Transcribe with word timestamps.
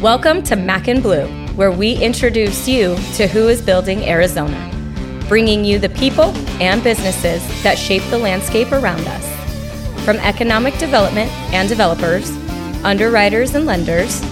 Welcome 0.00 0.42
to 0.44 0.56
Mac 0.56 0.88
and 0.88 1.02
Blue, 1.02 1.26
where 1.56 1.70
we 1.70 1.92
introduce 1.92 2.66
you 2.66 2.96
to 3.16 3.26
who 3.26 3.48
is 3.48 3.60
building 3.60 4.08
Arizona, 4.08 4.70
bringing 5.28 5.62
you 5.62 5.78
the 5.78 5.90
people 5.90 6.34
and 6.58 6.82
businesses 6.82 7.46
that 7.62 7.76
shape 7.76 8.02
the 8.04 8.16
landscape 8.16 8.72
around 8.72 9.06
us. 9.06 10.02
From 10.06 10.16
economic 10.20 10.78
development 10.78 11.30
and 11.52 11.68
developers, 11.68 12.30
underwriters 12.82 13.54
and 13.54 13.66
lenders, 13.66 14.22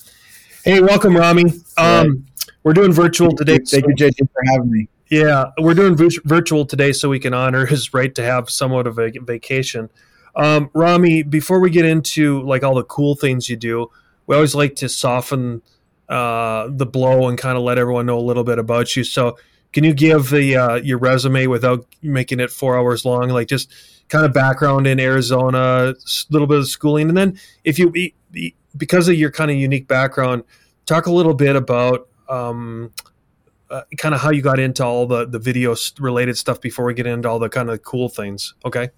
hey, 0.64 0.80
welcome, 0.80 1.18
Rami. 1.18 1.46
Um, 1.76 2.28
we're 2.64 2.74
doing 2.74 2.94
virtual 2.94 3.32
today. 3.32 3.58
Thank 3.58 3.88
you, 3.88 3.96
JJ, 3.96 4.30
for 4.32 4.44
having 4.52 4.72
me. 4.72 4.88
Yeah, 5.10 5.46
we're 5.60 5.74
doing 5.74 5.96
virtual 6.26 6.66
today 6.66 6.94
so 6.94 7.10
we 7.10 7.20
can 7.20 7.34
honor 7.34 7.66
his 7.66 7.96
right 7.96 8.14
to 8.14 8.24
have 8.24 8.50
somewhat 8.50 8.86
of 8.86 9.00
a 9.00 9.10
vacation. 9.10 9.90
Um, 10.36 10.70
Rami, 10.74 11.24
before 11.24 11.60
we 11.60 11.72
get 11.72 11.86
into 11.86 12.44
like 12.44 12.64
all 12.64 12.76
the 12.76 12.84
cool 12.84 13.16
things 13.16 13.50
you 13.50 13.56
do, 13.56 13.90
we 14.28 14.36
always 14.36 14.54
like 14.54 14.76
to 14.78 14.90
soften 14.90 15.64
uh, 16.10 16.68
the 16.70 16.86
blow 16.86 17.28
and 17.28 17.38
kind 17.38 17.58
of 17.58 17.64
let 17.64 17.78
everyone 17.78 18.06
know 18.06 18.18
a 18.18 18.22
little 18.22 18.44
bit 18.44 18.60
about 18.60 18.96
you. 18.96 19.04
So, 19.04 19.38
can 19.74 19.84
you 19.84 19.94
give 19.94 20.30
the 20.30 20.56
uh, 20.56 20.76
your 20.76 20.98
resume 20.98 21.48
without 21.48 21.86
making 22.02 22.40
it 22.40 22.50
four 22.50 22.78
hours 22.78 23.04
long? 23.04 23.30
Like 23.30 23.48
just 23.48 23.74
kind 24.08 24.26
of 24.26 24.34
background 24.34 24.88
in 24.88 25.00
Arizona, 25.00 25.94
a 25.94 25.96
little 26.30 26.48
bit 26.48 26.60
of 26.60 26.68
schooling, 26.68 27.10
and 27.10 27.18
then 27.18 27.40
if 27.64 27.78
you 27.78 27.92
because 28.78 29.08
of 29.08 29.16
your 29.16 29.32
kind 29.32 29.52
of 29.52 29.58
unique 29.58 29.88
background, 29.88 30.44
talk 30.86 31.08
a 31.08 31.12
little 31.12 31.34
bit 31.34 31.56
about 31.56 32.08
um, 32.30 32.92
uh, 33.70 33.82
kind 33.98 34.14
of 34.16 34.22
how 34.22 34.32
you 34.32 34.42
got 34.42 34.60
into 34.60 34.84
all 34.84 35.06
the 35.06 35.26
the 35.26 35.40
video 35.40 35.76
related 36.00 36.38
stuff 36.38 36.62
before 36.62 36.86
we 36.86 36.94
get 36.94 37.08
into 37.08 37.30
all 37.30 37.40
the 37.40 37.50
kind 37.50 37.70
of 37.70 37.82
cool 37.84 38.10
things. 38.10 38.54
Okay. 38.64 38.90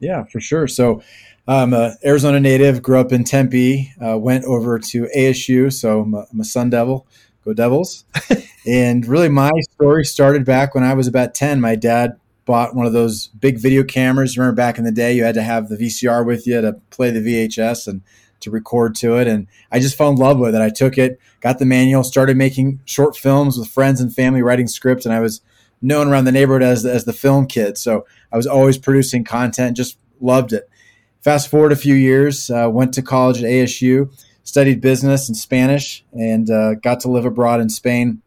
Yeah, 0.00 0.24
for 0.24 0.40
sure. 0.40 0.68
So 0.68 1.02
I'm 1.48 1.72
a 1.72 1.94
Arizona 2.04 2.38
native, 2.40 2.82
grew 2.82 3.00
up 3.00 3.10
in 3.10 3.24
Tempe, 3.24 3.90
uh, 4.04 4.18
went 4.18 4.44
over 4.44 4.78
to 4.78 5.08
ASU, 5.16 5.72
so 5.72 6.02
I'm 6.02 6.12
a, 6.12 6.26
I'm 6.30 6.40
a 6.40 6.44
Sun 6.44 6.68
Devil, 6.68 7.06
go 7.42 7.54
Devils. 7.54 8.04
and 8.66 9.06
really, 9.06 9.30
my 9.30 9.50
story 9.72 10.04
started 10.04 10.44
back 10.44 10.74
when 10.74 10.84
I 10.84 10.92
was 10.92 11.06
about 11.06 11.34
10. 11.34 11.58
My 11.62 11.74
dad 11.74 12.20
bought 12.44 12.76
one 12.76 12.84
of 12.84 12.92
those 12.92 13.28
big 13.28 13.58
video 13.58 13.82
cameras. 13.82 14.36
Remember 14.36 14.54
back 14.54 14.76
in 14.76 14.84
the 14.84 14.92
day, 14.92 15.14
you 15.14 15.24
had 15.24 15.36
to 15.36 15.42
have 15.42 15.70
the 15.70 15.78
VCR 15.78 16.26
with 16.26 16.46
you 16.46 16.60
to 16.60 16.74
play 16.90 17.10
the 17.10 17.20
VHS 17.20 17.88
and 17.88 18.02
to 18.40 18.50
record 18.50 18.94
to 18.96 19.16
it. 19.16 19.26
And 19.26 19.46
I 19.72 19.80
just 19.80 19.96
fell 19.96 20.10
in 20.10 20.16
love 20.16 20.38
with 20.38 20.54
it. 20.54 20.60
I 20.60 20.68
took 20.68 20.98
it, 20.98 21.18
got 21.40 21.58
the 21.58 21.64
manual, 21.64 22.04
started 22.04 22.36
making 22.36 22.80
short 22.84 23.16
films 23.16 23.56
with 23.56 23.68
friends 23.68 24.02
and 24.02 24.14
family, 24.14 24.42
writing 24.42 24.68
scripts, 24.68 25.06
and 25.06 25.14
I 25.14 25.20
was 25.20 25.40
known 25.80 26.08
around 26.08 26.26
the 26.26 26.32
neighborhood 26.32 26.62
as, 26.62 26.84
as 26.84 27.06
the 27.06 27.14
film 27.14 27.46
kid. 27.46 27.78
So 27.78 28.04
I 28.30 28.36
was 28.36 28.46
always 28.46 28.76
producing 28.76 29.24
content, 29.24 29.78
just 29.78 29.96
loved 30.20 30.52
it. 30.52 30.68
Fast 31.20 31.48
forward 31.48 31.72
a 31.72 31.76
few 31.76 31.94
years, 31.94 32.50
uh, 32.50 32.68
went 32.70 32.94
to 32.94 33.02
college 33.02 33.42
at 33.42 33.50
ASU, 33.50 34.10
studied 34.44 34.80
business 34.80 35.28
and 35.28 35.36
Spanish, 35.36 36.04
and 36.12 36.50
uh, 36.50 36.74
got 36.74 37.00
to 37.00 37.10
live 37.10 37.24
abroad 37.24 37.60
in 37.60 37.68
Spain. 37.68 38.22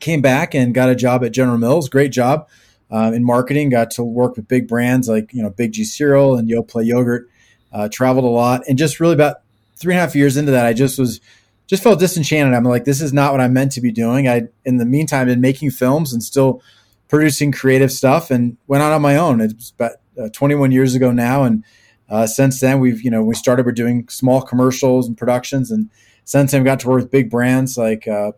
Came 0.00 0.20
back 0.20 0.54
and 0.54 0.74
got 0.74 0.90
a 0.90 0.94
job 0.94 1.24
at 1.24 1.32
General 1.32 1.58
Mills. 1.58 1.88
Great 1.88 2.12
job 2.12 2.48
uh, 2.90 3.12
in 3.14 3.24
marketing. 3.24 3.70
Got 3.70 3.90
to 3.92 4.04
work 4.04 4.36
with 4.36 4.48
big 4.48 4.68
brands 4.68 5.08
like 5.08 5.32
you 5.32 5.42
know 5.42 5.50
Big 5.50 5.72
G 5.72 5.84
cereal 5.84 6.36
and 6.36 6.48
Yoplait 6.48 6.86
yogurt. 6.86 7.28
Uh, 7.70 7.88
traveled 7.88 8.24
a 8.24 8.28
lot, 8.28 8.62
and 8.66 8.78
just 8.78 8.98
really 8.98 9.14
about 9.14 9.36
three 9.76 9.94
and 9.94 9.98
a 9.98 10.02
half 10.02 10.16
years 10.16 10.36
into 10.36 10.52
that, 10.52 10.66
I 10.66 10.72
just 10.72 10.98
was 10.98 11.20
just 11.66 11.82
felt 11.82 12.00
disenchanted. 12.00 12.54
I'm 12.54 12.64
like, 12.64 12.84
this 12.84 13.00
is 13.00 13.12
not 13.12 13.32
what 13.32 13.40
I'm 13.40 13.52
meant 13.52 13.72
to 13.72 13.82
be 13.82 13.92
doing. 13.92 14.26
I, 14.26 14.48
in 14.64 14.78
the 14.78 14.86
meantime, 14.86 15.26
been 15.26 15.42
making 15.42 15.70
films 15.70 16.14
and 16.14 16.22
still 16.22 16.62
producing 17.08 17.52
creative 17.52 17.92
stuff, 17.92 18.30
and 18.30 18.56
went 18.66 18.82
out 18.82 18.92
on 18.92 19.02
my 19.02 19.16
own. 19.16 19.40
It's 19.40 19.70
about 19.70 19.92
uh, 20.20 20.28
21 20.30 20.72
years 20.72 20.94
ago 20.94 21.12
now, 21.12 21.44
and 21.44 21.64
uh, 22.08 22.26
since 22.26 22.60
then, 22.60 22.80
we've 22.80 23.02
you 23.02 23.10
know 23.10 23.22
we 23.22 23.34
started 23.34 23.66
we're 23.66 23.72
doing 23.72 24.08
small 24.08 24.40
commercials 24.42 25.06
and 25.06 25.16
productions, 25.16 25.70
and 25.70 25.90
since 26.24 26.52
then 26.52 26.62
we 26.62 26.64
got 26.64 26.80
to 26.80 26.88
work 26.88 27.02
with 27.02 27.10
big 27.10 27.30
brands 27.30 27.76
like 27.76 28.08
uh, 28.08 28.32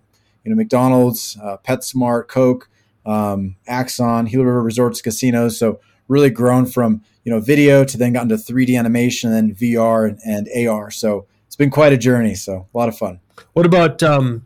you 0.45 0.51
know 0.51 0.57
McDonald's, 0.57 1.39
uh, 1.43 1.57
PetSmart, 1.67 2.29
Coke, 2.29 2.69
um, 3.07 3.57
Axon, 3.67 4.27
Gila 4.27 4.45
River 4.45 4.63
Resorts, 4.63 5.01
casinos. 5.01 5.59
So 5.59 5.81
really 6.09 6.31
grown 6.31 6.67
from 6.67 7.03
you 7.25 7.33
know 7.33 7.41
video 7.41 7.85
to 7.85 7.97
then 7.97 8.13
got 8.13 8.23
into 8.23 8.37
3D 8.37 8.79
animation 8.79 9.33
and 9.33 9.51
then 9.51 9.57
VR 9.57 10.09
and, 10.09 10.47
and 10.47 10.69
AR. 10.69 10.91
So 10.91 11.27
it's 11.47 11.57
been 11.57 11.71
quite 11.71 11.93
a 11.93 11.99
journey. 11.99 12.35
So 12.35 12.67
a 12.73 12.79
lot 12.79 12.89
of 12.89 12.99
fun. 12.99 13.21
What 13.53 13.67
about 13.67 14.03
um, 14.03 14.45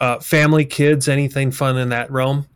uh, 0.00 0.18
family, 0.18 0.64
kids? 0.64 1.08
Anything 1.08 1.50
fun 1.50 1.78
in 1.78 1.90
that 1.90 2.10
realm? 2.10 2.46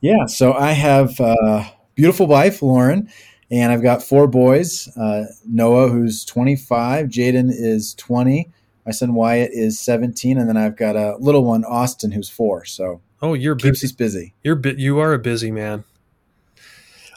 Yeah, 0.00 0.26
so 0.26 0.54
I 0.54 0.72
have 0.72 1.20
a 1.20 1.70
beautiful 1.94 2.26
wife, 2.26 2.62
Lauren. 2.62 3.10
And 3.50 3.72
I've 3.72 3.82
got 3.82 4.02
four 4.02 4.26
boys 4.26 4.88
uh, 4.96 5.24
Noah, 5.46 5.88
who's 5.88 6.24
25, 6.24 7.06
Jaden 7.06 7.50
is 7.50 7.94
20, 7.94 8.48
my 8.86 8.92
son 8.92 9.14
Wyatt 9.14 9.50
is 9.52 9.78
17, 9.80 10.38
and 10.38 10.48
then 10.48 10.56
I've 10.56 10.76
got 10.76 10.96
a 10.96 11.16
little 11.18 11.44
one, 11.44 11.64
Austin, 11.64 12.12
who's 12.12 12.28
four. 12.28 12.64
So, 12.64 13.00
oh, 13.22 13.34
you're 13.34 13.56
keeps 13.56 13.80
busy. 13.80 13.86
us 13.86 13.92
busy. 13.92 14.34
You're 14.42 14.56
bi- 14.56 14.76
you 14.76 14.98
are 14.98 15.12
a 15.12 15.18
busy 15.18 15.50
man. 15.50 15.84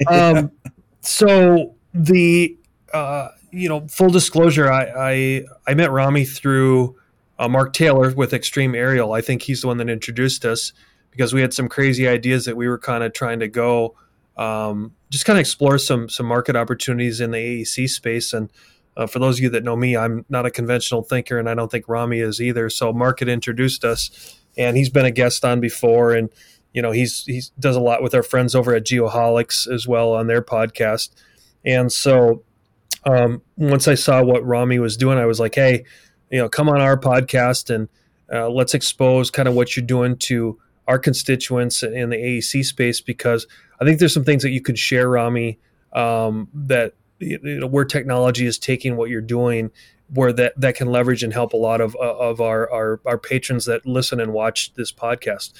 Um, 0.07 0.51
so 1.01 1.75
the 1.93 2.57
uh, 2.93 3.29
you 3.51 3.69
know, 3.69 3.87
full 3.87 4.09
disclosure, 4.09 4.71
I 4.71 4.91
I, 4.97 5.45
I 5.67 5.73
met 5.75 5.91
Rami 5.91 6.25
through 6.25 6.97
uh, 7.37 7.47
Mark 7.47 7.73
Taylor 7.73 8.13
with 8.13 8.33
Extreme 8.33 8.75
Aerial. 8.75 9.13
I 9.13 9.21
think 9.21 9.43
he's 9.43 9.61
the 9.61 9.67
one 9.67 9.77
that 9.77 9.89
introduced 9.89 10.45
us 10.45 10.73
because 11.11 11.31
we 11.31 11.41
had 11.41 11.53
some 11.53 11.69
crazy 11.69 12.07
ideas 12.07 12.45
that 12.45 12.57
we 12.57 12.67
were 12.67 12.79
kind 12.79 13.03
of 13.03 13.13
trying 13.13 13.39
to 13.39 13.47
go 13.47 13.95
um, 14.37 14.93
just 15.09 15.25
kind 15.25 15.37
of 15.37 15.41
explore 15.41 15.77
some 15.77 16.09
some 16.09 16.25
market 16.25 16.55
opportunities 16.55 17.19
in 17.19 17.31
the 17.31 17.37
AEC 17.37 17.89
space. 17.89 18.33
And 18.33 18.51
uh, 18.95 19.07
for 19.07 19.19
those 19.19 19.37
of 19.37 19.43
you 19.43 19.49
that 19.49 19.63
know 19.63 19.75
me, 19.75 19.95
I'm 19.95 20.25
not 20.29 20.45
a 20.45 20.51
conventional 20.51 21.03
thinker, 21.03 21.37
and 21.39 21.49
I 21.49 21.55
don't 21.55 21.71
think 21.71 21.87
Rami 21.87 22.19
is 22.19 22.41
either. 22.41 22.69
So 22.69 22.93
Market 22.93 23.29
introduced 23.29 23.83
us, 23.83 24.39
and 24.57 24.77
he's 24.77 24.89
been 24.89 25.05
a 25.05 25.11
guest 25.11 25.43
on 25.45 25.59
before, 25.59 26.13
and 26.13 26.29
you 26.73 26.81
know 26.81 26.91
he's 26.91 27.23
he 27.25 27.41
does 27.59 27.75
a 27.75 27.81
lot 27.81 28.01
with 28.01 28.13
our 28.13 28.23
friends 28.23 28.55
over 28.55 28.73
at 28.75 28.85
Geoholics 28.85 29.71
as 29.71 29.87
well 29.87 30.13
on 30.13 30.27
their 30.27 30.41
podcast. 30.41 31.09
And 31.65 31.91
so 31.91 32.43
um, 33.05 33.41
once 33.57 33.87
I 33.87 33.95
saw 33.95 34.23
what 34.23 34.45
Rami 34.45 34.79
was 34.79 34.97
doing, 34.97 35.17
I 35.17 35.25
was 35.25 35.39
like, 35.39 35.55
hey, 35.55 35.85
you 36.31 36.39
know, 36.39 36.49
come 36.49 36.69
on 36.69 36.81
our 36.81 36.97
podcast 36.97 37.73
and 37.73 37.87
uh, 38.31 38.49
let's 38.49 38.73
expose 38.73 39.29
kind 39.29 39.47
of 39.47 39.53
what 39.53 39.75
you're 39.75 39.85
doing 39.85 40.17
to 40.17 40.59
our 40.87 40.99
constituents 40.99 41.83
in 41.83 42.09
the 42.09 42.17
AEC 42.17 42.65
space 42.65 43.01
because 43.01 43.47
I 43.83 43.85
think 43.85 43.99
there's 43.99 44.13
some 44.13 44.23
things 44.23 44.43
that 44.43 44.51
you 44.51 44.61
could 44.61 44.79
share, 44.79 45.09
Rami, 45.09 45.59
um, 45.93 46.47
that 46.53 46.93
you 47.19 47.39
know, 47.41 47.67
where 47.67 47.85
technology 47.85 48.45
is 48.45 48.57
taking 48.57 48.95
what 48.95 49.09
you're 49.09 49.21
doing, 49.21 49.71
where 50.13 50.33
that, 50.33 50.59
that 50.59 50.75
can 50.75 50.87
leverage 50.87 51.23
and 51.23 51.33
help 51.33 51.53
a 51.53 51.57
lot 51.57 51.81
of, 51.81 51.95
uh, 51.95 52.17
of 52.17 52.41
our, 52.41 52.71
our, 52.71 53.01
our 53.05 53.17
patrons 53.17 53.65
that 53.65 53.85
listen 53.85 54.19
and 54.19 54.33
watch 54.33 54.73
this 54.75 54.91
podcast. 54.91 55.53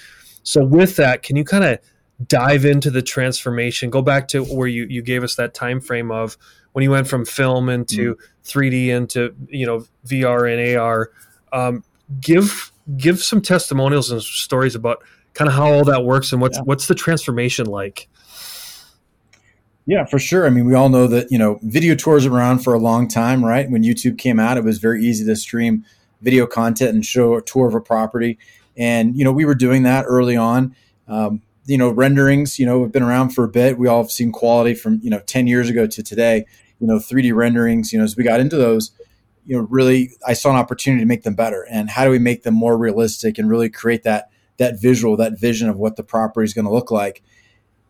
So 0.44 0.64
with 0.64 0.96
that, 0.98 1.24
can 1.24 1.36
you 1.36 1.44
kind 1.44 1.64
of 1.64 1.80
dive 2.28 2.66
into 2.66 2.90
the 2.90 3.02
transformation? 3.02 3.90
Go 3.90 4.02
back 4.02 4.28
to 4.30 4.44
where 4.44 4.68
you, 4.68 4.86
you 4.90 5.02
gave 5.02 5.24
us 5.24 5.36
that 5.36 5.54
time 5.54 5.80
frame 5.80 6.12
of 6.12 6.38
when 6.74 6.84
you 6.84 6.92
went 6.92 7.08
from 7.08 7.26
film 7.26 7.69
into 7.69 8.16
mm-hmm. 8.16 8.60
3D 8.60 8.88
into 8.88 9.34
you 9.48 9.66
know 9.66 9.86
VR 10.06 10.52
and 10.52 10.78
AR. 10.78 11.12
Um, 11.54 11.84
give 12.19 12.72
give 12.98 13.24
some 13.24 13.42
testimonials 13.42 14.12
and 14.12 14.22
stories 14.22 14.76
about 14.76 15.04
kind 15.33 15.47
of 15.47 15.56
how 15.56 15.71
all 15.71 15.83
that 15.85 16.03
works 16.03 16.31
and 16.31 16.41
what's 16.41 16.57
yeah. 16.57 16.63
what's 16.63 16.88
the 16.88 16.95
transformation 16.95 17.65
like. 17.65 18.07
Yeah, 19.85 20.06
for 20.06 20.18
sure. 20.18 20.47
I 20.47 20.50
mean, 20.50 20.65
we 20.65 20.75
all 20.75 20.89
know 20.89 21.07
that 21.07 21.31
you 21.31 21.38
know 21.38 21.59
video 21.62 21.95
tours 21.95 22.25
around 22.25 22.59
for 22.59 22.74
a 22.74 22.80
long 22.80 23.07
time, 23.07 23.44
right? 23.44 23.69
When 23.69 23.83
YouTube 23.83 24.18
came 24.18 24.39
out, 24.39 24.57
it 24.57 24.63
was 24.63 24.77
very 24.77 25.03
easy 25.03 25.25
to 25.25 25.35
stream 25.35 25.85
video 26.21 26.47
content 26.47 26.95
and 26.95 27.06
show 27.06 27.35
a 27.35 27.41
tour 27.41 27.68
of 27.68 27.75
a 27.75 27.81
property, 27.81 28.38
and 28.77 29.18
you 29.18 29.24
know 29.24 29.31
we 29.31 29.45
were 29.45 29.56
doing 29.56 29.83
that 29.83 30.06
early 30.07 30.38
on. 30.38 30.75
Um, 31.07 31.41
you 31.65 31.77
know, 31.77 31.89
renderings, 31.89 32.59
you 32.59 32.65
know, 32.65 32.83
have 32.83 32.91
been 32.91 33.03
around 33.03 33.30
for 33.30 33.44
a 33.44 33.47
bit. 33.47 33.77
We 33.77 33.88
all 33.88 34.03
have 34.03 34.12
seen 34.12 34.31
quality 34.31 34.74
from 34.74 35.00
you 35.03 35.09
know 35.09 35.19
ten 35.19 35.47
years 35.47 35.69
ago 35.69 35.85
to 35.88 36.03
today. 36.03 36.45
You 36.80 36.88
know, 36.88 36.97
3D 36.97 37.33
renderings. 37.33 37.94
You 37.94 38.00
know, 38.00 38.06
as 38.06 38.18
we 38.18 38.25
got 38.25 38.41
into 38.41 38.57
those, 38.57 38.91
you 39.45 39.57
know, 39.57 39.68
really, 39.69 40.12
I 40.27 40.33
saw 40.33 40.50
an 40.50 40.57
opportunity 40.57 41.01
to 41.01 41.07
make 41.07 41.24
them 41.24 41.35
better. 41.35 41.65
And 41.69 41.89
how 41.89 42.03
do 42.03 42.12
we 42.12 42.19
make 42.19 42.44
them 42.44 42.53
more 42.56 42.77
realistic 42.77 43.38
and 43.38 43.50
really 43.50 43.69
create 43.69 44.03
that 44.03 44.30
that 44.58 44.80
visual, 44.80 45.18
that 45.18 45.40
vision 45.40 45.70
of 45.70 45.78
what 45.78 45.96
the 45.96 46.04
property 46.04 46.46
is 46.46 46.54
going 46.54 46.66
to 46.66 46.72
look 46.72 46.92
like? 46.92 47.22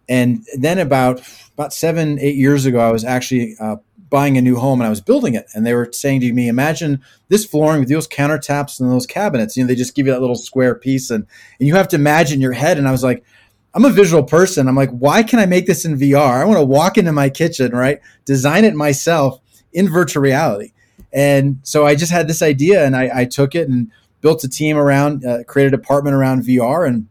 And 0.09 0.45
then 0.57 0.79
about 0.79 1.21
about 1.53 1.73
seven, 1.73 2.19
eight 2.19 2.35
years 2.35 2.65
ago, 2.65 2.79
I 2.79 2.91
was 2.91 3.05
actually 3.05 3.55
uh, 3.59 3.77
buying 4.13 4.37
a 4.37 4.41
new 4.41 4.55
home 4.55 4.79
and 4.79 4.85
I 4.85 4.91
was 4.91 5.01
building 5.01 5.33
it. 5.33 5.47
And 5.55 5.65
they 5.65 5.73
were 5.73 5.89
saying 5.91 6.21
to 6.21 6.31
me, 6.33 6.47
imagine 6.47 7.01
this 7.29 7.45
flooring 7.45 7.79
with 7.79 7.89
those 7.89 8.07
countertops 8.07 8.79
and 8.79 8.91
those 8.91 9.07
cabinets. 9.07 9.57
You 9.57 9.63
know, 9.63 9.67
they 9.67 9.75
just 9.75 9.95
give 9.95 10.05
you 10.05 10.11
that 10.11 10.21
little 10.21 10.35
square 10.35 10.75
piece 10.75 11.09
and, 11.09 11.25
and 11.59 11.67
you 11.67 11.73
have 11.73 11.87
to 11.87 11.95
imagine 11.95 12.39
your 12.39 12.51
head. 12.51 12.77
And 12.77 12.87
I 12.87 12.91
was 12.91 13.03
like, 13.03 13.23
I'm 13.73 13.85
a 13.85 13.89
visual 13.89 14.21
person. 14.21 14.67
I'm 14.67 14.75
like, 14.75 14.91
why 14.91 15.23
can 15.23 15.39
I 15.39 15.47
make 15.47 15.65
this 15.65 15.83
in 15.83 15.97
VR? 15.97 16.41
I 16.41 16.45
want 16.45 16.59
to 16.59 16.65
walk 16.65 16.99
into 16.99 17.11
my 17.11 17.27
kitchen, 17.29 17.71
right? 17.71 18.01
Design 18.23 18.65
it 18.65 18.75
myself 18.75 19.39
in 19.71 19.89
virtual 19.89 20.21
reality. 20.21 20.73
And 21.11 21.59
so 21.63 21.87
I 21.87 21.95
just 21.95 22.11
had 22.11 22.27
this 22.27 22.43
idea 22.43 22.85
and 22.85 22.95
I, 22.95 23.09
I 23.21 23.25
took 23.25 23.55
it 23.55 23.67
and 23.67 23.91
built 24.23 24.43
a 24.43 24.47
team 24.47 24.77
around, 24.77 25.23
uh, 25.23 25.43
created 25.43 25.73
a 25.73 25.77
department 25.77 26.15
around 26.15 26.43
VR. 26.43 26.87
And 26.87 27.07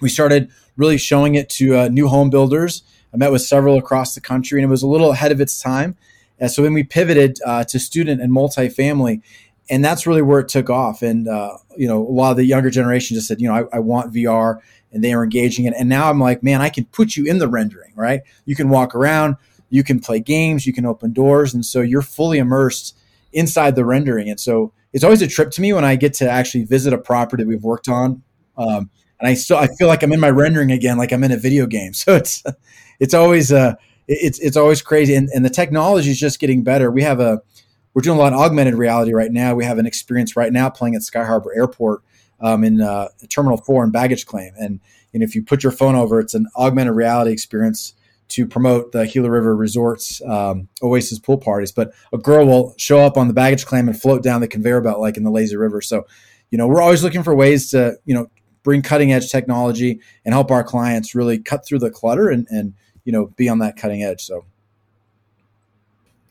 we 0.00 0.08
started 0.08 0.50
really 0.76 0.96
showing 0.96 1.34
it 1.34 1.50
to 1.50 1.76
uh, 1.76 1.88
new 1.88 2.08
home 2.08 2.30
builders. 2.30 2.84
I 3.12 3.16
met 3.16 3.32
with 3.32 3.42
several 3.42 3.76
across 3.76 4.14
the 4.14 4.20
country, 4.20 4.60
and 4.60 4.68
it 4.68 4.70
was 4.70 4.82
a 4.82 4.86
little 4.86 5.10
ahead 5.10 5.32
of 5.32 5.40
its 5.40 5.60
time. 5.60 5.96
And 6.38 6.50
so 6.50 6.62
then 6.62 6.72
we 6.72 6.82
pivoted 6.82 7.38
uh, 7.44 7.64
to 7.64 7.78
student 7.78 8.20
and 8.20 8.32
multifamily, 8.32 9.20
and 9.68 9.84
that's 9.84 10.06
really 10.06 10.22
where 10.22 10.40
it 10.40 10.48
took 10.48 10.70
off. 10.70 11.02
And 11.02 11.28
uh, 11.28 11.58
you 11.76 11.86
know, 11.86 11.98
a 12.00 12.10
lot 12.10 12.30
of 12.30 12.36
the 12.36 12.44
younger 12.44 12.70
generation 12.70 13.14
just 13.14 13.28
said, 13.28 13.40
you 13.40 13.48
know, 13.48 13.54
I, 13.54 13.76
I 13.76 13.78
want 13.80 14.12
VR, 14.12 14.60
and 14.92 15.02
they 15.02 15.12
are 15.12 15.22
engaging 15.22 15.64
it. 15.64 15.74
And 15.76 15.88
now 15.88 16.08
I'm 16.08 16.20
like, 16.20 16.42
man, 16.42 16.60
I 16.60 16.70
can 16.70 16.86
put 16.86 17.16
you 17.16 17.24
in 17.24 17.38
the 17.38 17.48
rendering, 17.48 17.92
right? 17.94 18.22
You 18.46 18.54
can 18.54 18.68
walk 18.68 18.94
around, 18.94 19.36
you 19.70 19.84
can 19.84 20.00
play 20.00 20.20
games, 20.20 20.66
you 20.66 20.72
can 20.72 20.86
open 20.86 21.12
doors, 21.12 21.54
and 21.54 21.64
so 21.64 21.80
you're 21.80 22.02
fully 22.02 22.38
immersed 22.38 22.96
inside 23.32 23.74
the 23.74 23.84
rendering. 23.84 24.28
And 24.28 24.38
so 24.38 24.72
it's 24.94 25.04
always 25.04 25.20
a 25.20 25.26
trip 25.26 25.50
to 25.50 25.60
me 25.60 25.72
when 25.72 25.84
I 25.84 25.96
get 25.96 26.14
to 26.14 26.30
actually 26.30 26.64
visit 26.64 26.94
a 26.94 26.98
property 26.98 27.44
we've 27.44 27.64
worked 27.64 27.88
on. 27.88 28.22
Um, 28.56 28.88
and 29.18 29.28
I 29.28 29.34
still 29.34 29.58
I 29.58 29.66
feel 29.66 29.88
like 29.88 30.02
I'm 30.02 30.12
in 30.12 30.20
my 30.20 30.30
rendering 30.30 30.70
again, 30.70 30.96
like 30.96 31.12
I'm 31.12 31.24
in 31.24 31.32
a 31.32 31.36
video 31.36 31.66
game. 31.66 31.92
So 32.04 32.14
it's 32.14 32.42
it's 33.00 33.12
always 33.12 33.52
uh 33.52 33.74
it's 34.06 34.38
it's 34.38 34.56
always 34.56 34.82
crazy, 34.82 35.14
and, 35.14 35.28
and 35.34 35.44
the 35.44 35.50
technology 35.50 36.10
is 36.10 36.18
just 36.18 36.38
getting 36.38 36.62
better. 36.62 36.90
We 36.90 37.02
have 37.02 37.20
a 37.20 37.42
we're 37.92 38.02
doing 38.02 38.18
a 38.18 38.20
lot 38.20 38.32
of 38.32 38.38
augmented 38.38 38.74
reality 38.74 39.12
right 39.12 39.32
now. 39.32 39.54
We 39.54 39.64
have 39.64 39.78
an 39.78 39.86
experience 39.86 40.36
right 40.36 40.52
now 40.52 40.70
playing 40.70 40.94
at 40.94 41.02
Sky 41.02 41.24
Harbor 41.24 41.52
Airport 41.56 42.02
um, 42.40 42.64
in 42.64 42.80
uh, 42.80 43.08
Terminal 43.28 43.56
Four 43.56 43.84
in 43.84 43.90
baggage 43.90 44.26
claim, 44.26 44.52
and 44.58 44.80
and 45.12 45.22
if 45.22 45.34
you 45.34 45.42
put 45.42 45.62
your 45.62 45.72
phone 45.72 45.96
over, 45.96 46.20
it's 46.20 46.34
an 46.34 46.46
augmented 46.56 46.94
reality 46.94 47.32
experience 47.32 47.94
to 48.28 48.46
promote 48.46 48.92
the 48.92 49.06
Gila 49.06 49.30
River 49.30 49.54
Resorts 49.54 50.22
um, 50.22 50.68
Oasis 50.82 51.18
pool 51.18 51.38
parties. 51.38 51.72
But 51.72 51.92
a 52.12 52.18
girl 52.18 52.46
will 52.46 52.74
show 52.78 53.00
up 53.00 53.16
on 53.16 53.28
the 53.28 53.34
baggage 53.34 53.66
claim 53.66 53.88
and 53.88 54.00
float 54.00 54.22
down 54.22 54.40
the 54.40 54.48
conveyor 54.48 54.80
belt 54.80 55.00
like 55.00 55.16
in 55.16 55.24
the 55.24 55.30
lazy 55.30 55.56
river. 55.56 55.80
So, 55.80 56.06
you 56.50 56.58
know, 56.58 56.66
we're 56.66 56.82
always 56.82 57.02
looking 57.02 57.22
for 57.22 57.34
ways 57.34 57.70
to 57.70 57.96
you 58.04 58.14
know 58.14 58.28
bring 58.64 58.82
cutting 58.82 59.12
edge 59.12 59.30
technology 59.30 60.00
and 60.24 60.34
help 60.34 60.50
our 60.50 60.64
clients 60.64 61.14
really 61.14 61.38
cut 61.38 61.64
through 61.64 61.78
the 61.78 61.90
clutter 61.90 62.28
and, 62.28 62.48
and 62.50 62.74
you 63.04 63.12
know 63.12 63.26
be 63.36 63.48
on 63.48 63.58
that 63.60 63.76
cutting 63.76 64.02
edge 64.02 64.22
so 64.22 64.44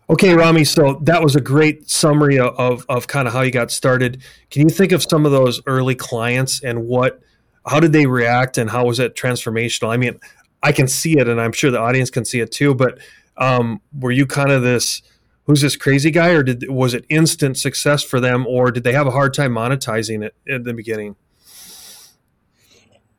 okay 0.09 0.33
rami 0.33 0.65
so 0.65 0.99
that 1.03 1.23
was 1.23 1.37
a 1.37 1.41
great 1.41 1.89
summary 1.89 2.37
of, 2.37 2.85
of 2.89 3.07
kind 3.07 3.27
of 3.27 3.33
how 3.33 3.41
you 3.41 3.51
got 3.51 3.71
started 3.71 4.21
can 4.49 4.63
you 4.63 4.69
think 4.69 4.91
of 4.91 5.01
some 5.01 5.25
of 5.25 5.31
those 5.31 5.61
early 5.65 5.95
clients 5.95 6.61
and 6.61 6.85
what 6.85 7.21
how 7.65 7.79
did 7.79 7.93
they 7.93 8.05
react 8.05 8.57
and 8.57 8.69
how 8.69 8.85
was 8.85 8.99
it 8.99 9.15
transformational 9.15 9.89
i 9.89 9.95
mean 9.95 10.19
i 10.63 10.71
can 10.71 10.88
see 10.88 11.18
it 11.19 11.27
and 11.27 11.39
i'm 11.39 11.51
sure 11.51 11.69
the 11.69 11.80
audience 11.80 12.10
can 12.10 12.25
see 12.25 12.39
it 12.39 12.51
too 12.51 12.74
but 12.74 13.00
um, 13.36 13.81
were 14.00 14.12
you 14.12 14.27
kind 14.27 14.51
of 14.51 14.62
this 14.62 15.01
who's 15.45 15.62
this 15.62 15.75
crazy 15.75 16.12
guy 16.12 16.30
or 16.30 16.44
did 16.44 16.69
was 16.69 16.94
it 16.94 17.06
instant 17.10 17.57
success 17.57 18.04
for 18.04 18.19
them 18.19 18.45
or 18.48 18.71
did 18.71 18.83
they 18.83 18.94
have 18.94 19.07
a 19.07 19.12
hard 19.12 19.33
time 19.33 19.51
monetizing 19.51 20.24
it 20.24 20.36
in 20.45 20.63
the 20.63 20.74
beginning 20.74 21.15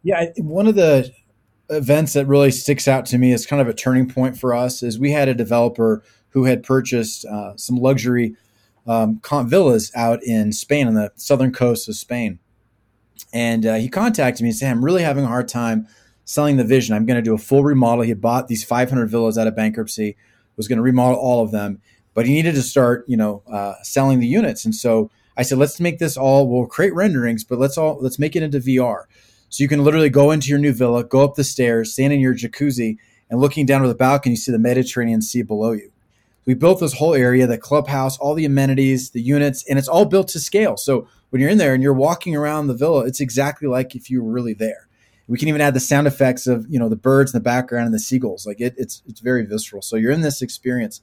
yeah, 0.05 0.27
one 0.37 0.67
of 0.67 0.75
the 0.75 1.11
events 1.71 2.13
that 2.13 2.27
really 2.27 2.51
sticks 2.51 2.87
out 2.87 3.07
to 3.07 3.19
me 3.19 3.33
as 3.33 3.47
kind 3.47 3.63
of 3.63 3.69
a 3.69 3.73
turning 3.73 4.07
point 4.09 4.37
for 4.37 4.55
us 4.55 4.83
is 4.83 4.99
we 4.99 5.13
had 5.13 5.29
a 5.29 5.35
developer 5.35 6.05
who 6.29 6.45
had 6.45 6.63
purchased 6.63 7.25
uh, 7.25 7.57
some 7.57 7.77
luxury 7.77 8.37
um, 8.87 9.19
villas 9.47 9.91
out 9.97 10.23
in 10.23 10.53
Spain 10.53 10.87
on 10.87 10.93
the 10.95 11.11
southern 11.17 11.53
coast 11.53 11.89
of 11.89 11.97
Spain. 11.97 12.39
And 13.33 13.65
uh, 13.65 13.77
he 13.77 13.89
contacted 13.89 14.43
me 14.43 14.51
and 14.51 14.59
said, 14.59 14.71
I'm 14.71 14.85
really 14.85 15.03
having 15.03 15.25
a 15.25 15.29
hard 15.29 15.49
time 15.49 15.89
selling 16.25 16.57
the 16.57 16.65
vision. 16.65 16.95
I'm 16.95 17.07
going 17.07 17.17
to 17.17 17.23
do 17.23 17.35
a 17.35 17.39
full 17.39 17.65
remodel. 17.65 18.03
He 18.03 18.11
had 18.11 18.21
bought 18.21 18.49
these 18.49 18.65
500 18.65 19.09
villas 19.09 19.39
out 19.39 19.47
of 19.47 19.57
bankruptcy, 19.57 20.17
was 20.57 20.69
going 20.69 20.79
to 20.79 20.83
remodel 20.83 21.19
all 21.19 21.43
of 21.43 21.51
them, 21.51 21.81
but 22.15 22.27
he 22.27 22.33
needed 22.33 22.55
to 22.55 22.63
start, 22.63 23.05
you 23.09 23.17
know, 23.17 23.43
uh, 23.51 23.75
selling 23.83 24.21
the 24.21 24.27
units. 24.27 24.65
And 24.65 24.75
so 24.75 25.11
I 25.37 25.43
said, 25.43 25.59
let's 25.59 25.81
make 25.81 25.99
this 25.99 26.17
all, 26.17 26.49
we'll 26.49 26.67
create 26.67 26.95
renderings, 26.95 27.45
but 27.45 27.59
let's 27.59 27.77
all, 27.77 27.99
let's 28.01 28.19
make 28.19 28.37
it 28.37 28.43
into 28.43 28.61
VR. 28.61 29.05
So 29.49 29.63
you 29.63 29.69
can 29.69 29.85
literally 29.85 30.11
go 30.11 30.31
into 30.31 30.49
your 30.49 30.59
new 30.59 30.73
villa, 30.73 31.05
go 31.05 31.25
up 31.25 31.35
the 31.35 31.45
stairs, 31.45 31.93
stand 31.93 32.13
in 32.13 32.21
your 32.21 32.35
jacuzzi, 32.35 32.99
and 33.31 33.41
looking 33.41 33.67
down 33.67 33.83
to 33.83 33.89
the 33.89 33.95
balcony, 33.95 34.33
you 34.33 34.37
see 34.37 34.53
the 34.53 34.59
Mediterranean 34.59 35.23
Sea 35.23 35.43
below 35.43 35.73
you. 35.73 35.91
We 36.47 36.55
built 36.55 36.81
this 36.81 36.95
whole 36.95 37.15
area, 37.15 37.47
the 37.47 37.57
clubhouse, 37.57 38.19
all 38.19 38.35
the 38.35 38.45
amenities, 38.45 39.11
the 39.11 39.23
units, 39.23 39.65
and 39.69 39.79
it's 39.79 39.89
all 39.89 40.05
built 40.05 40.29
to 40.29 40.41
scale. 40.41 40.77
So 40.77 41.09
when 41.31 41.41
you're 41.41 41.51
in 41.51 41.59
there 41.59 41.73
and 41.73 41.83
you're 41.83 41.95
walking 41.95 42.37
around 42.37 42.67
the 42.67 42.75
villa, 42.75 43.07
it's 43.07 43.21
exactly 43.21 43.67
like 43.67 43.95
if 43.95 44.11
you 44.11 44.23
were 44.23 44.31
really 44.31 44.55
there. 44.55 44.84
We 45.27 45.39
can 45.39 45.49
even 45.49 45.61
add 45.61 45.75
the 45.75 45.81
sound 45.81 46.07
effects 46.07 46.47
of 46.47 46.67
you 46.69 46.79
know 46.79 46.89
the 46.89 46.97
birds 46.97 47.33
in 47.33 47.39
the 47.39 47.43
background 47.43 47.87
and 47.87 47.95
the 47.95 47.99
seagulls. 47.99 48.47
Like 48.47 48.61
it, 48.61 48.75
it's 48.77 49.03
it's 49.07 49.21
very 49.21 49.45
visceral. 49.45 49.83
So 49.83 49.97
you're 49.97 50.13
in 50.13 50.21
this 50.21 50.43
experience. 50.43 51.01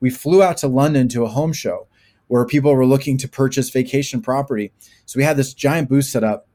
We 0.00 0.10
flew 0.10 0.42
out 0.42 0.56
to 0.58 0.68
London 0.68 1.08
to 1.08 1.24
a 1.24 1.28
home 1.28 1.52
show 1.52 1.86
where 2.28 2.44
people 2.44 2.74
were 2.74 2.86
looking 2.86 3.18
to 3.18 3.28
purchase 3.28 3.70
vacation 3.70 4.22
property. 4.22 4.72
So 5.06 5.18
we 5.18 5.24
had 5.24 5.36
this 5.36 5.54
giant 5.54 5.88
booth 5.88 6.06
set 6.06 6.24
up 6.24 6.48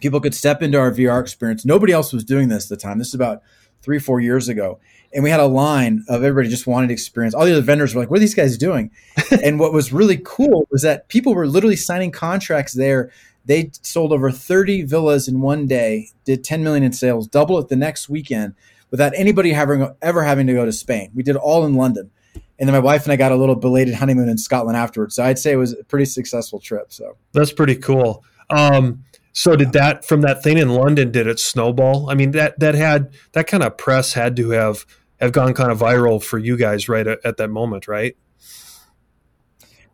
people 0.00 0.20
could 0.20 0.34
step 0.34 0.62
into 0.62 0.78
our 0.78 0.90
VR 0.90 1.20
experience. 1.20 1.64
Nobody 1.64 1.92
else 1.92 2.12
was 2.12 2.24
doing 2.24 2.48
this 2.48 2.64
at 2.64 2.78
the 2.78 2.82
time. 2.82 2.98
This 2.98 3.08
is 3.08 3.14
about 3.14 3.42
three, 3.82 3.98
four 3.98 4.20
years 4.20 4.48
ago. 4.48 4.80
And 5.12 5.24
we 5.24 5.30
had 5.30 5.40
a 5.40 5.46
line 5.46 6.04
of 6.08 6.22
everybody 6.22 6.48
just 6.48 6.66
wanted 6.66 6.88
to 6.88 6.92
experience. 6.92 7.34
All 7.34 7.44
the 7.44 7.52
other 7.52 7.62
vendors 7.62 7.94
were 7.94 8.02
like, 8.02 8.10
what 8.10 8.18
are 8.18 8.20
these 8.20 8.34
guys 8.34 8.58
doing? 8.58 8.90
and 9.42 9.58
what 9.58 9.72
was 9.72 9.92
really 9.92 10.20
cool 10.24 10.66
was 10.70 10.82
that 10.82 11.08
people 11.08 11.34
were 11.34 11.46
literally 11.46 11.76
signing 11.76 12.10
contracts 12.10 12.74
there. 12.74 13.10
They 13.44 13.70
sold 13.82 14.12
over 14.12 14.30
30 14.30 14.82
villas 14.82 15.28
in 15.28 15.40
one 15.40 15.66
day, 15.66 16.10
did 16.24 16.44
10 16.44 16.62
million 16.62 16.84
in 16.84 16.92
sales, 16.92 17.26
double 17.26 17.58
it 17.58 17.68
the 17.68 17.76
next 17.76 18.08
weekend 18.08 18.54
without 18.90 19.12
anybody 19.16 19.52
having 19.52 19.88
ever 20.02 20.22
having 20.22 20.46
to 20.46 20.52
go 20.52 20.64
to 20.64 20.72
Spain. 20.72 21.10
We 21.14 21.22
did 21.22 21.36
all 21.36 21.64
in 21.64 21.74
London. 21.74 22.10
And 22.58 22.68
then 22.68 22.74
my 22.74 22.80
wife 22.80 23.04
and 23.04 23.12
I 23.12 23.16
got 23.16 23.32
a 23.32 23.36
little 23.36 23.54
belated 23.54 23.94
honeymoon 23.94 24.28
in 24.28 24.36
Scotland 24.36 24.76
afterwards. 24.76 25.14
So 25.14 25.24
I'd 25.24 25.38
say 25.38 25.52
it 25.52 25.56
was 25.56 25.72
a 25.72 25.82
pretty 25.84 26.04
successful 26.04 26.60
trip. 26.60 26.92
So 26.92 27.16
that's 27.32 27.52
pretty 27.52 27.76
cool. 27.76 28.22
Um, 28.50 29.04
so 29.32 29.56
did 29.56 29.72
that 29.72 30.04
from 30.04 30.20
that 30.22 30.42
thing 30.42 30.58
in 30.58 30.68
London? 30.68 31.10
Did 31.10 31.26
it 31.26 31.38
snowball? 31.38 32.10
I 32.10 32.14
mean 32.14 32.32
that 32.32 32.58
that 32.58 32.74
had 32.74 33.14
that 33.32 33.46
kind 33.46 33.62
of 33.62 33.78
press 33.78 34.12
had 34.12 34.36
to 34.36 34.50
have 34.50 34.84
have 35.20 35.32
gone 35.32 35.54
kind 35.54 35.70
of 35.70 35.78
viral 35.78 36.22
for 36.22 36.38
you 36.38 36.56
guys 36.56 36.88
right 36.88 37.06
at, 37.06 37.20
at 37.24 37.36
that 37.36 37.48
moment, 37.48 37.88
right? 37.88 38.16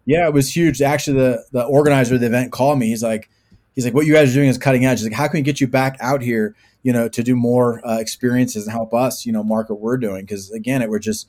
Yeah, 0.04 0.26
it 0.26 0.32
was 0.32 0.54
huge. 0.54 0.80
Actually, 0.80 1.18
the 1.18 1.44
the 1.52 1.64
organizer 1.64 2.14
of 2.14 2.20
the 2.20 2.26
event 2.26 2.52
called 2.52 2.78
me. 2.78 2.88
He's 2.88 3.02
like, 3.02 3.28
he's 3.76 3.85
like, 3.85 3.95
what 3.95 4.06
you 4.06 4.12
guys 4.12 4.33
are 4.33 4.35
doing 4.35 4.49
is 4.49 4.59
cutting 4.59 4.85
edge. 4.85 4.99
He's 4.99 5.06
like, 5.06 5.16
how 5.16 5.28
can 5.28 5.38
we 5.38 5.42
get 5.42 5.61
you 5.61 5.68
back 5.68 5.97
out 6.00 6.21
here, 6.21 6.56
you 6.83 6.92
know, 6.92 7.09
to 7.09 7.23
do 7.23 7.37
more 7.37 7.87
uh, 7.87 7.99
experiences 7.99 8.64
and 8.64 8.73
help 8.73 8.92
us, 8.92 9.25
you 9.25 9.30
know, 9.30 9.45
market 9.45 9.75
what 9.75 9.83
we're 9.83 9.99
doing? 9.99 10.23
Because 10.23 10.50
again, 10.50 10.83
it 10.83 10.90
we're 10.90 10.99
just, 10.99 11.28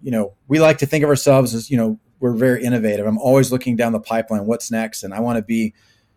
you 0.00 0.12
know, 0.12 0.34
we 0.46 0.60
like 0.60 0.78
to 0.78 0.86
think 0.86 1.02
of 1.02 1.10
ourselves 1.10 1.52
as, 1.54 1.70
you 1.70 1.76
know, 1.76 1.98
we're 2.20 2.34
very 2.34 2.62
innovative. 2.62 3.04
I'm 3.06 3.18
always 3.18 3.50
looking 3.50 3.74
down 3.74 3.92
the 3.92 4.00
pipeline, 4.00 4.46
what's 4.46 4.70
next, 4.70 5.02
and 5.02 5.12
I 5.12 5.20
want 5.20 5.38
to 5.38 5.42
be 5.42 5.74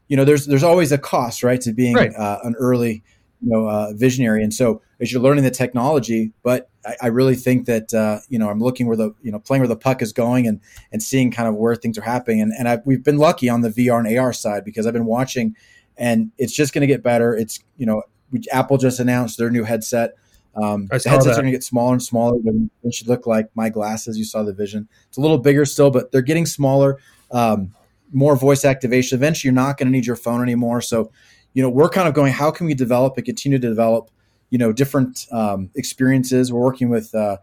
you 0.10 0.18
know, 0.18 0.26
there's 0.26 0.48
there's 0.48 0.64
always 0.64 0.92
a 0.92 0.98
cost, 0.98 1.44
right, 1.44 1.62
to 1.62 1.72
being 1.72 1.96
right. 1.96 2.14
Uh, 2.14 2.40
an 2.44 2.56
early, 2.60 3.04
you 3.42 3.50
know, 3.50 3.70
uh, 3.70 3.94
visionary. 3.94 4.44
And 4.44 4.54
so 4.54 4.82
as 5.00 5.14
you're 5.14 5.22
learning 5.22 5.44
the 5.44 5.52
technology, 5.52 6.34
but 6.44 6.69
I, 6.86 6.96
I 7.04 7.08
really 7.08 7.36
think 7.36 7.66
that 7.66 7.94
uh, 7.94 8.20
you 8.30 8.40
know 8.40 8.50
I'm 8.50 8.60
looking 8.60 8.88
where 8.88 8.98
the 8.98 9.14
you 9.22 9.32
know 9.32 9.40
playing 9.40 9.62
where 9.62 9.68
the 9.68 9.76
puck 9.76 10.02
is 10.02 10.14
going 10.14 10.48
and 10.48 10.62
and 10.92 11.02
seeing 11.02 11.32
kind 11.32 11.48
of 11.48 11.56
where 11.56 11.76
things 11.76 11.98
are 11.98 12.04
happening. 12.04 12.42
And 12.42 12.54
and 12.58 12.68
I've, 12.68 12.86
we've 12.86 13.04
been 13.04 13.18
lucky 13.18 13.50
on 13.50 13.62
the 13.62 13.70
VR 13.70 14.06
and 14.06 14.18
AR 14.18 14.34
side 14.34 14.64
because 14.64 14.88
I've 14.88 14.94
been 14.94 15.06
watching, 15.06 15.56
and 15.98 16.32
it's 16.38 16.54
just 16.54 16.74
going 16.74 16.82
to 16.82 16.88
get 16.88 17.04
better. 17.04 17.36
It's 17.36 17.60
you 17.78 17.86
know, 17.86 18.04
we, 18.32 18.42
Apple 18.52 18.78
just 18.78 19.00
announced 19.00 19.38
their 19.38 19.50
new 19.50 19.64
headset. 19.64 20.16
Um, 20.56 20.88
the 20.88 20.96
headsets 20.96 21.26
that. 21.26 21.32
are 21.32 21.36
going 21.36 21.46
to 21.46 21.52
get 21.52 21.64
smaller 21.64 21.94
and 21.94 22.04
smaller. 22.04 22.40
It 22.84 22.94
should 22.94 23.08
look 23.08 23.28
like 23.28 23.50
my 23.56 23.70
glasses. 23.70 24.18
You 24.18 24.26
saw 24.26 24.44
the 24.44 24.54
vision. 24.54 24.90
It's 25.08 25.18
a 25.18 25.22
little 25.22 25.38
bigger 25.38 25.66
still, 25.66 25.92
but 25.92 26.12
they're 26.12 26.22
getting 26.22 26.46
smaller. 26.46 26.98
Um, 27.32 27.72
more 28.12 28.36
voice 28.36 28.66
activation. 28.66 29.18
Eventually, 29.18 29.50
you're 29.50 29.56
not 29.56 29.78
going 29.78 29.88
to 29.88 29.92
need 29.92 30.06
your 30.06 30.16
phone 30.16 30.42
anymore. 30.42 30.82
So, 30.82 31.12
you 31.54 31.62
know, 31.62 31.70
we're 31.70 31.90
kind 31.90 32.08
of 32.08 32.14
going, 32.14 32.34
how 32.34 32.52
can 32.52 32.66
we 32.66 32.74
develop 32.74 33.18
and 33.18 33.26
continue 33.26 33.60
to 33.60 33.68
develop, 33.68 34.10
you 34.50 34.58
know, 34.58 34.72
different 34.72 35.28
um, 35.32 35.70
experiences? 35.76 36.52
We're 36.52 36.62
working 36.62 36.90
with 36.90 37.14
uh, 37.14 37.38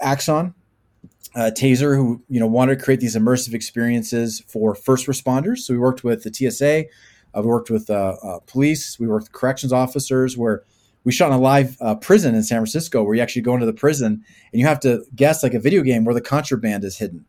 Axon, 0.00 0.54
uh, 1.34 1.50
Taser, 1.54 1.96
who 1.96 2.22
you 2.28 2.40
know 2.40 2.46
wanted 2.46 2.78
to 2.78 2.84
create 2.84 3.00
these 3.00 3.16
immersive 3.16 3.54
experiences 3.54 4.42
for 4.46 4.74
first 4.74 5.06
responders. 5.06 5.58
So 5.58 5.74
we 5.74 5.78
worked 5.78 6.04
with 6.04 6.24
the 6.24 6.32
TSA, 6.32 6.84
uh, 7.34 7.42
we 7.42 7.48
worked 7.48 7.70
with 7.70 7.88
uh, 7.90 8.16
uh, 8.22 8.38
police, 8.46 8.98
we 8.98 9.06
worked 9.06 9.24
with 9.24 9.32
corrections 9.32 9.72
officers, 9.72 10.36
where 10.36 10.62
we 11.04 11.12
shot 11.12 11.28
in 11.28 11.34
a 11.34 11.40
live 11.40 11.76
uh, 11.80 11.94
prison 11.96 12.34
in 12.34 12.42
San 12.42 12.58
Francisco, 12.58 13.02
where 13.02 13.14
you 13.14 13.22
actually 13.22 13.42
go 13.42 13.54
into 13.54 13.66
the 13.66 13.72
prison 13.72 14.24
and 14.52 14.60
you 14.60 14.66
have 14.66 14.80
to 14.80 15.04
guess 15.14 15.42
like 15.42 15.54
a 15.54 15.58
video 15.58 15.82
game 15.82 16.04
where 16.04 16.14
the 16.14 16.20
contraband 16.20 16.84
is 16.84 16.98
hidden. 16.98 17.24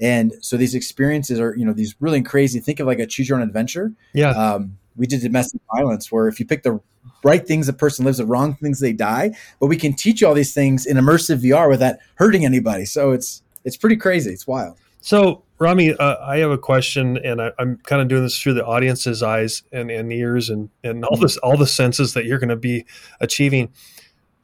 And 0.00 0.32
so 0.40 0.56
these 0.56 0.74
experiences 0.74 1.38
are, 1.38 1.54
you 1.56 1.64
know, 1.64 1.72
these 1.72 1.94
really 2.00 2.22
crazy. 2.22 2.58
Think 2.58 2.80
of 2.80 2.86
like 2.86 2.98
a 2.98 3.06
choose 3.06 3.28
your 3.28 3.38
own 3.38 3.44
adventure. 3.44 3.92
Yeah. 4.12 4.30
Um, 4.30 4.78
we 4.96 5.06
did 5.06 5.20
domestic 5.20 5.60
violence, 5.74 6.10
where 6.10 6.28
if 6.28 6.38
you 6.38 6.46
pick 6.46 6.62
the 6.62 6.80
right 7.24 7.46
things, 7.46 7.66
the 7.66 7.72
person 7.72 8.04
lives. 8.04 8.18
The 8.18 8.26
wrong 8.26 8.54
things, 8.54 8.80
they 8.80 8.92
die. 8.92 9.36
But 9.60 9.66
we 9.66 9.76
can 9.76 9.94
teach 9.94 10.20
you 10.20 10.28
all 10.28 10.34
these 10.34 10.54
things 10.54 10.86
in 10.86 10.96
immersive 10.96 11.42
VR 11.42 11.68
without 11.68 11.96
hurting 12.16 12.44
anybody. 12.44 12.84
So 12.84 13.12
it's 13.12 13.42
it's 13.64 13.76
pretty 13.76 13.96
crazy. 13.96 14.32
It's 14.32 14.46
wild. 14.46 14.78
So 15.00 15.42
Rami, 15.58 15.94
uh, 15.94 16.16
I 16.20 16.38
have 16.38 16.50
a 16.50 16.58
question, 16.58 17.18
and 17.18 17.40
I, 17.40 17.52
am 17.58 17.78
kind 17.84 18.02
of 18.02 18.08
doing 18.08 18.22
this 18.22 18.40
through 18.40 18.54
the 18.54 18.66
audience's 18.66 19.22
eyes 19.22 19.62
and, 19.72 19.90
and 19.90 20.12
ears 20.12 20.50
and 20.50 20.70
and 20.82 21.04
all 21.04 21.16
this 21.16 21.36
all 21.38 21.56
the 21.56 21.66
senses 21.66 22.14
that 22.14 22.24
you're 22.24 22.38
going 22.38 22.48
to 22.48 22.56
be 22.56 22.84
achieving. 23.20 23.70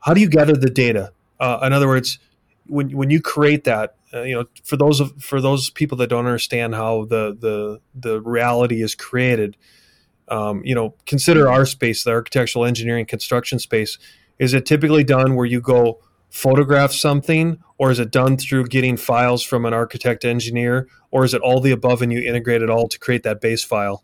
How 0.00 0.14
do 0.14 0.21
you 0.21 0.28
gather 0.28 0.57
the 0.57 0.71
data? 0.71 1.12
Uh, 1.40 1.59
in 1.62 1.73
other 1.73 1.88
words, 1.88 2.19
when 2.67 2.97
when 2.97 3.11
you 3.11 3.21
create 3.21 3.64
that, 3.64 3.97
uh, 4.14 4.23
you 4.23 4.35
know, 4.35 4.45
for 4.62 4.76
those 4.76 5.00
of 5.00 5.12
for 5.21 5.40
those 5.40 5.71
people 5.71 5.99
that 5.99 6.09
don't 6.09 6.26
understand 6.26 6.75
how 6.75 7.05
the 7.05 7.37
the 7.38 7.81
the 7.95 8.21
reality 8.21 8.83
is 8.83 8.95
created, 8.95 9.57
um, 10.30 10.62
you 10.64 10.75
know, 10.75 10.94
consider 11.06 11.49
our 11.49 11.66
space, 11.66 12.04
the 12.04 12.11
architectural 12.11 12.64
engineering 12.64 13.06
construction 13.06 13.58
space. 13.58 13.99
Is 14.38 14.54
it 14.54 14.66
typically 14.66 15.04
done 15.04 15.35
where 15.35 15.47
you 15.47 15.61
go 15.61 16.00
photograph 16.30 16.92
something, 16.92 17.58
or 17.78 17.90
is 17.90 17.99
it 17.99 18.11
done 18.11 18.37
through 18.37 18.66
getting 18.66 18.97
files 18.97 19.42
from 19.42 19.64
an 19.64 19.73
architect 19.73 20.25
engineer, 20.25 20.88
or 21.11 21.25
is 21.25 21.35
it 21.35 21.40
all 21.40 21.61
the 21.61 21.70
above 21.70 22.02
and 22.02 22.12
you 22.12 22.20
integrate 22.20 22.62
it 22.62 22.70
all 22.70 22.88
to 22.88 22.99
create 22.99 23.23
that 23.23 23.40
base 23.40 23.64
file? 23.64 24.02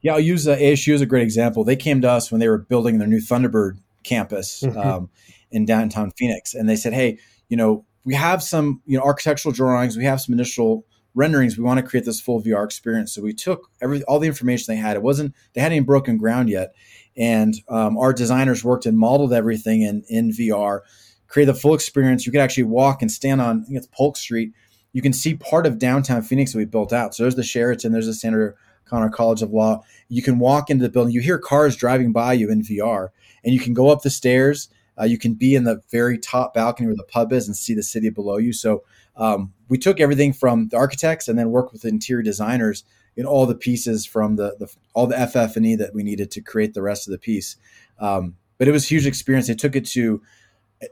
Yeah, 0.00 0.14
I'll 0.14 0.20
use 0.20 0.46
uh, 0.46 0.56
ASU 0.56 0.94
as 0.94 1.00
a 1.00 1.06
great 1.06 1.24
example. 1.24 1.64
They 1.64 1.76
came 1.76 2.00
to 2.02 2.10
us 2.10 2.30
when 2.30 2.40
they 2.40 2.48
were 2.48 2.58
building 2.58 2.98
their 2.98 3.08
new 3.08 3.20
Thunderbird 3.20 3.78
campus 4.04 4.62
mm-hmm. 4.62 4.78
um, 4.78 5.10
in 5.50 5.64
downtown 5.64 6.12
Phoenix, 6.16 6.54
and 6.54 6.68
they 6.68 6.76
said, 6.76 6.92
"Hey, 6.92 7.18
you 7.48 7.56
know, 7.56 7.84
we 8.04 8.14
have 8.14 8.42
some 8.42 8.80
you 8.86 8.96
know 8.96 9.04
architectural 9.04 9.52
drawings, 9.52 9.96
we 9.96 10.04
have 10.04 10.20
some 10.20 10.34
initial 10.34 10.84
renderings. 11.14 11.56
We 11.56 11.64
want 11.64 11.80
to 11.80 11.86
create 11.86 12.04
this 12.04 12.20
full 12.20 12.42
VR 12.42 12.64
experience." 12.64 13.12
So 13.12 13.22
we 13.22 13.32
took 13.32 13.70
every 13.80 14.02
all 14.04 14.18
the 14.18 14.26
information 14.26 14.66
they 14.68 14.80
had. 14.80 14.96
It 14.96 15.02
wasn't 15.02 15.34
they 15.52 15.60
hadn't 15.60 15.76
even 15.76 15.86
broken 15.86 16.16
ground 16.16 16.48
yet, 16.48 16.74
and 17.16 17.54
um, 17.68 17.98
our 17.98 18.12
designers 18.12 18.64
worked 18.64 18.86
and 18.86 18.98
modeled 18.98 19.32
everything 19.32 19.82
in 19.82 20.04
in 20.08 20.30
VR, 20.30 20.80
create 21.26 21.46
the 21.46 21.54
full 21.54 21.74
experience. 21.74 22.26
You 22.26 22.32
could 22.32 22.40
actually 22.40 22.64
walk 22.64 23.02
and 23.02 23.10
stand 23.10 23.40
on 23.40 23.62
I 23.62 23.64
think 23.64 23.76
it's 23.78 23.88
Polk 23.88 24.16
Street. 24.16 24.52
You 24.92 25.02
can 25.02 25.12
see 25.12 25.34
part 25.34 25.66
of 25.66 25.78
downtown 25.78 26.22
Phoenix 26.22 26.52
that 26.52 26.58
we 26.58 26.64
built 26.64 26.92
out. 26.92 27.14
So 27.14 27.22
there's 27.22 27.36
the 27.36 27.42
Sheraton, 27.42 27.92
there's 27.92 28.06
the 28.06 28.14
Sandra 28.14 28.54
Conner 28.88 29.10
College 29.10 29.42
of 29.42 29.52
Law. 29.52 29.84
You 30.08 30.22
can 30.22 30.38
walk 30.38 30.70
into 30.70 30.82
the 30.82 30.88
building. 30.88 31.12
You 31.12 31.20
hear 31.20 31.38
cars 31.38 31.76
driving 31.76 32.12
by 32.12 32.32
you 32.32 32.50
in 32.50 32.62
VR, 32.62 33.08
and 33.44 33.52
you 33.54 33.60
can 33.60 33.74
go 33.74 33.90
up 33.90 34.02
the 34.02 34.10
stairs. 34.10 34.68
Uh, 35.00 35.04
you 35.04 35.18
can 35.18 35.34
be 35.34 35.54
in 35.54 35.64
the 35.64 35.80
very 35.90 36.18
top 36.18 36.54
balcony 36.54 36.86
where 36.86 36.96
the 36.96 37.04
pub 37.04 37.32
is 37.32 37.46
and 37.46 37.56
see 37.56 37.74
the 37.74 37.82
city 37.82 38.10
below 38.10 38.36
you. 38.36 38.52
So 38.52 38.82
um, 39.18 39.52
we 39.68 39.76
took 39.76 40.00
everything 40.00 40.32
from 40.32 40.68
the 40.68 40.76
architects 40.76 41.28
and 41.28 41.38
then 41.38 41.50
worked 41.50 41.72
with 41.72 41.84
interior 41.84 42.22
designers 42.22 42.84
in 43.16 43.26
all 43.26 43.46
the 43.46 43.54
pieces 43.54 44.06
from 44.06 44.36
the, 44.36 44.56
the 44.58 44.72
all 44.94 45.06
the 45.06 45.26
FF 45.26 45.56
and 45.56 45.66
E 45.66 45.74
that 45.74 45.92
we 45.92 46.02
needed 46.02 46.30
to 46.30 46.40
create 46.40 46.72
the 46.72 46.82
rest 46.82 47.06
of 47.06 47.12
the 47.12 47.18
piece. 47.18 47.56
Um, 47.98 48.36
but 48.58 48.68
it 48.68 48.72
was 48.72 48.84
a 48.84 48.88
huge 48.88 49.06
experience. 49.06 49.48
They 49.48 49.54
took 49.54 49.76
it 49.76 49.86
to 49.88 50.22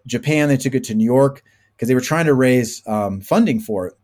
Japan, 0.07 0.49
they 0.49 0.57
took 0.57 0.75
it 0.75 0.85
to 0.85 0.95
New 0.95 1.05
York 1.05 1.43
because 1.75 1.89
they 1.89 1.95
were 1.95 2.01
trying 2.01 2.27
to 2.27 2.35
raise 2.35 2.83
um, 2.87 3.21
funding 3.21 3.61
for 3.61 3.87
it. 3.87 3.95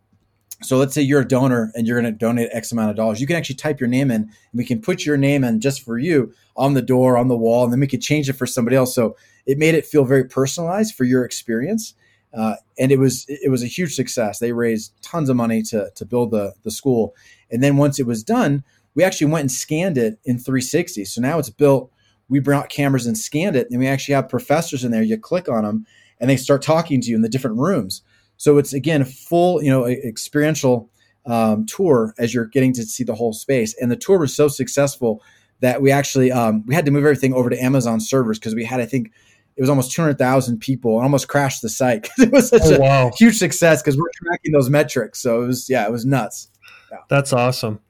So 0.62 0.76
let's 0.76 0.94
say 0.94 1.02
you're 1.02 1.22
a 1.22 1.28
donor 1.28 1.72
and 1.74 1.86
you're 1.86 2.00
going 2.00 2.12
to 2.12 2.16
donate 2.16 2.48
X 2.52 2.70
amount 2.70 2.90
of 2.90 2.96
dollars. 2.96 3.20
You 3.20 3.26
can 3.26 3.34
actually 3.34 3.56
type 3.56 3.80
your 3.80 3.88
name 3.88 4.10
in, 4.12 4.22
and 4.22 4.30
we 4.54 4.64
can 4.64 4.80
put 4.80 5.04
your 5.04 5.16
name 5.16 5.42
in 5.42 5.60
just 5.60 5.82
for 5.82 5.98
you 5.98 6.32
on 6.56 6.74
the 6.74 6.82
door, 6.82 7.16
on 7.16 7.26
the 7.26 7.36
wall, 7.36 7.64
and 7.64 7.72
then 7.72 7.80
we 7.80 7.88
could 7.88 8.02
change 8.02 8.28
it 8.28 8.34
for 8.34 8.46
somebody 8.46 8.76
else. 8.76 8.94
So 8.94 9.16
it 9.46 9.58
made 9.58 9.74
it 9.74 9.84
feel 9.84 10.04
very 10.04 10.24
personalized 10.24 10.94
for 10.94 11.02
your 11.04 11.24
experience. 11.24 11.94
Uh, 12.34 12.56
and 12.78 12.90
it 12.90 12.98
was 12.98 13.26
it 13.28 13.50
was 13.50 13.62
a 13.62 13.66
huge 13.66 13.94
success. 13.94 14.38
They 14.38 14.52
raised 14.52 14.92
tons 15.02 15.28
of 15.28 15.36
money 15.36 15.62
to 15.64 15.90
to 15.94 16.04
build 16.06 16.30
the 16.30 16.54
the 16.62 16.70
school, 16.70 17.14
and 17.50 17.62
then 17.62 17.76
once 17.76 17.98
it 17.98 18.06
was 18.06 18.22
done, 18.22 18.64
we 18.94 19.04
actually 19.04 19.30
went 19.30 19.42
and 19.42 19.52
scanned 19.52 19.98
it 19.98 20.18
in 20.24 20.38
360. 20.38 21.04
So 21.04 21.20
now 21.20 21.38
it's 21.38 21.50
built. 21.50 21.90
We 22.28 22.40
brought 22.40 22.70
cameras 22.70 23.06
and 23.06 23.18
scanned 23.18 23.56
it, 23.56 23.68
and 23.70 23.78
we 23.78 23.86
actually 23.86 24.14
have 24.14 24.28
professors 24.28 24.84
in 24.84 24.90
there. 24.90 25.02
You 25.02 25.18
click 25.18 25.48
on 25.48 25.64
them, 25.64 25.86
and 26.20 26.30
they 26.30 26.36
start 26.36 26.62
talking 26.62 27.00
to 27.02 27.10
you 27.10 27.16
in 27.16 27.22
the 27.22 27.28
different 27.28 27.58
rooms. 27.58 28.02
So 28.36 28.58
it's 28.58 28.72
again 28.72 29.02
a 29.02 29.06
full 29.06 29.62
you 29.62 29.70
know 29.70 29.86
experiential 29.86 30.90
um, 31.26 31.66
tour 31.66 32.14
as 32.18 32.34
you're 32.34 32.46
getting 32.46 32.72
to 32.74 32.82
see 32.84 33.04
the 33.04 33.14
whole 33.14 33.32
space. 33.32 33.74
And 33.80 33.90
the 33.90 33.96
tour 33.96 34.18
was 34.18 34.34
so 34.34 34.48
successful 34.48 35.22
that 35.60 35.80
we 35.80 35.90
actually 35.90 36.32
um, 36.32 36.64
we 36.66 36.74
had 36.74 36.84
to 36.86 36.90
move 36.90 37.04
everything 37.04 37.34
over 37.34 37.50
to 37.50 37.62
Amazon 37.62 38.00
servers 38.00 38.38
because 38.38 38.54
we 38.54 38.64
had 38.64 38.80
I 38.80 38.86
think 38.86 39.12
it 39.56 39.60
was 39.60 39.68
almost 39.68 39.92
200,000 39.92 40.58
people 40.58 40.96
and 40.96 41.04
almost 41.04 41.28
crashed 41.28 41.62
the 41.62 41.68
site 41.68 42.02
because 42.02 42.18
it 42.24 42.32
was 42.32 42.48
such 42.48 42.62
oh, 42.64 42.76
a 42.76 42.80
wow. 42.80 43.10
huge 43.16 43.36
success 43.36 43.82
because 43.82 43.96
we're 43.96 44.10
tracking 44.14 44.52
those 44.52 44.70
metrics. 44.70 45.20
So 45.20 45.42
it 45.42 45.46
was, 45.46 45.68
yeah, 45.68 45.84
it 45.84 45.92
was 45.92 46.06
nuts. 46.06 46.48
Yeah. 46.90 46.98
That's 47.08 47.32
awesome. 47.32 47.80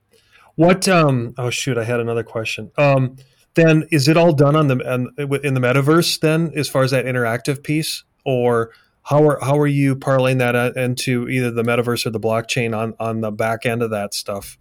What, 0.57 0.88
um, 0.88 1.35
oh 1.38 1.50
shoot, 1.50 1.78
I 1.78 1.85
had 1.85 2.00
another 2.00 2.23
question. 2.23 2.71
Um, 2.76 3.16
then 3.54 3.87
is 3.90 4.09
it 4.09 4.16
all 4.16 4.33
done 4.33 4.57
on 4.57 4.69
the, 4.69 4.78
in 5.19 5.54
the 5.54 5.61
metaverse 5.61 6.21
then, 6.21 6.52
as 6.57 6.69
far 6.69 6.83
as 6.83 6.90
that 6.90 7.04
interactive 7.04 7.62
piece 7.62 8.04
or 8.25 8.71
how 9.02 9.26
are, 9.28 9.38
how 9.42 9.59
are 9.59 9.66
you 9.66 9.97
parlaying 9.97 10.38
that 10.38 10.54
uh, 10.54 10.73
into 10.76 11.28
either 11.28 11.50
the 11.50 11.62
metaverse 11.62 12.07
or 12.07 12.11
the 12.11 12.21
blockchain 12.21 12.76
on, 12.76 12.95
on 12.99 13.21
the 13.21 13.31
back 13.31 13.66
end 13.66 13.83
of 13.83 13.90
that 13.90 14.14
stuff? 14.14 14.59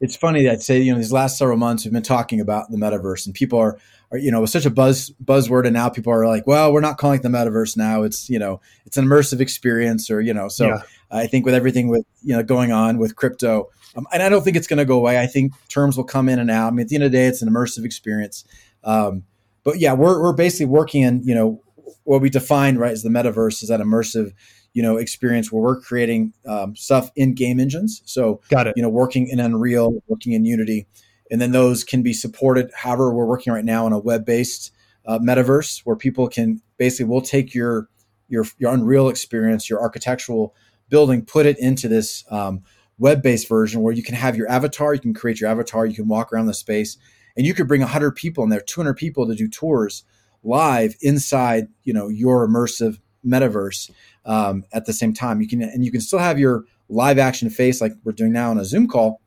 It's 0.00 0.16
funny 0.16 0.48
I'd 0.48 0.62
say, 0.62 0.80
you 0.80 0.92
know, 0.92 0.98
these 0.98 1.12
last 1.12 1.38
several 1.38 1.58
months 1.58 1.84
we've 1.84 1.92
been 1.92 2.02
talking 2.02 2.40
about 2.40 2.70
the 2.70 2.76
metaverse 2.76 3.26
and 3.26 3.34
people 3.34 3.58
are, 3.58 3.78
are, 4.10 4.18
you 4.18 4.30
know, 4.30 4.38
it 4.38 4.42
was 4.42 4.52
such 4.52 4.66
a 4.66 4.70
buzz 4.70 5.10
buzzword, 5.22 5.64
and 5.64 5.74
now 5.74 5.88
people 5.88 6.12
are 6.12 6.26
like, 6.26 6.46
well, 6.46 6.72
we're 6.72 6.80
not 6.80 6.98
calling 6.98 7.18
it 7.18 7.22
the 7.22 7.28
metaverse 7.28 7.76
now. 7.76 8.02
It's 8.02 8.30
you 8.30 8.38
know, 8.38 8.60
it's 8.86 8.96
an 8.96 9.04
immersive 9.04 9.40
experience, 9.40 10.10
or 10.10 10.20
you 10.20 10.32
know. 10.32 10.48
So 10.48 10.68
yeah. 10.68 10.82
I 11.10 11.26
think 11.26 11.44
with 11.44 11.54
everything 11.54 11.88
with 11.88 12.04
you 12.22 12.36
know 12.36 12.42
going 12.42 12.72
on 12.72 12.98
with 12.98 13.16
crypto, 13.16 13.68
um, 13.96 14.06
and 14.12 14.22
I 14.22 14.28
don't 14.28 14.42
think 14.42 14.56
it's 14.56 14.66
going 14.66 14.78
to 14.78 14.84
go 14.84 14.96
away. 14.96 15.18
I 15.18 15.26
think 15.26 15.52
terms 15.68 15.96
will 15.96 16.04
come 16.04 16.28
in 16.28 16.38
and 16.38 16.50
out. 16.50 16.68
I 16.68 16.70
mean, 16.70 16.84
at 16.84 16.88
the 16.88 16.96
end 16.96 17.04
of 17.04 17.12
the 17.12 17.18
day, 17.18 17.26
it's 17.26 17.42
an 17.42 17.50
immersive 17.50 17.84
experience. 17.84 18.44
Um, 18.84 19.24
but 19.64 19.78
yeah, 19.78 19.92
we're 19.92 20.20
we're 20.22 20.32
basically 20.32 20.66
working 20.66 21.02
in 21.02 21.22
you 21.24 21.34
know 21.34 21.62
what 22.04 22.22
we 22.22 22.30
define 22.30 22.78
right 22.78 22.92
as 22.92 23.02
the 23.02 23.10
metaverse 23.10 23.62
is 23.62 23.68
that 23.68 23.80
immersive 23.80 24.32
you 24.72 24.82
know 24.82 24.96
experience 24.96 25.52
where 25.52 25.62
we're 25.62 25.80
creating 25.80 26.32
um, 26.46 26.74
stuff 26.76 27.10
in 27.16 27.34
game 27.34 27.60
engines. 27.60 28.00
So 28.06 28.40
got 28.48 28.66
it. 28.66 28.74
You 28.76 28.82
know, 28.82 28.88
working 28.88 29.28
in 29.28 29.40
Unreal, 29.40 30.02
working 30.06 30.32
in 30.32 30.46
Unity 30.46 30.86
and 31.30 31.40
then 31.40 31.52
those 31.52 31.84
can 31.84 32.02
be 32.02 32.12
supported. 32.12 32.70
However, 32.74 33.12
we're 33.12 33.26
working 33.26 33.52
right 33.52 33.64
now 33.64 33.86
on 33.86 33.92
a 33.92 33.98
web-based 33.98 34.72
uh, 35.06 35.18
metaverse 35.18 35.80
where 35.80 35.96
people 35.96 36.28
can 36.28 36.60
basically 36.76 37.06
we'll 37.06 37.20
take 37.20 37.54
your 37.54 37.88
your 38.28 38.44
your 38.58 38.72
Unreal 38.72 39.08
experience, 39.08 39.68
your 39.68 39.80
architectural 39.80 40.54
building, 40.88 41.24
put 41.24 41.46
it 41.46 41.58
into 41.58 41.88
this 41.88 42.24
um, 42.30 42.62
web-based 42.98 43.48
version 43.48 43.82
where 43.82 43.94
you 43.94 44.02
can 44.02 44.14
have 44.14 44.36
your 44.36 44.50
avatar, 44.50 44.94
you 44.94 45.00
can 45.00 45.14
create 45.14 45.40
your 45.40 45.50
avatar, 45.50 45.86
you 45.86 45.94
can 45.94 46.08
walk 46.08 46.32
around 46.32 46.46
the 46.46 46.54
space, 46.54 46.96
and 47.36 47.46
you 47.46 47.54
could 47.54 47.68
bring 47.68 47.80
100 47.80 48.12
people 48.12 48.44
in 48.44 48.50
there, 48.50 48.60
200 48.60 48.94
people 48.94 49.26
to 49.26 49.34
do 49.34 49.48
tours 49.48 50.04
live 50.42 50.94
inside, 51.00 51.68
you 51.84 51.92
know, 51.92 52.08
your 52.08 52.46
immersive 52.46 52.98
metaverse 53.24 53.90
um, 54.24 54.64
at 54.72 54.86
the 54.86 54.92
same 54.92 55.12
time. 55.12 55.40
You 55.40 55.48
can 55.48 55.62
and 55.62 55.84
you 55.84 55.90
can 55.90 56.00
still 56.00 56.18
have 56.18 56.38
your 56.38 56.64
live 56.88 57.18
action 57.18 57.50
face 57.50 57.80
like 57.80 57.92
we're 58.04 58.12
doing 58.12 58.32
now 58.32 58.50
on 58.50 58.58
a 58.58 58.64
Zoom 58.64 58.88
call, 58.88 59.20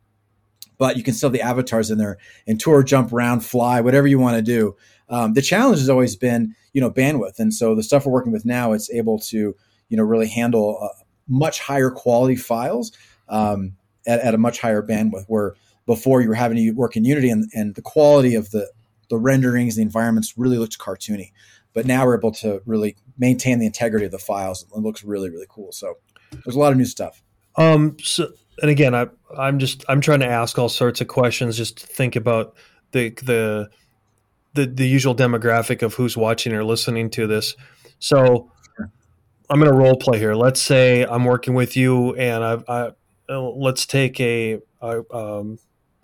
but 0.81 0.97
you 0.97 1.03
can 1.03 1.13
still 1.13 1.27
have 1.29 1.33
the 1.33 1.41
avatars 1.41 1.91
in 1.91 1.99
there 1.99 2.17
and 2.47 2.59
tour, 2.59 2.81
jump 2.81 3.13
around, 3.13 3.41
fly, 3.41 3.81
whatever 3.81 4.07
you 4.07 4.17
want 4.17 4.35
to 4.35 4.41
do. 4.41 4.75
Um, 5.09 5.33
the 5.33 5.41
challenge 5.43 5.77
has 5.77 5.89
always 5.89 6.15
been, 6.15 6.55
you 6.73 6.81
know, 6.81 6.89
bandwidth. 6.89 7.37
And 7.37 7.53
so 7.53 7.75
the 7.75 7.83
stuff 7.83 8.07
we're 8.07 8.11
working 8.11 8.31
with 8.31 8.45
now, 8.45 8.71
it's 8.71 8.89
able 8.89 9.19
to, 9.19 9.55
you 9.89 9.97
know, 9.97 10.01
really 10.01 10.27
handle 10.27 10.79
uh, 10.81 11.03
much 11.27 11.59
higher 11.59 11.91
quality 11.91 12.35
files 12.35 12.91
um, 13.29 13.73
at, 14.07 14.21
at, 14.21 14.33
a 14.33 14.39
much 14.39 14.59
higher 14.59 14.81
bandwidth 14.81 15.25
where 15.27 15.53
before 15.85 16.19
you 16.19 16.29
were 16.29 16.33
having 16.33 16.57
to 16.57 16.71
work 16.71 16.97
in 16.97 17.05
Unity 17.05 17.29
and, 17.29 17.47
and 17.53 17.75
the 17.75 17.83
quality 17.83 18.33
of 18.33 18.49
the, 18.49 18.67
the 19.11 19.19
renderings, 19.19 19.75
the 19.75 19.83
environments 19.83 20.35
really 20.35 20.57
looked 20.57 20.79
cartoony. 20.79 21.31
But 21.73 21.85
now 21.85 22.07
we're 22.07 22.17
able 22.17 22.31
to 22.31 22.63
really 22.65 22.95
maintain 23.19 23.59
the 23.59 23.67
integrity 23.67 24.07
of 24.07 24.11
the 24.11 24.17
files. 24.17 24.65
It 24.75 24.79
looks 24.79 25.03
really, 25.03 25.29
really 25.29 25.45
cool. 25.47 25.71
So 25.73 25.99
there's 26.31 26.55
a 26.55 26.59
lot 26.59 26.71
of 26.71 26.79
new 26.79 26.85
stuff. 26.85 27.21
Um, 27.55 27.97
so 28.01 28.29
and 28.61 28.69
again, 28.69 28.93
I 28.93 29.07
I'm 29.37 29.59
just 29.59 29.83
I'm 29.89 30.01
trying 30.01 30.19
to 30.21 30.27
ask 30.27 30.57
all 30.57 30.69
sorts 30.69 31.01
of 31.01 31.07
questions. 31.07 31.57
Just 31.57 31.77
to 31.79 31.87
think 31.87 32.15
about 32.15 32.55
the 32.91 33.09
the 33.23 33.69
the 34.53 34.67
the 34.67 34.87
usual 34.87 35.15
demographic 35.15 35.81
of 35.81 35.95
who's 35.95 36.15
watching 36.15 36.53
or 36.53 36.63
listening 36.63 37.09
to 37.11 37.27
this. 37.27 37.55
So, 37.99 38.51
I'm 39.49 39.59
going 39.59 39.71
to 39.71 39.77
role 39.77 39.95
play 39.95 40.17
here. 40.17 40.33
Let's 40.33 40.61
say 40.61 41.03
I'm 41.03 41.25
working 41.25 41.53
with 41.53 41.75
you, 41.75 42.15
and 42.15 42.43
I, 42.43 42.91
I 43.29 43.35
let's 43.35 43.85
take 43.85 44.19
a, 44.19 44.59
a 44.81 44.99
um, 45.13 45.57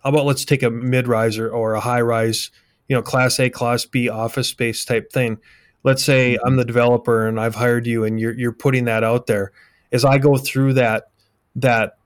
how 0.03 0.09
about 0.09 0.25
let's 0.25 0.45
take 0.45 0.63
a 0.63 0.69
mid 0.69 1.07
riser 1.07 1.49
or 1.49 1.73
a 1.73 1.79
high 1.79 2.01
rise, 2.01 2.51
you 2.87 2.95
know, 2.95 3.01
class 3.01 3.39
A, 3.39 3.49
class 3.49 3.85
B 3.85 4.09
office 4.09 4.47
space 4.47 4.83
type 4.83 5.11
thing. 5.11 5.37
Let's 5.83 6.03
say 6.03 6.33
mm-hmm. 6.33 6.47
I'm 6.47 6.55
the 6.55 6.65
developer 6.65 7.27
and 7.27 7.39
I've 7.39 7.55
hired 7.55 7.85
you, 7.85 8.03
and 8.03 8.19
you're 8.19 8.33
you're 8.33 8.51
putting 8.51 8.85
that 8.85 9.03
out 9.03 9.27
there. 9.27 9.51
As 9.91 10.03
I 10.03 10.17
go 10.17 10.37
through 10.37 10.73
that 10.73 11.11
that 11.55 11.97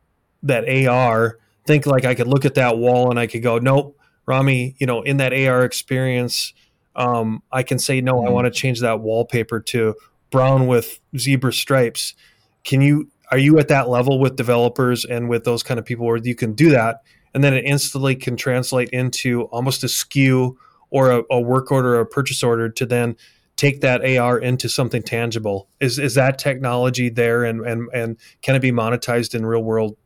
that 0.43 0.87
AR, 0.87 1.37
think 1.65 1.85
like 1.85 2.05
I 2.05 2.15
could 2.15 2.27
look 2.27 2.45
at 2.45 2.55
that 2.55 2.77
wall 2.77 3.09
and 3.09 3.19
I 3.19 3.27
could 3.27 3.43
go, 3.43 3.57
nope, 3.57 3.97
Rami, 4.25 4.75
you 4.79 4.87
know, 4.87 5.01
in 5.01 5.17
that 5.17 5.33
AR 5.33 5.63
experience, 5.63 6.53
um, 6.95 7.41
I 7.51 7.63
can 7.63 7.79
say 7.79 8.01
no. 8.01 8.15
Mm-hmm. 8.15 8.27
I 8.27 8.31
want 8.31 8.45
to 8.45 8.51
change 8.51 8.81
that 8.81 8.99
wallpaper 9.01 9.59
to 9.59 9.95
brown 10.29 10.67
with 10.67 10.99
zebra 11.17 11.53
stripes. 11.53 12.15
Can 12.63 12.81
you? 12.81 13.09
Are 13.31 13.37
you 13.37 13.57
at 13.59 13.69
that 13.69 13.87
level 13.87 14.19
with 14.19 14.35
developers 14.35 15.05
and 15.05 15.29
with 15.29 15.45
those 15.45 15.63
kind 15.63 15.79
of 15.79 15.85
people 15.85 16.05
where 16.05 16.17
you 16.17 16.35
can 16.35 16.53
do 16.53 16.69
that, 16.71 17.01
and 17.33 17.43
then 17.43 17.53
it 17.53 17.63
instantly 17.63 18.15
can 18.15 18.35
translate 18.35 18.89
into 18.89 19.43
almost 19.43 19.83
a 19.83 19.87
SKU 19.87 20.55
or 20.89 21.11
a, 21.11 21.23
a 21.31 21.39
work 21.39 21.71
order 21.71 21.95
or 21.95 22.01
a 22.01 22.05
purchase 22.05 22.43
order 22.43 22.67
to 22.67 22.85
then 22.85 23.15
take 23.55 23.79
that 23.81 24.03
AR 24.03 24.37
into 24.37 24.67
something 24.67 25.01
tangible? 25.01 25.69
Is 25.79 25.97
is 25.97 26.15
that 26.15 26.39
technology 26.39 27.09
there, 27.09 27.45
and 27.45 27.65
and 27.65 27.87
and 27.93 28.17
can 28.41 28.55
it 28.55 28.59
be 28.59 28.71
monetized 28.71 29.33
in 29.33 29.45
real 29.45 29.63
world 29.63 29.97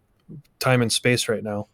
time 0.59 0.81
and 0.81 0.91
space 0.91 1.27
right 1.27 1.43
now? 1.43 1.67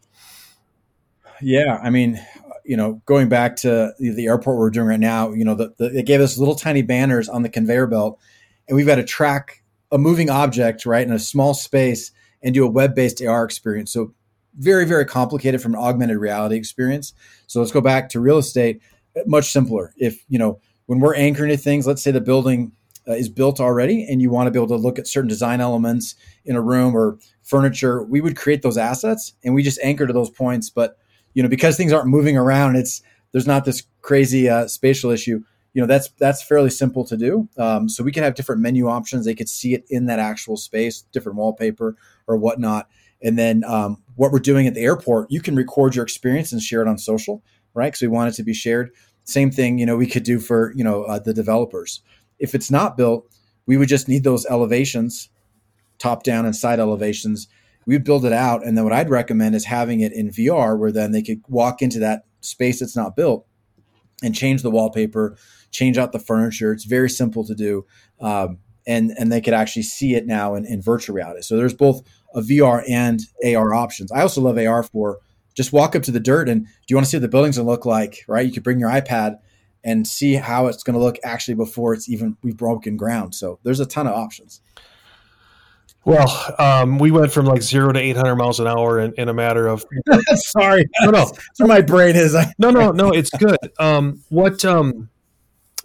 Yeah, 1.41 1.79
I 1.81 1.89
mean, 1.89 2.19
you 2.65 2.77
know, 2.77 3.01
going 3.05 3.29
back 3.29 3.55
to 3.57 3.93
the 3.99 4.25
airport 4.25 4.57
we're 4.57 4.69
doing 4.69 4.87
right 4.87 4.99
now, 4.99 5.31
you 5.31 5.43
know, 5.43 5.55
the, 5.55 5.73
the, 5.77 5.89
they 5.89 6.03
gave 6.03 6.21
us 6.21 6.37
little 6.37 6.55
tiny 6.55 6.81
banners 6.81 7.27
on 7.27 7.41
the 7.41 7.49
conveyor 7.49 7.87
belt, 7.87 8.19
and 8.67 8.75
we've 8.75 8.85
got 8.85 8.95
to 8.95 9.03
track 9.03 9.63
a 9.91 9.97
moving 9.97 10.29
object 10.29 10.85
right 10.85 11.05
in 11.05 11.13
a 11.13 11.19
small 11.19 11.53
space 11.53 12.11
and 12.41 12.53
do 12.53 12.65
a 12.65 12.69
web-based 12.69 13.21
AR 13.23 13.43
experience. 13.43 13.91
So 13.91 14.13
very 14.57 14.85
very 14.85 15.05
complicated 15.05 15.61
from 15.61 15.73
an 15.73 15.79
augmented 15.79 16.17
reality 16.17 16.55
experience. 16.55 17.13
So 17.47 17.59
let's 17.59 17.71
go 17.71 17.81
back 17.81 18.09
to 18.09 18.19
real 18.19 18.37
estate. 18.37 18.81
Much 19.25 19.51
simpler. 19.51 19.93
If 19.97 20.23
you 20.29 20.39
know 20.39 20.59
when 20.85 20.99
we're 20.99 21.15
anchoring 21.15 21.49
to 21.49 21.57
things, 21.57 21.87
let's 21.87 22.01
say 22.01 22.11
the 22.11 22.21
building 22.21 22.71
uh, 23.07 23.13
is 23.13 23.29
built 23.29 23.59
already, 23.59 24.05
and 24.09 24.21
you 24.21 24.29
want 24.29 24.47
to 24.47 24.51
be 24.51 24.59
able 24.59 24.67
to 24.67 24.75
look 24.75 24.99
at 24.99 25.07
certain 25.07 25.27
design 25.27 25.61
elements 25.61 26.15
in 26.45 26.55
a 26.55 26.61
room 26.61 26.95
or 26.95 27.17
furniture, 27.43 28.03
we 28.03 28.21
would 28.21 28.37
create 28.37 28.61
those 28.61 28.77
assets 28.77 29.33
and 29.43 29.53
we 29.53 29.63
just 29.63 29.79
anchor 29.83 30.07
to 30.07 30.13
those 30.13 30.29
points. 30.29 30.69
But 30.69 30.97
you 31.33 31.43
know, 31.43 31.49
because 31.49 31.77
things 31.77 31.93
aren't 31.93 32.07
moving 32.07 32.37
around, 32.37 32.75
it's 32.75 33.01
there's 33.31 33.47
not 33.47 33.65
this 33.65 33.83
crazy 34.01 34.49
uh, 34.49 34.67
spatial 34.67 35.11
issue. 35.11 35.41
You 35.73 35.81
know, 35.81 35.87
that's 35.87 36.09
that's 36.19 36.43
fairly 36.43 36.69
simple 36.69 37.05
to 37.05 37.17
do. 37.17 37.47
Um, 37.57 37.87
so 37.87 38.03
we 38.03 38.11
can 38.11 38.23
have 38.23 38.35
different 38.35 38.61
menu 38.61 38.87
options. 38.87 39.25
They 39.25 39.35
could 39.35 39.49
see 39.49 39.73
it 39.73 39.85
in 39.89 40.05
that 40.07 40.19
actual 40.19 40.57
space, 40.57 41.03
different 41.13 41.37
wallpaper 41.37 41.95
or 42.27 42.37
whatnot. 42.37 42.89
And 43.23 43.37
then 43.37 43.63
um, 43.65 44.01
what 44.15 44.31
we're 44.31 44.39
doing 44.39 44.67
at 44.67 44.73
the 44.73 44.81
airport, 44.81 45.31
you 45.31 45.41
can 45.41 45.55
record 45.55 45.95
your 45.95 46.03
experience 46.03 46.51
and 46.51 46.61
share 46.61 46.81
it 46.81 46.87
on 46.87 46.97
social, 46.97 47.43
right? 47.73 47.87
Because 47.87 48.01
we 48.01 48.07
want 48.07 48.29
it 48.29 48.35
to 48.35 48.43
be 48.43 48.53
shared. 48.53 48.91
Same 49.23 49.51
thing, 49.51 49.77
you 49.77 49.85
know, 49.85 49.95
we 49.95 50.07
could 50.07 50.23
do 50.23 50.39
for 50.39 50.73
you 50.75 50.83
know 50.83 51.03
uh, 51.03 51.19
the 51.19 51.33
developers. 51.33 52.01
If 52.41 52.53
it's 52.53 52.69
not 52.69 52.97
built, 52.97 53.25
we 53.65 53.77
would 53.77 53.89
just 53.89 54.09
need 54.09 54.23
those 54.23 54.45
elevations, 54.47 55.29
top 55.97 56.23
down 56.23 56.45
and 56.45 56.55
side 56.55 56.79
elevations 56.79 57.47
we'd 57.85 58.03
build 58.03 58.25
it 58.25 58.33
out. 58.33 58.65
And 58.65 58.77
then 58.77 58.83
what 58.83 58.93
I'd 58.93 59.09
recommend 59.09 59.55
is 59.55 59.65
having 59.65 60.01
it 60.01 60.13
in 60.13 60.29
VR 60.29 60.77
where 60.77 60.91
then 60.91 61.11
they 61.11 61.21
could 61.21 61.41
walk 61.47 61.81
into 61.81 61.99
that 61.99 62.23
space 62.41 62.79
that's 62.79 62.95
not 62.95 63.15
built 63.15 63.45
and 64.23 64.35
change 64.35 64.61
the 64.61 64.71
wallpaper, 64.71 65.37
change 65.71 65.97
out 65.97 66.11
the 66.11 66.19
furniture. 66.19 66.71
It's 66.71 66.85
very 66.85 67.09
simple 67.09 67.45
to 67.45 67.55
do. 67.55 67.85
Um, 68.19 68.59
and, 68.87 69.11
and 69.17 69.31
they 69.31 69.41
could 69.41 69.53
actually 69.53 69.83
see 69.83 70.15
it 70.15 70.25
now 70.25 70.55
in, 70.55 70.65
in 70.65 70.81
virtual 70.81 71.15
reality. 71.15 71.41
So 71.41 71.55
there's 71.55 71.73
both 71.73 72.01
a 72.33 72.41
VR 72.41 72.83
and 72.89 73.19
AR 73.45 73.73
options. 73.73 74.11
I 74.11 74.21
also 74.21 74.41
love 74.41 74.57
AR 74.57 74.83
for 74.83 75.19
just 75.53 75.73
walk 75.73 75.95
up 75.95 76.03
to 76.03 76.11
the 76.11 76.19
dirt 76.19 76.49
and 76.49 76.65
do 76.65 76.71
you 76.89 76.95
want 76.95 77.05
to 77.05 77.09
see 77.09 77.17
what 77.17 77.21
the 77.21 77.27
building's 77.27 77.59
look 77.59 77.85
like, 77.85 78.23
right? 78.27 78.45
You 78.45 78.51
could 78.51 78.63
bring 78.63 78.79
your 78.79 78.89
iPad 78.89 79.37
and 79.83 80.07
see 80.07 80.35
how 80.35 80.67
it's 80.67 80.83
going 80.83 80.93
to 80.93 80.99
look 81.03 81.17
actually 81.23 81.55
before 81.55 81.93
it's 81.93 82.09
even 82.09 82.37
we've 82.43 82.57
broken 82.57 82.97
ground. 82.97 83.35
So 83.35 83.59
there's 83.63 83.79
a 83.79 83.85
ton 83.85 84.07
of 84.07 84.13
options. 84.13 84.61
Well, 86.03 86.55
um, 86.57 86.97
we 86.97 87.11
went 87.11 87.31
from 87.31 87.45
like 87.45 87.61
zero 87.61 87.91
to 87.91 87.99
800 87.99 88.35
miles 88.35 88.59
an 88.59 88.67
hour 88.67 88.99
in, 88.99 89.13
in 89.17 89.29
a 89.29 89.33
matter 89.33 89.67
of. 89.67 89.85
Sorry, 90.33 90.85
no, 91.01 91.11
no, 91.11 91.25
that's 91.25 91.59
where 91.59 91.67
my 91.67 91.81
brain 91.81 92.15
is. 92.15 92.35
no, 92.57 92.71
no, 92.71 92.91
no, 92.91 93.11
it's 93.11 93.29
good. 93.31 93.57
Um, 93.77 94.23
what, 94.29 94.65
um, 94.65 95.09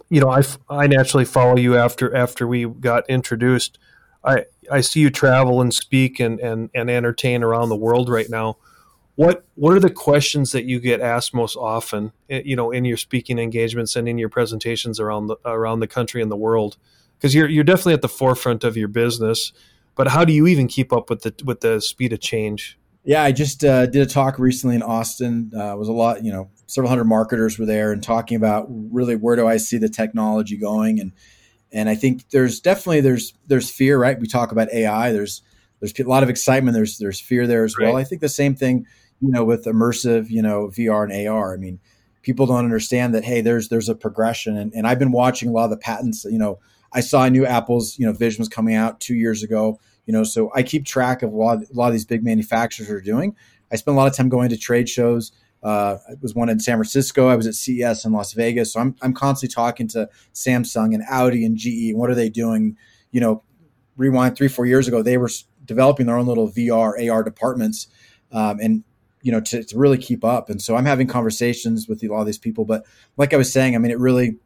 you 0.09 0.19
know, 0.21 0.29
I, 0.29 0.41
I 0.69 0.87
naturally 0.87 1.25
follow 1.25 1.57
you 1.57 1.77
after 1.77 2.15
after 2.15 2.47
we 2.47 2.65
got 2.65 3.07
introduced. 3.09 3.77
I 4.23 4.45
I 4.71 4.81
see 4.81 5.01
you 5.01 5.09
travel 5.09 5.61
and 5.61 5.73
speak 5.73 6.19
and 6.19 6.39
and 6.39 6.69
and 6.73 6.89
entertain 6.89 7.43
around 7.43 7.69
the 7.69 7.75
world 7.75 8.09
right 8.09 8.29
now. 8.29 8.57
What 9.17 9.45
what 9.55 9.73
are 9.73 9.79
the 9.79 9.91
questions 9.91 10.53
that 10.53 10.63
you 10.63 10.79
get 10.79 11.01
asked 11.01 11.33
most 11.33 11.55
often? 11.55 12.13
Eh, 12.29 12.41
you 12.45 12.55
know, 12.55 12.71
in 12.71 12.85
your 12.85 12.97
speaking 12.97 13.37
engagements 13.37 13.95
and 13.95 14.07
in 14.07 14.17
your 14.17 14.29
presentations 14.29 14.99
around 14.99 15.27
the 15.27 15.35
around 15.45 15.81
the 15.81 15.87
country 15.87 16.21
and 16.21 16.31
the 16.31 16.37
world, 16.37 16.77
because 17.17 17.35
you're 17.35 17.49
you're 17.49 17.63
definitely 17.63 17.93
at 17.93 18.01
the 18.01 18.09
forefront 18.09 18.63
of 18.63 18.77
your 18.77 18.87
business 18.87 19.51
but 19.97 20.07
how 20.09 20.23
do 20.23 20.31
you 20.31 20.47
even 20.47 20.67
keep 20.67 20.93
up 20.93 21.09
with 21.09 21.23
the 21.23 21.33
with 21.43 21.59
the 21.61 21.81
speed 21.81 22.13
of 22.13 22.21
change? 22.21 22.77
Yeah, 23.03 23.23
I 23.23 23.31
just 23.31 23.65
uh, 23.65 23.87
did 23.87 24.01
a 24.01 24.05
talk 24.05 24.37
recently 24.37 24.75
in 24.75 24.83
Austin. 24.83 25.51
Uh, 25.53 25.75
was 25.75 25.87
a 25.87 25.93
lot, 25.93 26.23
you 26.23 26.31
know, 26.31 26.49
several 26.67 26.89
hundred 26.89 27.05
marketers 27.05 27.57
were 27.57 27.65
there 27.65 27.91
and 27.91 28.03
talking 28.03 28.37
about 28.37 28.67
really 28.69 29.15
where 29.15 29.35
do 29.35 29.47
I 29.47 29.57
see 29.57 29.77
the 29.77 29.89
technology 29.89 30.55
going, 30.55 30.99
and 30.99 31.11
and 31.71 31.89
I 31.89 31.95
think 31.95 32.29
there's 32.29 32.59
definitely 32.59 33.01
there's 33.01 33.33
there's 33.47 33.71
fear, 33.71 33.99
right? 33.99 34.19
We 34.19 34.27
talk 34.27 34.51
about 34.51 34.71
AI. 34.71 35.11
There's 35.11 35.41
there's 35.79 35.99
a 35.99 36.03
lot 36.03 36.21
of 36.21 36.29
excitement. 36.29 36.75
There's 36.75 36.99
there's 36.99 37.19
fear 37.19 37.47
there 37.47 37.63
as 37.63 37.75
right. 37.77 37.87
well. 37.87 37.97
I 37.97 38.03
think 38.03 38.21
the 38.21 38.29
same 38.29 38.55
thing, 38.55 38.85
you 39.21 39.31
know, 39.31 39.43
with 39.43 39.65
immersive, 39.65 40.29
you 40.29 40.41
know, 40.41 40.67
VR 40.67 41.03
and 41.03 41.27
AR. 41.27 41.53
I 41.53 41.57
mean, 41.57 41.79
people 42.21 42.45
don't 42.45 42.63
understand 42.63 43.13
that. 43.15 43.23
Hey, 43.23 43.41
there's 43.41 43.69
there's 43.69 43.89
a 43.89 43.95
progression, 43.95 44.57
and, 44.57 44.73
and 44.73 44.87
I've 44.87 44.99
been 44.99 45.11
watching 45.11 45.49
a 45.49 45.51
lot 45.51 45.65
of 45.65 45.71
the 45.71 45.77
patents. 45.77 46.25
You 46.25 46.37
know, 46.37 46.59
I 46.93 47.01
saw 47.01 47.23
I 47.23 47.29
knew 47.29 47.45
Apple's 47.45 47.97
you 47.97 48.05
know 48.05 48.13
Vision 48.13 48.41
was 48.41 48.49
coming 48.49 48.75
out 48.75 48.99
two 48.99 49.15
years 49.15 49.43
ago. 49.43 49.79
You 50.05 50.13
know, 50.13 50.23
so 50.23 50.51
I 50.55 50.63
keep 50.63 50.85
track 50.85 51.21
of 51.21 51.31
what 51.31 51.59
a 51.59 51.65
lot 51.73 51.87
of 51.87 51.93
these 51.93 52.05
big 52.05 52.23
manufacturers 52.23 52.89
are 52.89 53.01
doing. 53.01 53.35
I 53.71 53.75
spend 53.75 53.97
a 53.97 53.99
lot 53.99 54.07
of 54.07 54.15
time 54.15 54.29
going 54.29 54.49
to 54.49 54.57
trade 54.57 54.87
shows. 54.87 55.33
Uh, 55.63 55.97
I 56.09 56.13
was 56.21 56.35
one 56.35 56.49
in 56.49 56.59
San 56.59 56.77
Francisco. 56.77 57.27
I 57.27 57.35
was 57.35 57.47
at 57.47 57.55
CES 57.55 58.05
in 58.05 58.13
Las 58.13 58.33
Vegas. 58.33 58.73
So 58.73 58.79
I'm, 58.79 58.95
I'm 59.01 59.13
constantly 59.13 59.53
talking 59.53 59.87
to 59.89 60.09
Samsung 60.33 60.93
and 60.93 61.03
Audi 61.09 61.45
and 61.45 61.57
GE. 61.57 61.89
And 61.89 61.97
What 61.97 62.09
are 62.09 62.15
they 62.15 62.29
doing? 62.29 62.77
You 63.11 63.19
know, 63.19 63.43
rewind 63.97 64.37
three, 64.37 64.47
four 64.47 64.65
years 64.65 64.87
ago, 64.87 65.01
they 65.01 65.17
were 65.17 65.29
developing 65.65 66.05
their 66.05 66.15
own 66.15 66.27
little 66.27 66.49
VR, 66.49 67.11
AR 67.11 67.23
departments. 67.23 67.87
Um, 68.31 68.59
and, 68.61 68.83
you 69.27 69.33
know, 69.33 69.41
to, 69.41 69.61
to 69.61 69.77
really 69.77 69.97
keep 69.97 70.23
up. 70.23 70.49
And 70.49 70.61
so 70.61 70.77
I'm 70.77 70.85
having 70.85 71.05
conversations 71.05 71.85
with 71.85 72.01
a 72.01 72.07
lot 72.07 72.21
of 72.21 72.25
these 72.25 72.37
people. 72.37 72.63
But 72.63 72.85
like 73.17 73.33
I 73.33 73.37
was 73.37 73.51
saying, 73.51 73.75
I 73.75 73.77
mean, 73.77 73.91
it 73.91 73.99
really, 73.99 74.37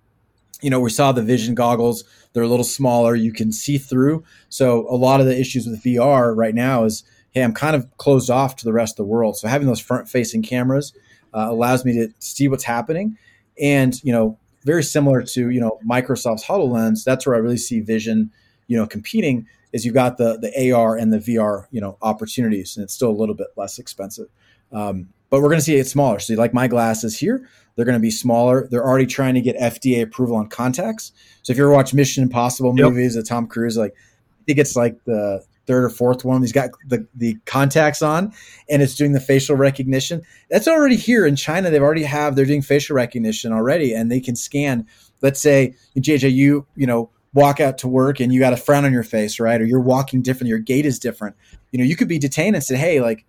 you 0.59 0.71
know, 0.71 0.79
we 0.79 0.89
saw 0.89 1.11
the 1.11 1.21
vision 1.21 1.53
goggles. 1.53 2.03
They're 2.33 2.41
a 2.41 2.47
little 2.47 2.65
smaller. 2.65 3.13
You 3.13 3.31
can 3.31 3.51
see 3.51 3.77
through. 3.77 4.23
So 4.49 4.87
a 4.89 4.97
lot 4.97 5.19
of 5.19 5.27
the 5.27 5.39
issues 5.39 5.67
with 5.67 5.83
VR 5.83 6.35
right 6.35 6.55
now 6.55 6.83
is, 6.83 7.03
hey, 7.29 7.43
I'm 7.43 7.53
kind 7.53 7.75
of 7.75 7.95
closed 7.97 8.31
off 8.31 8.55
to 8.55 8.65
the 8.65 8.73
rest 8.73 8.93
of 8.93 9.05
the 9.05 9.11
world. 9.11 9.37
So 9.37 9.47
having 9.47 9.67
those 9.67 9.79
front-facing 9.79 10.41
cameras 10.41 10.93
uh, 11.31 11.45
allows 11.51 11.85
me 11.85 11.93
to 11.93 12.09
see 12.17 12.47
what's 12.47 12.63
happening, 12.63 13.19
and 13.61 14.03
you 14.03 14.11
know, 14.11 14.39
very 14.65 14.81
similar 14.81 15.21
to 15.21 15.51
you 15.51 15.61
know 15.61 15.79
Microsoft's 15.87 16.43
HoloLens. 16.43 17.03
That's 17.03 17.27
where 17.27 17.35
I 17.35 17.37
really 17.39 17.57
see 17.57 17.81
Vision, 17.81 18.31
you 18.65 18.77
know, 18.77 18.87
competing. 18.87 19.47
Is 19.73 19.85
you've 19.85 19.93
got 19.93 20.17
the 20.17 20.37
the 20.39 20.73
AR 20.73 20.97
and 20.97 21.13
the 21.13 21.19
VR, 21.19 21.67
you 21.71 21.79
know, 21.79 21.97
opportunities, 22.01 22.75
and 22.75 22.83
it's 22.83 22.93
still 22.93 23.11
a 23.11 23.15
little 23.15 23.35
bit 23.35 23.47
less 23.55 23.79
expensive. 23.79 24.27
Um, 24.71 25.09
but 25.29 25.41
we're 25.41 25.49
going 25.49 25.59
to 25.59 25.65
see 25.65 25.77
it 25.77 25.87
smaller. 25.87 26.19
So, 26.19 26.33
like 26.35 26.53
my 26.53 26.67
glasses 26.67 27.17
here, 27.17 27.47
they're 27.75 27.85
going 27.85 27.97
to 27.97 28.01
be 28.01 28.11
smaller. 28.11 28.67
They're 28.69 28.85
already 28.85 29.05
trying 29.05 29.35
to 29.35 29.41
get 29.41 29.57
FDA 29.57 30.01
approval 30.01 30.35
on 30.35 30.47
contacts. 30.47 31.13
So, 31.43 31.51
if 31.51 31.57
you 31.57 31.63
ever 31.63 31.73
watch 31.73 31.93
Mission 31.93 32.23
Impossible 32.23 32.73
movies 32.73 33.15
yep. 33.15 33.23
of 33.23 33.27
Tom 33.27 33.47
Cruise, 33.47 33.77
like 33.77 33.93
I 33.93 34.43
think 34.45 34.59
it's 34.59 34.75
like 34.75 35.03
the 35.05 35.43
third 35.67 35.83
or 35.83 35.89
fourth 35.89 36.25
one. 36.25 36.41
He's 36.41 36.51
got 36.51 36.71
the, 36.87 37.07
the 37.15 37.37
contacts 37.45 38.01
on 38.01 38.33
and 38.69 38.81
it's 38.81 38.95
doing 38.95 39.13
the 39.13 39.19
facial 39.19 39.55
recognition. 39.55 40.21
That's 40.49 40.67
already 40.67 40.95
here 40.95 41.25
in 41.25 41.35
China. 41.35 41.69
They've 41.69 41.81
already 41.81 42.03
have, 42.03 42.35
they're 42.35 42.45
doing 42.45 42.61
facial 42.61 42.95
recognition 42.95 43.53
already 43.53 43.93
and 43.93 44.11
they 44.11 44.19
can 44.19 44.35
scan, 44.35 44.87
let's 45.21 45.41
say 45.41 45.75
JJ, 45.97 46.33
you, 46.33 46.65
you 46.75 46.87
know, 46.87 47.09
walk 47.33 47.61
out 47.61 47.77
to 47.79 47.87
work 47.87 48.19
and 48.19 48.33
you 48.33 48.39
got 48.39 48.53
a 48.53 48.57
frown 48.57 48.83
on 48.83 48.91
your 48.91 49.03
face, 49.03 49.39
right? 49.39 49.61
Or 49.61 49.65
you're 49.65 49.79
walking 49.79 50.21
different, 50.21 50.49
your 50.49 50.59
gait 50.59 50.85
is 50.85 50.99
different. 50.99 51.35
You 51.71 51.79
know, 51.79 51.85
you 51.85 51.95
could 51.95 52.09
be 52.09 52.19
detained 52.19 52.55
and 52.55 52.63
say, 52.63 52.75
Hey, 52.75 52.99
like 52.99 53.25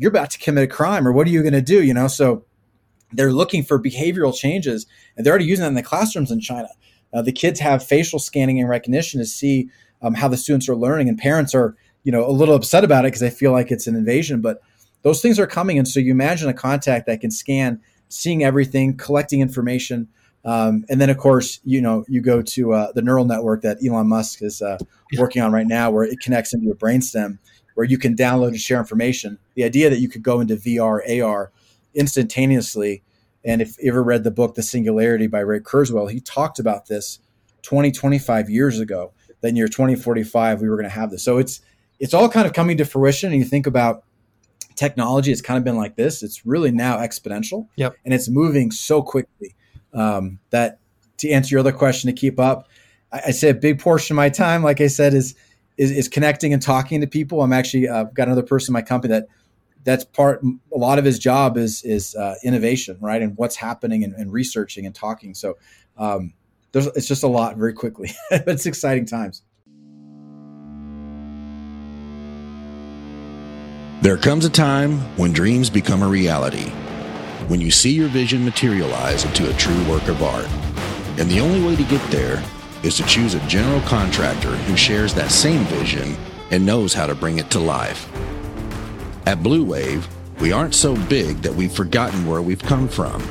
you're 0.00 0.10
about 0.10 0.30
to 0.30 0.38
commit 0.38 0.64
a 0.64 0.66
crime 0.66 1.06
or 1.06 1.12
what 1.12 1.26
are 1.26 1.30
you 1.30 1.42
going 1.42 1.52
to 1.52 1.60
do? 1.60 1.82
You 1.82 1.92
know, 1.92 2.08
so 2.08 2.44
they're 3.12 3.32
looking 3.32 3.62
for 3.62 3.78
behavioral 3.78 4.34
changes 4.34 4.86
and 5.16 5.26
they're 5.26 5.32
already 5.32 5.44
using 5.44 5.62
that 5.62 5.68
in 5.68 5.74
the 5.74 5.82
classrooms 5.82 6.30
in 6.30 6.40
China. 6.40 6.68
Uh, 7.12 7.20
the 7.20 7.32
kids 7.32 7.60
have 7.60 7.84
facial 7.84 8.18
scanning 8.18 8.58
and 8.58 8.68
recognition 8.68 9.20
to 9.20 9.26
see 9.26 9.68
um, 10.00 10.14
how 10.14 10.28
the 10.28 10.36
students 10.36 10.68
are 10.68 10.76
learning, 10.76 11.08
and 11.08 11.18
parents 11.18 11.54
are 11.54 11.76
you 12.04 12.12
know 12.12 12.26
a 12.26 12.30
little 12.30 12.54
upset 12.54 12.84
about 12.84 13.04
it 13.04 13.08
because 13.08 13.20
they 13.20 13.30
feel 13.30 13.52
like 13.52 13.70
it's 13.70 13.86
an 13.86 13.94
invasion. 13.94 14.40
But 14.40 14.62
those 15.02 15.20
things 15.20 15.38
are 15.38 15.46
coming, 15.46 15.78
and 15.78 15.86
so 15.86 16.00
you 16.00 16.12
imagine 16.12 16.48
a 16.48 16.54
contact 16.54 17.06
that 17.06 17.20
can 17.20 17.30
scan, 17.30 17.80
seeing 18.08 18.44
everything, 18.44 18.96
collecting 18.96 19.40
information. 19.40 20.08
Um, 20.44 20.84
and 20.88 21.00
then, 21.00 21.10
of 21.10 21.18
course, 21.18 21.60
you 21.64 21.82
know, 21.82 22.04
you 22.08 22.22
go 22.22 22.40
to 22.40 22.72
uh, 22.72 22.92
the 22.92 23.02
neural 23.02 23.26
network 23.26 23.60
that 23.62 23.78
Elon 23.86 24.08
Musk 24.08 24.40
is 24.40 24.62
uh, 24.62 24.78
working 25.18 25.42
on 25.42 25.52
right 25.52 25.66
now, 25.66 25.90
where 25.90 26.04
it 26.04 26.20
connects 26.20 26.54
into 26.54 26.64
your 26.66 26.76
brainstem, 26.76 27.38
where 27.80 27.88
you 27.88 27.96
can 27.96 28.14
download 28.14 28.48
and 28.48 28.60
share 28.60 28.78
information. 28.78 29.38
The 29.54 29.64
idea 29.64 29.88
that 29.88 30.00
you 30.00 30.08
could 30.10 30.22
go 30.22 30.38
into 30.38 30.54
VR, 30.54 31.00
AR 31.22 31.50
instantaneously. 31.94 33.02
And 33.42 33.62
if 33.62 33.82
you 33.82 33.90
ever 33.90 34.02
read 34.02 34.22
the 34.22 34.30
book, 34.30 34.54
The 34.54 34.62
Singularity 34.62 35.28
by 35.28 35.40
Ray 35.40 35.60
Kurzweil, 35.60 36.10
he 36.10 36.20
talked 36.20 36.58
about 36.58 36.88
this 36.88 37.20
20, 37.62 37.90
25 37.90 38.50
years 38.50 38.78
ago. 38.80 39.14
Then 39.40 39.56
year 39.56 39.66
2045, 39.66 40.60
we 40.60 40.68
were 40.68 40.76
going 40.76 40.90
to 40.90 40.94
have 40.94 41.10
this. 41.10 41.24
So 41.24 41.38
it's 41.38 41.62
it's 41.98 42.12
all 42.12 42.28
kind 42.28 42.46
of 42.46 42.52
coming 42.52 42.76
to 42.76 42.84
fruition. 42.84 43.32
And 43.32 43.38
you 43.38 43.46
think 43.46 43.66
about 43.66 44.04
technology, 44.74 45.32
it's 45.32 45.40
kind 45.40 45.56
of 45.56 45.64
been 45.64 45.78
like 45.78 45.96
this. 45.96 46.22
It's 46.22 46.44
really 46.44 46.70
now 46.70 46.98
exponential. 46.98 47.66
Yep. 47.76 47.96
And 48.04 48.12
it's 48.12 48.28
moving 48.28 48.72
so 48.72 49.00
quickly 49.00 49.54
um, 49.94 50.38
that 50.50 50.80
to 51.16 51.30
answer 51.30 51.54
your 51.54 51.60
other 51.60 51.72
question 51.72 52.08
to 52.08 52.20
keep 52.20 52.38
up 52.38 52.68
I, 53.10 53.22
I, 53.28 53.30
say 53.30 53.48
a 53.48 53.54
big 53.54 53.78
portion 53.78 54.14
of 54.14 54.16
my 54.16 54.28
time 54.28 54.62
like 54.62 54.80
i 54.80 54.86
said 54.86 55.14
is 55.14 55.34
is, 55.80 55.90
is 55.90 56.08
connecting 56.08 56.52
and 56.52 56.60
talking 56.60 57.00
to 57.00 57.06
people. 57.06 57.40
I'm 57.40 57.54
actually 57.54 57.88
uh, 57.88 58.04
got 58.04 58.28
another 58.28 58.42
person 58.42 58.72
in 58.72 58.74
my 58.74 58.82
company 58.82 59.14
that 59.14 59.28
that's 59.82 60.04
part 60.04 60.42
a 60.44 60.76
lot 60.76 60.98
of 60.98 61.06
his 61.06 61.18
job 61.18 61.56
is 61.56 61.82
is 61.84 62.14
uh, 62.14 62.34
innovation 62.44 62.98
right? 63.00 63.22
And 63.22 63.34
what's 63.38 63.56
happening 63.56 64.04
and, 64.04 64.12
and 64.12 64.30
researching 64.30 64.84
and 64.84 64.94
talking. 64.94 65.34
So 65.34 65.56
um, 65.96 66.34
there's 66.72 66.86
it's 66.88 67.08
just 67.08 67.22
a 67.22 67.28
lot 67.28 67.56
very 67.56 67.72
quickly. 67.72 68.10
It's 68.30 68.66
exciting 68.66 69.06
times. 69.06 69.42
There 74.02 74.18
comes 74.18 74.44
a 74.44 74.50
time 74.50 74.98
when 75.16 75.32
dreams 75.32 75.70
become 75.70 76.02
a 76.02 76.08
reality 76.08 76.70
when 77.48 77.60
you 77.60 77.70
see 77.70 77.90
your 77.90 78.08
vision 78.08 78.44
materialize 78.44 79.24
into 79.24 79.50
a 79.50 79.52
true 79.54 79.82
work 79.90 80.06
of 80.08 80.22
art. 80.22 80.48
And 81.18 81.30
the 81.30 81.40
only 81.40 81.66
way 81.66 81.74
to 81.74 81.84
get 81.84 82.02
there 82.10 82.42
is 82.82 82.96
to 82.96 83.04
choose 83.04 83.34
a 83.34 83.46
general 83.46 83.80
contractor 83.82 84.56
who 84.56 84.76
shares 84.76 85.14
that 85.14 85.30
same 85.30 85.64
vision 85.64 86.16
and 86.50 86.64
knows 86.64 86.94
how 86.94 87.06
to 87.06 87.14
bring 87.14 87.38
it 87.38 87.50
to 87.50 87.58
life. 87.58 88.08
At 89.26 89.42
Blue 89.42 89.64
Wave, 89.64 90.08
we 90.40 90.52
aren't 90.52 90.74
so 90.74 90.96
big 91.06 91.42
that 91.42 91.54
we've 91.54 91.72
forgotten 91.72 92.26
where 92.26 92.42
we've 92.42 92.62
come 92.62 92.88
from, 92.88 93.22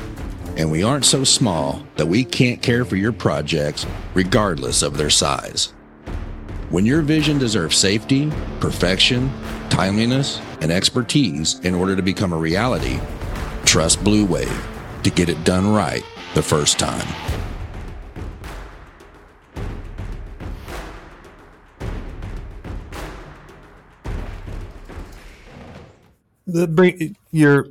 and 0.56 0.70
we 0.70 0.82
aren't 0.82 1.04
so 1.04 1.24
small 1.24 1.82
that 1.96 2.06
we 2.06 2.24
can't 2.24 2.62
care 2.62 2.84
for 2.84 2.96
your 2.96 3.12
projects 3.12 3.86
regardless 4.14 4.82
of 4.82 4.96
their 4.96 5.10
size. 5.10 5.72
When 6.70 6.86
your 6.86 7.02
vision 7.02 7.38
deserves 7.38 7.76
safety, 7.76 8.30
perfection, 8.60 9.30
timeliness, 9.70 10.40
and 10.60 10.70
expertise 10.70 11.58
in 11.60 11.74
order 11.74 11.96
to 11.96 12.02
become 12.02 12.32
a 12.32 12.36
reality, 12.36 13.00
Trust 13.64 14.02
Blue 14.04 14.24
Wave 14.24 14.68
to 15.02 15.10
get 15.10 15.28
it 15.28 15.42
done 15.44 15.72
right 15.72 16.04
the 16.34 16.42
first 16.42 16.78
time. 16.78 17.29
The 26.52 26.66
bring 26.66 27.16
your 27.30 27.68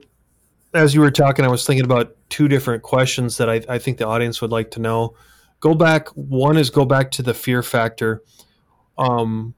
as 0.73 0.93
you 0.93 1.01
were 1.01 1.11
talking, 1.11 1.45
I 1.45 1.47
was 1.47 1.65
thinking 1.65 1.85
about 1.85 2.15
two 2.29 2.47
different 2.47 2.83
questions 2.83 3.37
that 3.37 3.49
I, 3.49 3.61
I 3.67 3.79
think 3.79 3.97
the 3.97 4.07
audience 4.07 4.41
would 4.41 4.51
like 4.51 4.71
to 4.71 4.79
know. 4.79 5.15
Go 5.59 5.73
back. 5.73 6.09
One 6.09 6.57
is 6.57 6.69
go 6.69 6.85
back 6.85 7.11
to 7.11 7.23
the 7.23 7.33
fear 7.33 7.63
factor. 7.63 8.23
Um, 8.97 9.55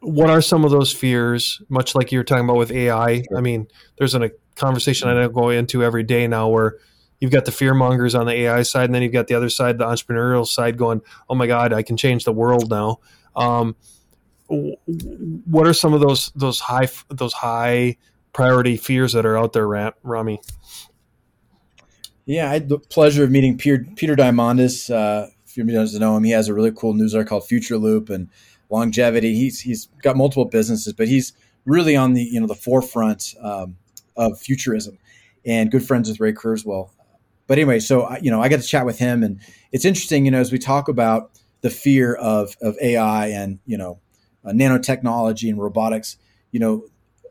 what 0.00 0.30
are 0.30 0.40
some 0.40 0.64
of 0.64 0.70
those 0.70 0.92
fears? 0.92 1.60
Much 1.68 1.94
like 1.94 2.10
you 2.10 2.18
were 2.18 2.24
talking 2.24 2.44
about 2.44 2.56
with 2.56 2.72
AI. 2.72 3.22
I 3.36 3.40
mean, 3.40 3.68
there's 3.98 4.14
an, 4.14 4.22
a 4.22 4.30
conversation 4.56 5.08
I 5.08 5.14
don't 5.14 5.32
go 5.32 5.50
into 5.50 5.84
every 5.84 6.02
day 6.02 6.26
now 6.26 6.48
where 6.48 6.78
you've 7.20 7.30
got 7.30 7.44
the 7.44 7.52
fear 7.52 7.74
mongers 7.74 8.14
on 8.14 8.26
the 8.26 8.32
AI 8.32 8.62
side, 8.62 8.86
and 8.86 8.94
then 8.94 9.02
you've 9.02 9.12
got 9.12 9.26
the 9.26 9.34
other 9.34 9.50
side, 9.50 9.78
the 9.78 9.84
entrepreneurial 9.84 10.46
side, 10.46 10.78
going, 10.78 11.02
"Oh 11.28 11.34
my 11.34 11.46
God, 11.46 11.72
I 11.72 11.82
can 11.82 11.96
change 11.96 12.24
the 12.24 12.32
world 12.32 12.70
now." 12.70 13.00
Um, 13.36 13.76
what 14.48 15.66
are 15.66 15.74
some 15.74 15.92
of 15.92 16.00
those 16.00 16.32
those 16.34 16.60
high 16.60 16.88
those 17.08 17.34
high 17.34 17.98
priority 18.32 18.76
fears 18.76 19.12
that 19.12 19.26
are 19.26 19.36
out 19.36 19.52
there, 19.52 19.66
Rami? 20.02 20.40
Yeah, 22.26 22.50
I 22.50 22.54
had 22.54 22.68
the 22.68 22.78
pleasure 22.78 23.24
of 23.24 23.30
meeting 23.30 23.58
Peter, 23.58 23.84
Peter 23.96 24.14
Diamandis. 24.14 24.94
Uh, 24.94 25.28
if 25.46 25.56
you 25.56 25.64
doesn't 25.64 26.00
know 26.00 26.16
him, 26.16 26.24
he 26.24 26.30
has 26.30 26.48
a 26.48 26.54
really 26.54 26.70
cool 26.70 26.94
newsletter 26.94 27.24
called 27.24 27.46
Future 27.46 27.76
Loop, 27.76 28.08
and 28.08 28.28
longevity. 28.70 29.34
He's 29.34 29.60
he's 29.60 29.86
got 30.02 30.16
multiple 30.16 30.44
businesses, 30.44 30.92
but 30.92 31.08
he's 31.08 31.32
really 31.66 31.96
on 31.96 32.14
the 32.14 32.22
you 32.22 32.40
know 32.40 32.46
the 32.46 32.54
forefront 32.54 33.34
um, 33.42 33.76
of 34.16 34.38
futurism, 34.38 34.98
and 35.44 35.70
good 35.70 35.84
friends 35.84 36.08
with 36.08 36.20
Ray 36.20 36.32
Kurzweil. 36.32 36.90
But 37.46 37.58
anyway, 37.58 37.80
so 37.80 38.16
you 38.18 38.30
know 38.30 38.40
I 38.40 38.48
got 38.48 38.60
to 38.60 38.66
chat 38.66 38.86
with 38.86 38.98
him, 38.98 39.22
and 39.22 39.40
it's 39.72 39.84
interesting. 39.84 40.24
You 40.24 40.30
know, 40.30 40.40
as 40.40 40.52
we 40.52 40.58
talk 40.58 40.88
about 40.88 41.32
the 41.60 41.70
fear 41.70 42.14
of 42.14 42.56
of 42.62 42.76
AI 42.80 43.26
and 43.28 43.58
you 43.66 43.76
know 43.76 43.98
uh, 44.44 44.50
nanotechnology 44.50 45.50
and 45.50 45.60
robotics, 45.60 46.16
you 46.52 46.60
know, 46.60 46.84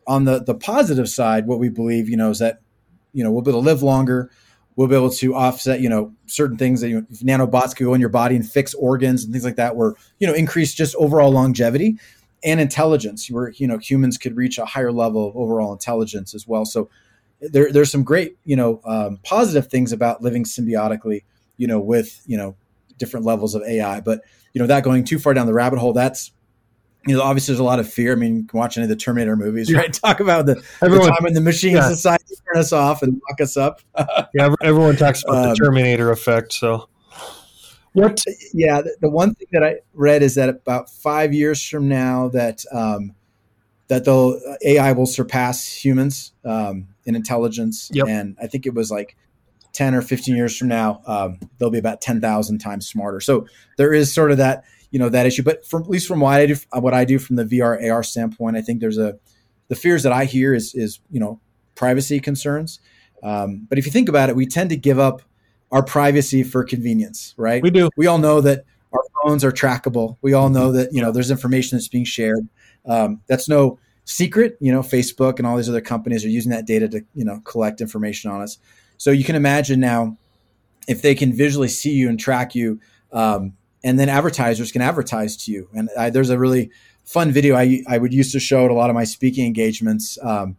on 0.09 0.25
the 0.25 0.43
the 0.43 0.55
positive 0.55 1.07
side, 1.07 1.47
what 1.47 1.59
we 1.59 1.69
believe, 1.69 2.09
you 2.09 2.17
know, 2.17 2.31
is 2.31 2.39
that 2.39 2.59
you 3.13 3.23
know 3.23 3.31
we'll 3.31 3.41
be 3.41 3.51
able 3.51 3.61
to 3.61 3.65
live 3.65 3.81
longer 3.81 4.29
we'll 4.79 4.87
be 4.87 4.95
able 4.95 5.09
to 5.09 5.35
offset, 5.35 5.81
you 5.81 5.89
know, 5.89 6.13
certain 6.25 6.55
things 6.55 6.79
that 6.79 6.87
you 6.87 7.01
know, 7.01 7.05
nanobots 7.11 7.75
could 7.75 7.83
go 7.83 7.93
in 7.93 7.99
your 7.99 8.09
body 8.09 8.37
and 8.37 8.49
fix 8.49 8.73
organs 8.75 9.25
and 9.25 9.33
things 9.33 9.43
like 9.43 9.57
that, 9.57 9.75
where 9.75 9.93
you 10.19 10.25
know 10.25 10.33
increase 10.33 10.73
just 10.73 10.95
overall 10.95 11.29
longevity 11.29 11.97
and 12.45 12.61
intelligence, 12.61 13.29
where 13.29 13.49
you 13.49 13.67
know 13.67 13.77
humans 13.77 14.17
could 14.17 14.37
reach 14.37 14.57
a 14.57 14.63
higher 14.63 14.93
level 14.93 15.27
of 15.27 15.35
overall 15.35 15.73
intelligence 15.73 16.33
as 16.33 16.47
well. 16.47 16.63
So 16.63 16.89
there, 17.41 17.73
there's 17.73 17.91
some 17.91 18.05
great, 18.05 18.37
you 18.45 18.55
know, 18.55 18.79
um, 18.85 19.19
positive 19.25 19.67
things 19.67 19.91
about 19.91 20.21
living 20.21 20.45
symbiotically, 20.45 21.23
you 21.57 21.67
know, 21.67 21.81
with 21.81 22.21
you 22.25 22.37
know 22.37 22.55
different 22.97 23.25
levels 23.25 23.55
of 23.55 23.63
AI. 23.63 23.99
But 23.99 24.21
you 24.53 24.61
know, 24.61 24.67
that 24.67 24.85
going 24.85 25.03
too 25.03 25.19
far 25.19 25.33
down 25.33 25.45
the 25.45 25.53
rabbit 25.53 25.79
hole, 25.79 25.91
that's 25.91 26.31
you 27.07 27.15
know, 27.15 27.21
obviously 27.21 27.53
there's 27.53 27.59
a 27.59 27.63
lot 27.63 27.79
of 27.79 27.91
fear. 27.91 28.11
I 28.11 28.15
mean, 28.15 28.37
you 28.37 28.43
can 28.43 28.57
watch 28.57 28.77
any 28.77 28.83
of 28.83 28.89
the 28.89 28.95
Terminator 28.95 29.35
movies, 29.35 29.73
right? 29.73 29.91
Talk 30.05 30.19
about 30.19 30.45
the, 30.45 30.61
everyone, 30.81 31.07
the 31.07 31.11
time 31.11 31.23
when 31.23 31.33
the 31.33 31.41
machines 31.41 31.75
yeah. 31.75 31.89
decide 31.89 32.19
to 32.27 32.35
turn 32.35 32.59
us 32.59 32.73
off 32.73 33.01
and 33.01 33.21
lock 33.29 33.41
us 33.41 33.57
up. 33.57 33.81
yeah, 34.33 34.53
everyone 34.61 34.95
talks 34.95 35.23
about 35.23 35.43
um, 35.43 35.49
the 35.49 35.55
Terminator 35.55 36.11
effect. 36.11 36.53
So, 36.53 36.89
what? 37.93 38.21
Yeah, 38.53 38.81
the, 38.81 38.95
the, 39.01 39.09
one 39.09 39.33
thing 39.35 39.47
that 39.51 39.63
I 39.63 39.77
read 39.93 40.21
is 40.23 40.35
that 40.35 40.49
about 40.49 40.89
five 40.89 41.33
years 41.33 41.65
from 41.65 41.87
now, 41.87 42.27
that 42.29 42.63
um, 42.71 43.15
that 43.87 44.05
the 44.05 44.57
AI 44.65 44.91
will 44.91 45.07
surpass 45.07 45.65
humans 45.65 46.33
um, 46.43 46.87
in 47.05 47.15
intelligence, 47.15 47.89
yep. 47.93 48.07
and 48.07 48.37
I 48.41 48.47
think 48.47 48.65
it 48.65 48.73
was 48.73 48.91
like 48.91 49.15
10 49.73 49.95
or 49.95 50.01
15 50.01 50.35
years 50.35 50.57
from 50.57 50.67
now, 50.67 51.01
um, 51.05 51.39
they'll 51.57 51.69
be 51.69 51.77
about 51.77 52.01
10,000 52.01 52.57
times 52.59 52.87
smarter. 52.87 53.19
So 53.19 53.47
there 53.77 53.93
is 53.93 54.13
sort 54.13 54.31
of 54.31 54.37
that 54.37 54.63
you 54.91 54.99
know 54.99 55.09
that 55.09 55.25
issue. 55.25 55.43
But 55.43 55.65
from 55.65 55.83
at 55.83 55.89
least 55.89 56.07
from 56.07 56.19
what 56.19 56.33
I 56.33 56.45
do, 56.45 56.55
what 56.73 56.93
I 56.93 57.05
do 57.05 57.19
from 57.19 57.35
the 57.35 57.45
VR 57.45 57.91
AR 57.91 58.03
standpoint, 58.03 58.57
I 58.57 58.61
think 58.61 58.79
there's 58.79 58.97
a 58.97 59.17
the 59.67 59.75
fears 59.75 60.03
that 60.03 60.11
I 60.11 60.25
hear 60.25 60.53
is 60.53 60.73
is 60.75 60.99
you 61.09 61.19
know 61.19 61.39
privacy 61.75 62.19
concerns. 62.19 62.79
Um, 63.23 63.67
but 63.69 63.77
if 63.77 63.85
you 63.85 63.91
think 63.91 64.09
about 64.09 64.29
it, 64.29 64.35
we 64.35 64.45
tend 64.45 64.69
to 64.69 64.77
give 64.77 64.99
up 64.99 65.21
our 65.71 65.83
privacy 65.83 66.43
for 66.43 66.63
convenience, 66.63 67.33
right? 67.37 67.61
We 67.61 67.69
do. 67.69 67.89
We 67.95 68.07
all 68.07 68.17
know 68.17 68.41
that 68.41 68.65
our 68.91 69.01
phones 69.23 69.43
are 69.43 69.51
trackable. 69.51 70.17
We 70.21 70.33
all 70.33 70.49
know 70.49 70.71
that 70.71 70.93
you 70.93 71.01
know 71.01 71.11
there's 71.11 71.31
information 71.31 71.77
that's 71.77 71.87
being 71.87 72.05
shared. 72.05 72.47
Um, 72.85 73.21
that's 73.27 73.47
no 73.47 73.79
secret. 74.05 74.57
You 74.59 74.71
know, 74.71 74.81
Facebook 74.81 75.37
and 75.37 75.47
all 75.47 75.57
these 75.57 75.69
other 75.69 75.81
companies 75.81 76.25
are 76.25 76.29
using 76.29 76.51
that 76.51 76.65
data 76.65 76.87
to 76.89 77.05
you 77.13 77.25
know 77.25 77.39
collect 77.41 77.81
information 77.81 78.31
on 78.31 78.41
us. 78.41 78.57
So 78.97 79.11
you 79.11 79.23
can 79.23 79.35
imagine 79.35 79.79
now 79.79 80.17
if 80.87 81.01
they 81.01 81.13
can 81.13 81.31
visually 81.31 81.67
see 81.67 81.91
you 81.91 82.09
and 82.09 82.19
track 82.19 82.55
you, 82.55 82.79
um, 83.11 83.53
and 83.83 83.99
then 83.99 84.09
advertisers 84.09 84.71
can 84.71 84.81
advertise 84.81 85.37
to 85.37 85.51
you. 85.51 85.69
And 85.73 85.89
I, 85.97 86.09
there's 86.09 86.29
a 86.29 86.37
really 86.37 86.71
fun 87.03 87.31
video 87.31 87.55
I, 87.55 87.83
I 87.87 87.97
would 87.97 88.13
used 88.13 88.31
to 88.33 88.39
show 88.39 88.65
at 88.65 88.71
a 88.71 88.73
lot 88.73 88.89
of 88.89 88.93
my 88.93 89.03
speaking 89.03 89.45
engagements. 89.45 90.17
Um, 90.21 90.57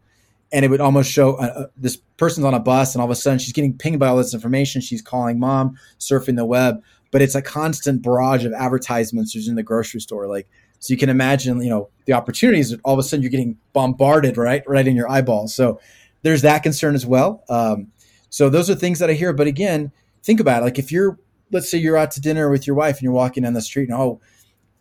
and 0.53 0.65
it 0.65 0.69
would 0.69 0.81
almost 0.81 1.11
show 1.11 1.35
uh, 1.35 1.43
uh, 1.43 1.67
this 1.77 1.97
person's 2.17 2.45
on 2.45 2.55
a 2.55 2.61
bus 2.61 2.95
and 2.95 3.01
all 3.01 3.07
of 3.07 3.11
a 3.13 3.15
sudden 3.15 3.39
she's 3.39 3.53
getting 3.53 3.77
pinged 3.77 4.01
by 4.01 4.09
all 4.09 4.17
this 4.17 4.35
information. 4.35 4.81
She's 4.81 5.03
calling 5.03 5.39
mom, 5.39 5.79
surfing 5.99 6.37
the 6.37 6.45
web, 6.45 6.83
but 7.11 7.23
it's 7.23 7.35
a 7.35 7.43
constant 7.43 8.03
barrage 8.03 8.45
of 8.45 8.53
advertisements 8.53 9.37
in 9.49 9.55
the 9.55 9.63
grocery 9.63 10.01
store. 10.01 10.27
Like, 10.27 10.49
so 10.81 10.93
you 10.93 10.99
can 10.99 11.09
imagine, 11.09 11.63
you 11.63 11.69
know, 11.69 11.91
the 12.07 12.15
opportunities 12.15 12.75
all 12.85 12.95
of 12.95 12.99
a 12.99 13.03
sudden 13.03 13.23
you're 13.23 13.31
getting 13.31 13.59
bombarded, 13.73 14.37
right? 14.37 14.63
Right 14.67 14.87
in 14.89 14.97
your 14.97 15.11
eyeballs. 15.11 15.55
So 15.55 15.81
there's 16.23 16.43
that 16.43 16.63
concern 16.63 16.95
as 16.95 17.07
well. 17.07 17.45
Um, 17.49 17.93
so 18.31 18.49
those 18.49 18.71
are 18.71 18.75
things 18.75 18.99
that 18.99 19.11
I 19.11 19.13
hear. 19.13 19.33
But 19.33 19.47
again, 19.47 19.93
think 20.23 20.41
about 20.41 20.63
it. 20.63 20.65
Like 20.65 20.79
if 20.79 20.91
you're 20.91 21.19
let's 21.51 21.71
say 21.71 21.79
you're 21.79 21.97
out 21.97 22.11
to 22.13 22.21
dinner 22.21 22.51
with 22.51 22.67
your 22.67 22.77
wife 22.77 22.97
and 22.97 23.03
you're 23.03 23.13
walking 23.13 23.43
down 23.43 23.55
the 23.55 23.63
street 23.63 23.89
and 23.89 23.99
oh, 23.99 24.21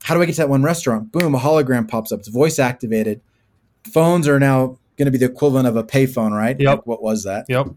how 0.03 0.15
do 0.15 0.21
I 0.21 0.25
get 0.25 0.33
to 0.33 0.41
that 0.41 0.49
one 0.49 0.63
restaurant? 0.63 1.11
Boom, 1.11 1.35
a 1.35 1.39
hologram 1.39 1.87
pops 1.87 2.11
up. 2.11 2.19
It's 2.19 2.29
voice 2.29 2.59
activated. 2.59 3.21
Phones 3.91 4.27
are 4.27 4.39
now 4.39 4.77
going 4.97 5.05
to 5.05 5.11
be 5.11 5.17
the 5.17 5.25
equivalent 5.25 5.67
of 5.67 5.75
a 5.75 5.83
payphone, 5.83 6.31
right? 6.31 6.59
Yep. 6.59 6.69
Like, 6.69 6.85
what 6.85 7.01
was 7.01 7.23
that? 7.23 7.45
Yep. 7.49 7.67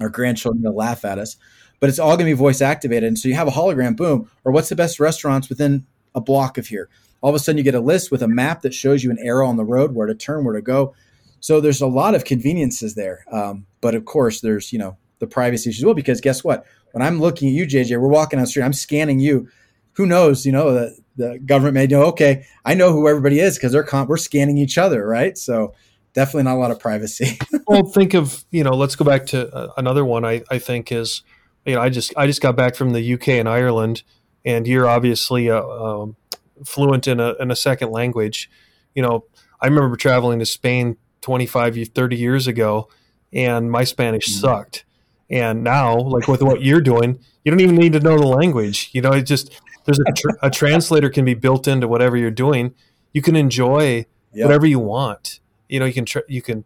Our 0.00 0.08
grandchildren 0.08 0.62
will 0.62 0.74
laugh 0.74 1.04
at 1.04 1.18
us, 1.18 1.36
but 1.80 1.88
it's 1.88 1.98
all 1.98 2.16
going 2.16 2.18
to 2.18 2.24
be 2.24 2.32
voice 2.32 2.62
activated. 2.62 3.04
And 3.08 3.18
so 3.18 3.28
you 3.28 3.34
have 3.34 3.48
a 3.48 3.52
hologram, 3.52 3.96
boom, 3.96 4.30
or 4.44 4.52
what's 4.52 4.68
the 4.68 4.76
best 4.76 4.98
restaurants 4.98 5.48
within 5.48 5.86
a 6.14 6.20
block 6.20 6.58
of 6.58 6.66
here? 6.66 6.88
All 7.20 7.30
of 7.30 7.36
a 7.36 7.38
sudden, 7.38 7.58
you 7.58 7.64
get 7.64 7.74
a 7.74 7.80
list 7.80 8.10
with 8.10 8.22
a 8.22 8.28
map 8.28 8.62
that 8.62 8.74
shows 8.74 9.04
you 9.04 9.10
an 9.10 9.18
arrow 9.20 9.46
on 9.46 9.56
the 9.56 9.64
road, 9.64 9.94
where 9.94 10.06
to 10.06 10.14
turn, 10.14 10.44
where 10.44 10.54
to 10.54 10.62
go. 10.62 10.94
So 11.40 11.60
there's 11.60 11.80
a 11.80 11.86
lot 11.86 12.14
of 12.14 12.24
conveniences 12.24 12.94
there. 12.94 13.24
Um, 13.30 13.66
but 13.80 13.94
of 13.94 14.04
course, 14.04 14.40
there's 14.40 14.72
you 14.72 14.78
know 14.78 14.96
the 15.18 15.26
privacy 15.26 15.70
issues 15.70 15.84
well 15.84 15.94
because 15.94 16.20
guess 16.20 16.42
what? 16.42 16.66
When 16.92 17.02
I'm 17.02 17.20
looking 17.20 17.48
at 17.48 17.54
you, 17.54 17.66
JJ, 17.66 18.00
we're 18.00 18.08
walking 18.08 18.38
on 18.38 18.44
the 18.44 18.48
street, 18.48 18.62
I'm 18.62 18.72
scanning 18.72 19.20
you. 19.20 19.48
Who 19.94 20.06
knows? 20.06 20.46
You 20.46 20.52
know, 20.52 20.72
the, 20.72 20.98
the 21.16 21.38
government 21.44 21.74
may 21.74 21.86
know, 21.86 22.04
okay, 22.04 22.46
I 22.64 22.74
know 22.74 22.92
who 22.92 23.08
everybody 23.08 23.40
is 23.40 23.56
because 23.56 23.72
they're 23.72 23.82
comp- 23.82 24.08
we're 24.08 24.16
scanning 24.16 24.58
each 24.58 24.78
other, 24.78 25.06
right? 25.06 25.36
So 25.36 25.74
definitely 26.14 26.44
not 26.44 26.56
a 26.56 26.60
lot 26.60 26.70
of 26.70 26.78
privacy. 26.78 27.38
well, 27.66 27.84
think 27.84 28.14
of, 28.14 28.44
you 28.50 28.64
know, 28.64 28.72
let's 28.72 28.96
go 28.96 29.04
back 29.04 29.26
to 29.26 29.54
uh, 29.54 29.72
another 29.76 30.04
one 30.04 30.24
I, 30.24 30.42
I 30.50 30.58
think 30.58 30.92
is, 30.92 31.22
you 31.64 31.74
know, 31.74 31.80
I 31.80 31.88
just 31.88 32.12
I 32.16 32.26
just 32.26 32.40
got 32.40 32.56
back 32.56 32.74
from 32.74 32.92
the 32.92 33.14
UK 33.14 33.28
and 33.28 33.48
Ireland, 33.48 34.02
and 34.44 34.66
you're 34.66 34.88
obviously 34.88 35.48
uh, 35.48 35.62
um, 35.62 36.16
fluent 36.64 37.06
in 37.06 37.20
a 37.20 37.34
in 37.34 37.50
a 37.50 37.56
second 37.56 37.90
language. 37.90 38.50
You 38.94 39.02
know, 39.02 39.26
I 39.60 39.66
remember 39.66 39.96
traveling 39.96 40.40
to 40.40 40.46
Spain 40.46 40.96
25, 41.20 41.88
30 41.94 42.16
years 42.16 42.46
ago, 42.46 42.88
and 43.32 43.70
my 43.70 43.84
Spanish 43.84 44.28
mm-hmm. 44.28 44.40
sucked. 44.40 44.84
And 45.30 45.64
now, 45.64 45.98
like 45.98 46.28
with 46.28 46.42
what 46.42 46.62
you're 46.62 46.80
doing, 46.80 47.18
you 47.44 47.50
don't 47.50 47.60
even 47.60 47.76
need 47.76 47.94
to 47.94 48.00
know 48.00 48.18
the 48.18 48.26
language. 48.26 48.90
You 48.92 49.00
know, 49.00 49.12
it 49.12 49.22
just 49.22 49.58
there's 49.84 49.98
a, 49.98 50.12
tr- 50.12 50.36
a 50.42 50.50
translator 50.50 51.10
can 51.10 51.24
be 51.24 51.34
built 51.34 51.66
into 51.66 51.88
whatever 51.88 52.16
you're 52.16 52.30
doing. 52.30 52.74
You 53.12 53.22
can 53.22 53.36
enjoy 53.36 54.06
yep. 54.32 54.46
whatever 54.46 54.66
you 54.66 54.78
want. 54.78 55.40
You 55.68 55.80
know, 55.80 55.86
you 55.86 55.92
can 55.92 56.04
tr- 56.04 56.20
you 56.28 56.42
can 56.42 56.64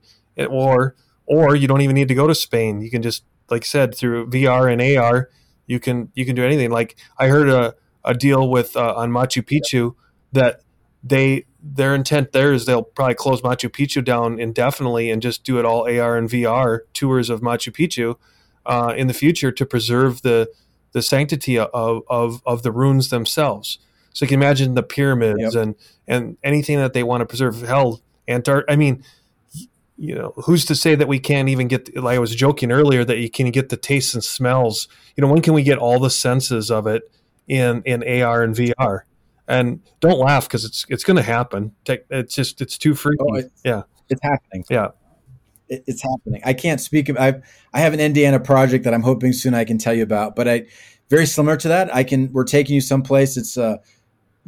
or 0.48 0.96
or 1.26 1.54
you 1.54 1.68
don't 1.68 1.80
even 1.80 1.94
need 1.94 2.08
to 2.08 2.14
go 2.14 2.26
to 2.26 2.34
Spain. 2.34 2.80
You 2.80 2.90
can 2.90 3.02
just 3.02 3.24
like 3.50 3.62
I 3.62 3.66
said 3.66 3.94
through 3.94 4.30
VR 4.30 4.72
and 4.72 4.98
AR, 4.98 5.30
you 5.66 5.80
can 5.80 6.10
you 6.14 6.24
can 6.24 6.34
do 6.34 6.44
anything. 6.44 6.70
Like 6.70 6.96
I 7.18 7.28
heard 7.28 7.48
a, 7.48 7.74
a 8.04 8.14
deal 8.14 8.48
with 8.48 8.76
uh, 8.76 8.94
on 8.94 9.10
Machu 9.10 9.42
Picchu 9.42 9.94
that 10.32 10.60
they 11.02 11.44
their 11.62 11.94
intent 11.94 12.32
there 12.32 12.52
is 12.52 12.66
they'll 12.66 12.82
probably 12.82 13.14
close 13.14 13.40
Machu 13.42 13.70
Picchu 13.70 14.04
down 14.04 14.38
indefinitely 14.38 15.10
and 15.10 15.20
just 15.20 15.44
do 15.44 15.58
it 15.58 15.64
all 15.64 15.82
AR 15.82 16.16
and 16.16 16.28
VR 16.28 16.80
tours 16.92 17.30
of 17.30 17.40
Machu 17.40 17.72
Picchu 17.72 18.16
uh, 18.66 18.94
in 18.96 19.06
the 19.06 19.14
future 19.14 19.52
to 19.52 19.66
preserve 19.66 20.22
the 20.22 20.50
the 20.92 21.02
sanctity 21.02 21.58
of, 21.58 22.02
of, 22.08 22.42
of 22.46 22.62
the 22.62 22.72
ruins 22.72 23.10
themselves. 23.10 23.78
So 24.14 24.24
you 24.24 24.28
can 24.28 24.40
imagine 24.40 24.74
the 24.74 24.82
pyramids 24.82 25.54
yep. 25.54 25.62
and 25.62 25.74
and 26.06 26.38
anything 26.42 26.78
that 26.78 26.94
they 26.94 27.02
want 27.02 27.20
to 27.20 27.26
preserve. 27.26 27.60
Hell, 27.60 28.00
Antarctica. 28.26 28.72
I 28.72 28.76
mean, 28.76 29.04
you 29.98 30.14
know, 30.14 30.32
who's 30.44 30.64
to 30.66 30.74
say 30.74 30.94
that 30.94 31.06
we 31.06 31.18
can't 31.18 31.50
even 31.50 31.68
get? 31.68 31.94
Like 31.94 32.16
I 32.16 32.18
was 32.18 32.34
joking 32.34 32.72
earlier 32.72 33.04
that 33.04 33.18
you 33.18 33.28
can 33.28 33.50
get 33.50 33.68
the 33.68 33.76
tastes 33.76 34.14
and 34.14 34.24
smells. 34.24 34.88
You 35.16 35.22
know, 35.22 35.28
when 35.28 35.42
can 35.42 35.52
we 35.52 35.62
get 35.62 35.76
all 35.76 35.98
the 35.98 36.08
senses 36.08 36.70
of 36.70 36.86
it 36.86 37.02
in 37.46 37.82
in 37.84 38.02
AR 38.22 38.42
and 38.42 38.54
VR? 38.54 39.00
And 39.46 39.80
don't 40.00 40.18
laugh 40.18 40.48
because 40.48 40.64
it's 40.64 40.86
it's 40.88 41.04
going 41.04 41.18
to 41.18 41.22
happen. 41.22 41.72
It's 41.86 42.34
just 42.34 42.62
it's 42.62 42.78
too 42.78 42.94
freaky. 42.94 43.18
Oh, 43.20 43.34
it's, 43.34 43.62
yeah, 43.64 43.82
it's 44.08 44.22
happening. 44.22 44.64
Yeah, 44.70 44.88
it, 45.68 45.84
it's 45.86 46.02
happening. 46.02 46.42
I 46.44 46.52
can't 46.52 46.80
speak. 46.80 47.10
I 47.18 47.40
I 47.72 47.80
have 47.80 47.94
an 47.94 48.00
NDA 48.00 48.44
project 48.44 48.84
that 48.84 48.94
I'm 48.94 49.02
hoping 49.02 49.32
soon 49.32 49.54
I 49.54 49.64
can 49.64 49.78
tell 49.78 49.94
you 49.94 50.02
about. 50.02 50.36
But 50.36 50.48
I 50.48 50.66
very 51.08 51.26
similar 51.26 51.56
to 51.58 51.68
that. 51.68 51.94
I 51.94 52.04
can. 52.04 52.32
We're 52.32 52.44
taking 52.44 52.74
you 52.74 52.80
someplace. 52.80 53.36
It's 53.36 53.56
uh, 53.56 53.78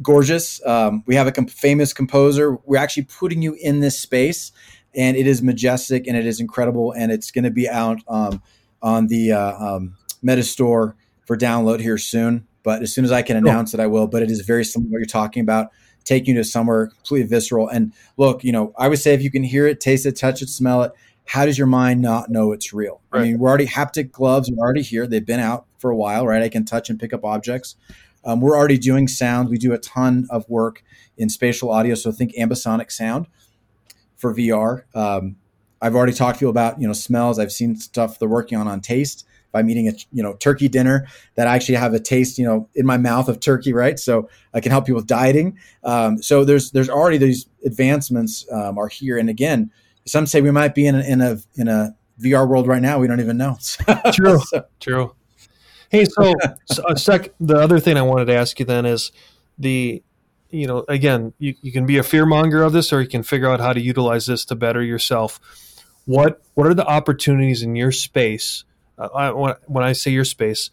gorgeous. 0.01 0.65
Um, 0.65 1.03
we 1.05 1.15
have 1.15 1.27
a 1.27 1.31
comp- 1.31 1.49
famous 1.49 1.93
composer. 1.93 2.57
We're 2.65 2.77
actually 2.77 3.03
putting 3.03 3.41
you 3.41 3.55
in 3.61 3.79
this 3.79 3.99
space, 3.99 4.51
and 4.95 5.15
it 5.15 5.27
is 5.27 5.41
majestic 5.41 6.07
and 6.07 6.17
it 6.17 6.25
is 6.25 6.39
incredible. 6.39 6.91
And 6.91 7.11
it's 7.11 7.31
going 7.31 7.45
to 7.45 7.51
be 7.51 7.69
out 7.69 7.99
um, 8.07 8.41
on 8.81 9.07
the 9.07 9.33
uh, 9.33 9.75
um, 9.75 9.95
Meta 10.21 10.43
Store 10.43 10.95
for 11.25 11.37
download 11.37 11.79
here 11.79 11.97
soon. 11.97 12.47
But 12.63 12.81
as 12.81 12.93
soon 12.93 13.05
as 13.05 13.11
I 13.11 13.21
can 13.21 13.37
announce 13.37 13.71
cool. 13.71 13.79
it, 13.79 13.83
I 13.83 13.87
will. 13.87 14.07
But 14.07 14.21
it 14.21 14.31
is 14.31 14.41
very 14.41 14.65
similar 14.65 14.89
to 14.89 14.91
what 14.91 14.97
you're 14.99 15.05
talking 15.05 15.41
about, 15.41 15.69
taking 16.03 16.35
you 16.35 16.41
to 16.41 16.43
somewhere 16.43 16.87
completely 16.87 17.27
visceral. 17.27 17.69
And 17.69 17.93
look, 18.17 18.43
you 18.43 18.51
know, 18.51 18.73
I 18.77 18.89
would 18.89 18.99
say 18.99 19.13
if 19.13 19.21
you 19.21 19.31
can 19.31 19.43
hear 19.43 19.65
it, 19.65 19.79
taste 19.79 20.05
it, 20.05 20.17
touch 20.17 20.41
it, 20.41 20.49
smell 20.49 20.83
it, 20.83 20.91
how 21.29 21.45
does 21.45 21.59
your 21.59 21.67
mind 21.67 22.01
not 22.01 22.31
know 22.31 22.51
it's 22.51 22.73
real? 22.73 23.01
Right. 23.11 23.19
I 23.19 23.23
mean, 23.25 23.37
we're 23.37 23.49
already 23.49 23.67
haptic 23.67 24.11
gloves 24.11 24.49
are 24.49 24.55
already 24.57 24.81
here. 24.81 25.05
They've 25.05 25.23
been 25.23 25.39
out 25.39 25.67
for 25.77 25.91
a 25.91 25.95
while, 25.95 26.25
right? 26.25 26.41
I 26.41 26.49
can 26.49 26.65
touch 26.65 26.89
and 26.89 26.99
pick 26.99 27.13
up 27.13 27.23
objects. 27.23 27.75
Um, 28.25 28.41
we're 28.41 28.57
already 28.57 28.79
doing 28.79 29.07
sound. 29.07 29.47
We 29.47 29.59
do 29.59 29.71
a 29.71 29.77
ton 29.77 30.25
of 30.31 30.49
work 30.49 30.83
in 31.19 31.29
spatial 31.29 31.69
audio. 31.69 31.93
So 31.93 32.11
think 32.11 32.33
ambisonic 32.33 32.91
sound 32.91 33.27
for 34.17 34.33
VR. 34.33 34.85
Um, 34.95 35.35
I've 35.79 35.95
already 35.95 36.13
talked 36.13 36.39
to 36.39 36.45
you 36.45 36.49
about 36.49 36.81
you 36.81 36.87
know 36.87 36.93
smells. 36.93 37.37
I've 37.37 37.51
seen 37.51 37.75
stuff 37.75 38.17
they're 38.17 38.27
working 38.27 38.57
on 38.57 38.67
on 38.67 38.81
taste 38.81 39.23
if 39.49 39.53
I'm 39.53 39.69
eating 39.69 39.87
a 39.87 39.93
you 40.11 40.23
know 40.23 40.33
turkey 40.33 40.67
dinner 40.67 41.05
that 41.35 41.47
I 41.47 41.55
actually 41.55 41.75
have 41.75 41.93
a 41.93 41.99
taste 41.99 42.39
you 42.39 42.45
know 42.45 42.67
in 42.73 42.87
my 42.87 42.97
mouth 42.97 43.29
of 43.29 43.39
turkey, 43.39 43.71
right? 43.71 43.99
So 43.99 44.29
I 44.55 44.61
can 44.61 44.71
help 44.71 44.87
you 44.87 44.95
with 44.95 45.05
dieting. 45.05 45.59
Um, 45.83 46.23
so 46.23 46.43
there's 46.43 46.71
there's 46.71 46.89
already 46.89 47.19
these 47.19 47.45
advancements 47.63 48.47
um, 48.51 48.79
are 48.79 48.87
here, 48.87 49.19
and 49.19 49.29
again, 49.29 49.71
some 50.09 50.25
say 50.25 50.41
we 50.41 50.51
might 50.51 50.75
be 50.75 50.87
in 50.87 50.95
a, 50.95 51.01
in 51.01 51.21
a 51.21 51.37
in 51.55 51.67
a 51.67 51.95
VR 52.21 52.47
world 52.47 52.67
right 52.67 52.81
now. 52.81 52.99
We 52.99 53.07
don't 53.07 53.19
even 53.19 53.37
know. 53.37 53.57
true, 54.13 54.39
so. 54.39 54.65
true. 54.79 55.15
Hey, 55.89 56.05
so, 56.05 56.35
so 56.65 56.83
a 56.87 56.97
sec. 56.97 57.33
The 57.39 57.55
other 57.55 57.79
thing 57.79 57.97
I 57.97 58.01
wanted 58.01 58.25
to 58.25 58.35
ask 58.35 58.59
you 58.59 58.65
then 58.65 58.85
is 58.85 59.11
the 59.57 60.03
you 60.49 60.67
know 60.67 60.85
again 60.87 61.33
you, 61.37 61.55
you 61.61 61.71
can 61.71 61.85
be 61.85 61.97
a 61.97 62.03
fear 62.03 62.25
monger 62.25 62.63
of 62.63 62.73
this 62.73 62.91
or 62.91 63.01
you 63.01 63.07
can 63.07 63.23
figure 63.23 63.47
out 63.47 63.59
how 63.59 63.73
to 63.73 63.79
utilize 63.79 64.25
this 64.25 64.45
to 64.45 64.55
better 64.55 64.81
yourself 64.81 65.39
what 66.05 66.41
what 66.55 66.65
are 66.65 66.73
the 66.73 66.85
opportunities 66.87 67.61
in 67.61 67.75
your 67.75 67.91
space 67.91 68.63
uh, 68.99 69.07
I, 69.15 69.55
when 69.65 69.83
I 69.83 69.93
say 69.93 70.11
your 70.11 70.25
space, 70.25 70.69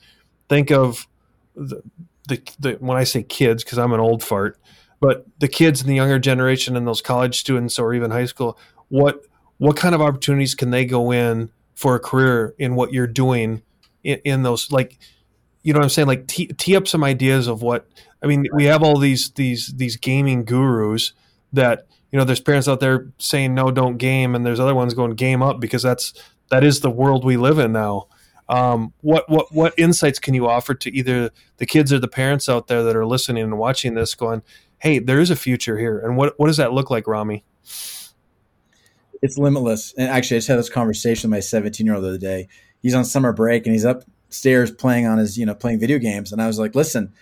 think 0.48 0.70
of 0.70 1.06
the, 1.54 1.82
the, 2.28 2.42
the 2.58 2.72
when 2.80 2.98
I 2.98 3.04
say 3.04 3.22
kids, 3.22 3.62
because 3.62 3.78
I'm 3.78 3.92
an 3.92 4.00
old 4.00 4.22
fart, 4.22 4.58
but 5.00 5.24
the 5.38 5.48
kids 5.48 5.80
in 5.80 5.86
the 5.86 5.94
younger 5.94 6.18
generation 6.18 6.76
and 6.76 6.86
those 6.86 7.00
college 7.00 7.38
students 7.38 7.78
or 7.78 7.94
even 7.94 8.10
high 8.10 8.24
school, 8.24 8.58
what 8.88 9.22
what 9.58 9.76
kind 9.76 9.94
of 9.94 10.00
opportunities 10.00 10.54
can 10.54 10.70
they 10.70 10.84
go 10.84 11.12
in 11.12 11.50
for 11.74 11.94
a 11.94 12.00
career 12.00 12.54
in 12.58 12.74
what 12.74 12.92
you're 12.92 13.06
doing 13.06 13.62
in, 14.04 14.18
in 14.24 14.42
those 14.42 14.70
like 14.70 14.98
you 15.62 15.72
know 15.72 15.78
what 15.78 15.84
I'm 15.84 15.90
saying 15.90 16.08
like 16.08 16.26
tee, 16.26 16.46
tee 16.46 16.76
up 16.76 16.86
some 16.86 17.04
ideas 17.04 17.48
of 17.48 17.62
what 17.62 17.86
I 18.22 18.26
mean 18.26 18.46
we 18.54 18.64
have 18.64 18.82
all 18.82 18.98
these 18.98 19.30
these 19.30 19.72
these 19.76 19.96
gaming 19.96 20.44
gurus 20.44 21.12
that 21.52 21.86
you 22.12 22.18
know 22.18 22.24
there's 22.24 22.40
parents 22.40 22.68
out 22.68 22.80
there 22.80 23.12
saying 23.18 23.54
no 23.54 23.70
don't 23.70 23.96
game 23.96 24.34
and 24.34 24.44
there's 24.44 24.60
other 24.60 24.74
ones 24.74 24.94
going 24.94 25.14
game 25.14 25.42
up 25.42 25.60
because 25.60 25.82
that's 25.82 26.12
that 26.50 26.62
is 26.64 26.80
the 26.80 26.90
world 26.90 27.24
we 27.24 27.36
live 27.36 27.58
in 27.58 27.72
now 27.72 28.06
um, 28.48 28.92
what 29.00 29.28
what 29.28 29.52
what 29.52 29.74
insights 29.76 30.18
can 30.18 30.34
you 30.34 30.48
offer 30.48 30.74
to 30.74 30.96
either 30.96 31.30
the 31.56 31.66
kids 31.66 31.92
or 31.92 31.98
the 31.98 32.08
parents 32.08 32.48
out 32.48 32.68
there 32.68 32.82
that 32.84 32.94
are 32.94 33.06
listening 33.06 33.42
and 33.42 33.58
watching 33.58 33.94
this, 33.94 34.14
going, 34.14 34.42
"Hey, 34.78 34.98
there 34.98 35.18
is 35.18 35.30
a 35.30 35.36
future 35.36 35.78
here," 35.78 35.98
and 35.98 36.16
what 36.16 36.34
what 36.38 36.46
does 36.46 36.56
that 36.58 36.72
look 36.72 36.90
like, 36.90 37.06
Rami? 37.08 37.44
It's 39.26 39.36
limitless. 39.36 39.92
And 39.98 40.08
actually, 40.08 40.36
I 40.36 40.38
just 40.38 40.48
had 40.48 40.58
this 40.58 40.70
conversation 40.70 41.30
with 41.30 41.36
my 41.36 41.40
17 41.40 41.84
year 41.84 41.96
old 41.96 42.04
the 42.04 42.08
other 42.08 42.18
day. 42.18 42.48
He's 42.80 42.94
on 42.94 43.04
summer 43.04 43.32
break 43.32 43.66
and 43.66 43.74
he's 43.74 43.84
upstairs 43.84 44.70
playing 44.70 45.06
on 45.06 45.18
his 45.18 45.36
you 45.36 45.44
know 45.44 45.54
playing 45.54 45.80
video 45.80 45.98
games, 45.98 46.32
and 46.32 46.40
I 46.40 46.46
was 46.46 46.58
like, 46.58 46.74
"Listen." 46.74 47.12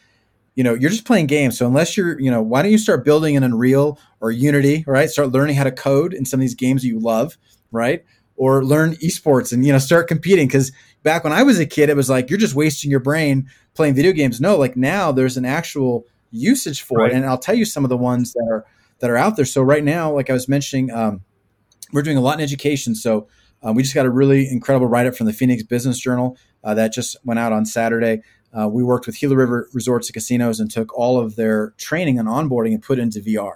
You 0.56 0.62
know, 0.62 0.72
you're 0.72 0.90
just 0.90 1.04
playing 1.04 1.26
games. 1.26 1.58
So 1.58 1.66
unless 1.66 1.96
you're, 1.96 2.16
you 2.20 2.30
know, 2.30 2.40
why 2.40 2.62
don't 2.62 2.70
you 2.70 2.78
start 2.78 3.04
building 3.04 3.36
an 3.36 3.42
Unreal 3.42 3.98
or 4.20 4.30
Unity, 4.30 4.84
right? 4.86 5.10
Start 5.10 5.32
learning 5.32 5.56
how 5.56 5.64
to 5.64 5.72
code 5.72 6.14
in 6.14 6.24
some 6.24 6.38
of 6.38 6.42
these 6.42 6.54
games 6.54 6.84
you 6.84 7.00
love, 7.00 7.36
right? 7.72 8.04
Or 8.36 8.64
learn 8.64 8.94
esports 8.98 9.52
and 9.52 9.66
you 9.66 9.72
know 9.72 9.80
start 9.80 10.06
competing 10.06 10.46
because 10.46 10.70
back 11.02 11.24
when 11.24 11.32
I 11.32 11.42
was 11.42 11.58
a 11.58 11.66
kid, 11.66 11.88
it 11.88 11.96
was 11.96 12.08
like 12.08 12.30
you're 12.30 12.38
just 12.38 12.54
wasting 12.54 12.88
your 12.88 13.00
brain 13.00 13.50
playing 13.74 13.94
video 13.94 14.12
games. 14.12 14.40
No, 14.40 14.56
like 14.56 14.76
now 14.76 15.10
there's 15.10 15.36
an 15.36 15.44
actual 15.44 16.04
usage 16.30 16.82
for 16.82 16.98
right. 16.98 17.10
it, 17.10 17.16
and 17.16 17.26
I'll 17.26 17.36
tell 17.36 17.56
you 17.56 17.64
some 17.64 17.84
of 17.84 17.88
the 17.88 17.96
ones 17.96 18.32
that 18.34 18.46
are 18.48 18.64
that 19.00 19.10
are 19.10 19.16
out 19.16 19.34
there. 19.34 19.44
So 19.44 19.60
right 19.60 19.82
now, 19.82 20.12
like 20.12 20.30
I 20.30 20.34
was 20.34 20.48
mentioning, 20.48 20.92
um, 20.92 21.22
we're 21.92 22.02
doing 22.02 22.16
a 22.16 22.20
lot 22.20 22.38
in 22.38 22.42
education. 22.42 22.94
So 22.94 23.28
uh, 23.62 23.72
we 23.72 23.82
just 23.82 23.94
got 23.94 24.06
a 24.06 24.10
really 24.10 24.48
incredible 24.50 24.86
write 24.86 25.06
up 25.06 25.14
from 25.14 25.26
the 25.26 25.32
Phoenix 25.32 25.62
Business 25.62 25.98
Journal 25.98 26.36
uh, 26.62 26.74
that 26.74 26.92
just 26.92 27.16
went 27.24 27.40
out 27.40 27.52
on 27.52 27.64
Saturday. 27.64 28.22
Uh, 28.52 28.68
we 28.68 28.82
worked 28.82 29.06
with 29.06 29.18
Gila 29.18 29.36
River 29.36 29.68
Resorts 29.72 30.08
and 30.08 30.14
Casinos 30.14 30.60
and 30.60 30.70
took 30.70 30.96
all 30.96 31.18
of 31.18 31.36
their 31.36 31.74
training 31.76 32.18
and 32.18 32.28
onboarding 32.28 32.72
and 32.72 32.82
put 32.82 32.98
into 32.98 33.20
VR. 33.20 33.54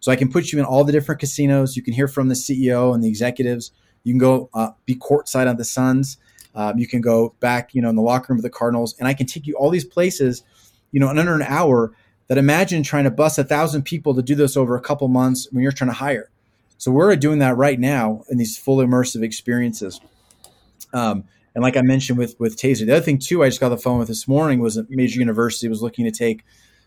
So 0.00 0.12
I 0.12 0.16
can 0.16 0.30
put 0.30 0.52
you 0.52 0.58
in 0.58 0.64
all 0.64 0.84
the 0.84 0.92
different 0.92 1.20
casinos. 1.20 1.76
You 1.76 1.82
can 1.82 1.94
hear 1.94 2.06
from 2.06 2.28
the 2.28 2.34
CEO 2.34 2.94
and 2.94 3.02
the 3.02 3.08
executives. 3.08 3.72
You 4.04 4.12
can 4.12 4.18
go 4.18 4.50
uh, 4.54 4.70
be 4.84 4.94
courtside 4.94 5.48
on 5.48 5.56
the 5.56 5.64
Suns. 5.64 6.18
Um, 6.54 6.78
you 6.78 6.86
can 6.86 7.00
go 7.00 7.34
back, 7.40 7.74
you 7.74 7.82
know, 7.82 7.90
in 7.90 7.96
the 7.96 8.02
locker 8.02 8.32
room 8.32 8.38
of 8.38 8.42
the 8.42 8.50
Cardinals, 8.50 8.94
and 8.98 9.08
I 9.08 9.14
can 9.14 9.26
take 9.26 9.46
you 9.46 9.54
all 9.54 9.68
these 9.68 9.84
places, 9.84 10.42
you 10.92 11.00
know, 11.00 11.10
in 11.10 11.18
under 11.18 11.34
an 11.34 11.42
hour. 11.42 11.92
That 12.28 12.38
imagine 12.38 12.82
trying 12.82 13.04
to 13.04 13.10
bus 13.12 13.38
a 13.38 13.44
thousand 13.44 13.82
people 13.82 14.12
to 14.14 14.22
do 14.22 14.34
this 14.34 14.56
over 14.56 14.76
a 14.76 14.80
couple 14.80 15.06
months 15.06 15.46
when 15.52 15.62
you're 15.62 15.70
trying 15.70 15.90
to 15.90 15.96
hire. 15.96 16.28
So 16.78 16.90
we're 16.90 17.14
doing 17.16 17.38
that 17.40 17.56
right 17.56 17.78
now 17.78 18.22
in 18.28 18.38
these 18.38 18.58
full 18.58 18.78
immersive 18.78 19.22
experiences. 19.22 20.00
Um, 20.92 21.24
and 21.54 21.62
like 21.62 21.76
I 21.76 21.82
mentioned 21.82 22.18
with 22.18 22.38
with 22.38 22.56
Taser, 22.56 22.86
the 22.86 22.96
other 22.96 23.04
thing 23.04 23.18
too, 23.18 23.42
I 23.42 23.48
just 23.48 23.60
got 23.60 23.70
the 23.70 23.78
phone 23.78 23.98
with 23.98 24.08
this 24.08 24.28
morning 24.28 24.60
was 24.60 24.76
a 24.76 24.86
major 24.88 25.18
university 25.18 25.68
was 25.68 25.82
looking 25.82 26.04
to 26.04 26.10
take 26.10 26.44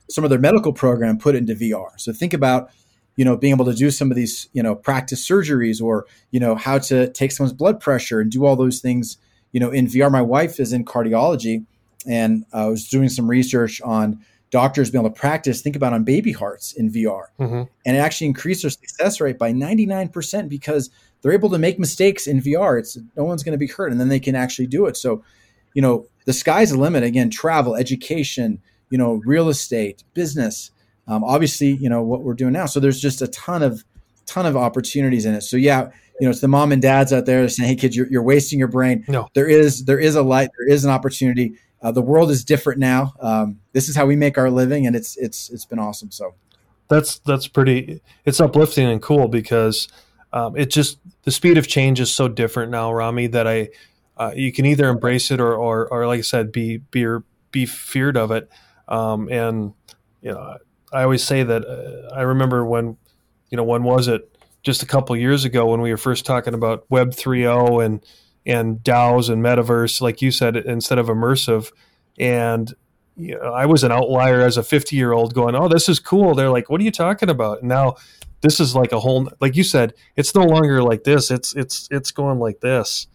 some 0.10 0.24
of 0.24 0.30
their 0.30 0.40
medical 0.40 0.74
program, 0.74 1.18
put 1.18 1.36
it 1.36 1.40
into 1.40 1.56
VR. 1.56 1.90
So 1.98 2.14
think 2.14 2.34
about 2.34 2.70
you 3.16 3.26
know 3.26 3.36
being 3.36 3.54
able 3.54 3.66
to 3.66 3.74
do 3.74 3.90
some 3.90 4.12
of 4.12 4.16
these 4.16 4.48
you 4.54 4.62
know 4.62 4.76
practice 4.76 5.28
surgeries 5.28 5.82
or 5.82 6.06
you 6.32 6.40
know 6.40 6.56
how 6.56 6.78
to 6.80 7.12
take 7.12 7.32
someone's 7.32 7.54
blood 7.54 7.80
pressure 7.80 8.20
and 8.20 8.32
do 8.32 8.46
all 8.46 8.56
those 8.56 8.80
things 8.80 9.18
you 9.52 9.60
know, 9.60 9.70
in 9.70 9.88
VR, 9.88 10.12
my 10.12 10.22
wife 10.22 10.60
is 10.60 10.74
in 10.74 10.86
cardiology, 10.86 11.66
and 12.08 12.46
I 12.54 12.68
was 12.68 12.88
doing 12.88 13.10
some 13.10 13.30
research 13.30 13.82
on 13.82 14.24
doctors 14.52 14.90
being 14.90 15.04
able 15.04 15.14
to 15.14 15.20
practice, 15.20 15.62
think 15.62 15.76
about 15.76 15.94
on 15.94 16.04
baby 16.04 16.32
hearts 16.32 16.74
in 16.74 16.92
VR. 16.92 17.26
Mm-hmm. 17.40 17.64
And 17.86 17.96
it 17.96 18.00
actually 18.00 18.28
increased 18.28 18.64
their 18.64 18.72
success 18.72 19.22
rate 19.22 19.38
by 19.38 19.52
99% 19.54 20.50
because 20.50 20.90
they're 21.22 21.34
able 21.34 21.50
to 21.50 21.58
make 21.58 21.80
mistakes 21.80 22.28
in 22.28 22.42
VR. 22.42 22.80
It's 22.80 22.98
no 23.16 23.24
one's 23.26 23.44
going 23.44 23.54
to 23.54 23.58
be 23.58 23.68
hurt, 23.68 23.92
and 23.92 24.00
then 24.00 24.10
they 24.10 24.20
can 24.20 24.36
actually 24.36 24.68
do 24.68 24.86
it. 24.86 24.98
So, 24.98 25.24
you 25.74 25.82
know, 25.82 26.08
the 26.26 26.34
sky's 26.34 26.72
the 26.72 26.78
limit. 26.78 27.04
Again, 27.04 27.30
travel, 27.30 27.76
education, 27.76 28.62
you 28.90 28.98
know, 28.98 29.22
real 29.26 29.50
estate, 29.50 30.04
business. 30.14 30.72
Um, 31.08 31.24
obviously, 31.24 31.72
you 31.72 31.90
know 31.90 32.02
what 32.02 32.22
we're 32.22 32.36
doing 32.36 32.54
now. 32.54 32.68
So 32.68 32.80
there's 32.80 33.00
just 33.00 33.22
a 33.22 33.28
ton 33.28 33.64
of 33.64 33.84
ton 34.26 34.46
of 34.46 34.56
opportunities 34.56 35.26
in 35.26 35.34
it. 35.34 35.42
So 35.42 35.58
yeah, 35.58 35.90
you 36.20 36.28
know, 36.28 36.30
it's 36.30 36.42
the 36.42 36.48
mom 36.48 36.72
and 36.72 36.82
dads 36.82 37.12
out 37.12 37.26
there 37.26 37.48
saying, 37.50 37.70
"Hey, 37.70 37.76
kids, 37.76 37.96
you're, 37.96 38.08
you're 38.08 38.24
wasting 38.24 38.60
your 38.60 38.68
brain." 38.68 39.04
No, 39.08 39.28
there 39.34 39.48
is 39.48 39.86
there 39.86 40.00
is 40.00 40.16
a 40.16 40.22
light, 40.22 40.50
there 40.58 40.70
is 40.70 40.86
an 40.86 40.92
opportunity. 40.92 41.56
Uh, 41.82 41.92
the 41.92 42.02
world 42.02 42.30
is 42.30 42.44
different 42.44 42.80
now. 42.80 43.14
Um, 43.20 43.60
this 43.74 43.88
is 43.88 43.96
how 43.96 44.06
we 44.06 44.16
make 44.16 44.38
our 44.38 44.50
living, 44.50 44.86
and 44.86 44.96
it's 44.96 45.16
it's 45.18 45.50
it's 45.50 45.66
been 45.66 45.80
awesome. 45.80 46.12
So 46.12 46.36
that's 46.88 47.20
that's 47.20 47.48
pretty. 47.48 48.02
It's 48.26 48.40
uplifting 48.40 48.88
and 48.88 49.02
cool 49.02 49.28
because 49.28 49.88
um, 50.34 50.58
it 50.58 50.70
just 50.70 51.00
the 51.24 51.32
speed 51.32 51.58
of 51.58 51.68
change 51.68 52.00
is 52.00 52.14
so 52.14 52.28
different 52.28 52.72
now, 52.72 52.92
Rami. 52.92 53.28
That 53.28 53.48
I 53.48 53.70
uh, 54.18 54.32
you 54.36 54.52
can 54.52 54.66
either 54.66 54.90
embrace 54.90 55.32
it 55.32 55.40
or, 55.40 55.56
or 55.56 55.88
or 55.88 56.06
like 56.06 56.20
I 56.20 56.24
said, 56.24 56.52
be 56.52 56.78
be 56.78 57.06
be 57.52 57.66
feared 57.66 58.18
of 58.18 58.32
it. 58.32 58.50
Um, 58.88 59.30
and 59.30 59.74
you 60.22 60.32
know, 60.32 60.58
I 60.92 61.04
always 61.04 61.24
say 61.24 61.44
that 61.44 61.66
uh, 61.66 62.14
I 62.14 62.24
remember 62.24 62.66
when 62.66 62.98
you 63.50 63.56
know 63.56 63.64
when 63.64 63.84
was 63.84 64.08
it 64.08 64.36
just 64.64 64.84
a 64.84 64.86
couple 64.86 65.16
years 65.16 65.46
ago 65.46 65.68
when 65.68 65.82
we 65.82 65.92
were 65.92 65.98
first 65.98 66.26
talking 66.26 66.54
about 66.54 66.86
Web 66.90 67.12
3.0 67.12 67.86
and 67.86 68.06
and 68.50 68.80
DAOs 68.80 69.30
and 69.30 69.44
metaverse, 69.44 70.02
like 70.02 70.22
you 70.22 70.32
said, 70.32 70.58
instead 70.58 70.98
of 70.98 71.06
immersive. 71.08 71.72
And 72.18 72.74
you 73.16 73.36
know, 73.36 73.54
I 73.54 73.68
was 73.68 73.84
an 73.84 73.92
outlier 73.92 74.42
as 74.42 74.58
a 74.58 74.64
50 74.64 74.96
year 74.96 75.12
old 75.12 75.34
going, 75.34 75.56
Oh, 75.56 75.68
this 75.68 75.88
is 75.88 76.00
cool. 76.00 76.34
They're 76.34 76.50
like, 76.50 76.70
what 76.70 76.82
are 76.82 76.84
you 76.84 76.92
talking 76.92 77.30
about? 77.30 77.60
And 77.60 77.70
now 77.70 77.96
this 78.42 78.60
is 78.60 78.76
like 78.76 78.92
a 78.92 79.00
whole, 79.00 79.30
like 79.40 79.56
you 79.56 79.64
said, 79.64 79.94
it's 80.16 80.34
no 80.34 80.44
longer 80.44 80.82
like 80.82 81.04
this. 81.04 81.30
It's, 81.30 81.56
it's, 81.56 81.88
it's 81.92 82.12
going 82.12 82.40
like 82.40 82.62
this. 82.62 83.08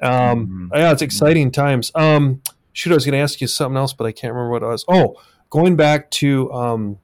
Um, 0.00 0.46
mm-hmm. 0.46 0.68
yeah, 0.74 0.92
it's 0.92 1.02
exciting 1.02 1.50
times. 1.50 1.90
Um, 1.94 2.42
shoot, 2.72 2.92
I 2.92 2.94
was 2.94 3.04
going 3.04 3.14
to 3.14 3.18
ask 3.18 3.40
you 3.40 3.46
something 3.46 3.76
else, 3.76 3.92
but 3.92 4.06
I 4.06 4.12
can't 4.12 4.32
remember 4.32 4.50
what 4.50 4.62
it 4.62 4.66
was. 4.66 4.84
Oh, 4.88 5.16
going 5.48 5.76
back 5.76 6.10
to, 6.12 6.52
um, 6.52 6.98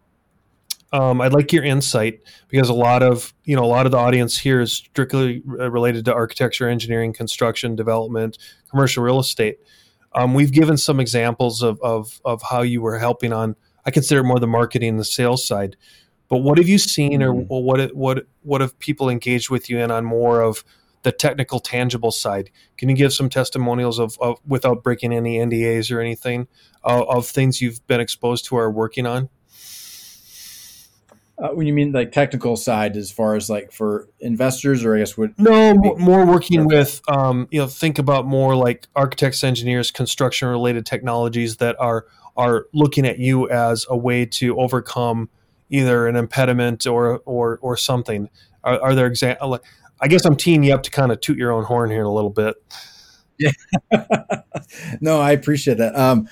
um, 0.96 1.20
I'd 1.20 1.34
like 1.34 1.52
your 1.52 1.62
insight 1.62 2.20
because 2.48 2.70
a 2.70 2.74
lot 2.74 3.02
of 3.02 3.34
you 3.44 3.54
know 3.54 3.64
a 3.64 3.66
lot 3.66 3.84
of 3.84 3.92
the 3.92 3.98
audience 3.98 4.38
here 4.38 4.62
is 4.62 4.72
strictly 4.72 5.42
related 5.44 6.06
to 6.06 6.14
architecture, 6.14 6.68
engineering, 6.68 7.12
construction, 7.12 7.76
development, 7.76 8.38
commercial 8.70 9.02
real 9.02 9.20
estate. 9.20 9.58
Um, 10.14 10.32
we've 10.32 10.52
given 10.52 10.78
some 10.78 10.98
examples 10.98 11.62
of, 11.62 11.78
of 11.82 12.20
of 12.24 12.40
how 12.42 12.62
you 12.62 12.80
were 12.80 12.98
helping 12.98 13.34
on. 13.34 13.56
I 13.84 13.90
consider 13.90 14.24
more 14.24 14.38
the 14.38 14.46
marketing 14.46 14.88
and 14.88 14.98
the 14.98 15.04
sales 15.04 15.46
side. 15.46 15.76
But 16.28 16.38
what 16.38 16.56
have 16.56 16.66
you 16.66 16.78
seen, 16.78 17.22
or 17.22 17.32
mm-hmm. 17.32 17.46
what 17.46 17.94
what 17.94 18.26
what 18.42 18.62
have 18.62 18.78
people 18.78 19.10
engaged 19.10 19.50
with 19.50 19.68
you 19.68 19.78
in 19.78 19.90
on 19.90 20.06
more 20.06 20.40
of 20.40 20.64
the 21.02 21.12
technical, 21.12 21.60
tangible 21.60 22.10
side? 22.10 22.50
Can 22.78 22.88
you 22.88 22.96
give 22.96 23.12
some 23.12 23.28
testimonials 23.28 23.98
of, 23.98 24.16
of 24.18 24.40
without 24.46 24.82
breaking 24.82 25.12
any 25.12 25.36
NDAs 25.36 25.94
or 25.94 26.00
anything 26.00 26.48
uh, 26.84 27.04
of 27.06 27.26
things 27.26 27.60
you've 27.60 27.86
been 27.86 28.00
exposed 28.00 28.46
to 28.46 28.56
or 28.56 28.70
working 28.70 29.06
on? 29.06 29.28
Uh, 31.38 31.48
when 31.48 31.66
you 31.66 31.72
mean 31.74 31.92
like 31.92 32.12
technical 32.12 32.56
side, 32.56 32.96
as 32.96 33.10
far 33.10 33.36
as 33.36 33.50
like 33.50 33.70
for 33.70 34.08
investors, 34.20 34.84
or 34.84 34.96
I 34.96 35.00
guess 35.00 35.18
would 35.18 35.38
no 35.38 35.74
more 35.74 36.24
working 36.24 36.64
with 36.64 37.02
um, 37.08 37.46
you 37.50 37.60
know 37.60 37.66
think 37.66 37.98
about 37.98 38.26
more 38.26 38.56
like 38.56 38.86
architects, 38.96 39.44
engineers, 39.44 39.90
construction 39.90 40.48
related 40.48 40.86
technologies 40.86 41.58
that 41.58 41.76
are 41.78 42.06
are 42.38 42.66
looking 42.72 43.06
at 43.06 43.18
you 43.18 43.50
as 43.50 43.84
a 43.90 43.96
way 43.96 44.24
to 44.24 44.58
overcome 44.58 45.28
either 45.68 46.06
an 46.06 46.16
impediment 46.16 46.86
or 46.86 47.20
or 47.26 47.58
or 47.60 47.76
something. 47.76 48.30
Are, 48.64 48.80
are 48.80 48.94
there 48.94 49.06
examples? 49.06 49.60
I 50.00 50.08
guess 50.08 50.24
I'm 50.24 50.36
teeing 50.36 50.62
you 50.62 50.72
up 50.72 50.82
to 50.84 50.90
kind 50.90 51.12
of 51.12 51.20
toot 51.20 51.36
your 51.36 51.52
own 51.52 51.64
horn 51.64 51.90
here 51.90 52.04
a 52.04 52.12
little 52.12 52.30
bit. 52.30 52.56
Yeah, 53.38 53.52
no, 55.00 55.20
I 55.20 55.32
appreciate 55.32 55.78
that. 55.78 55.94
Um, 55.96 56.28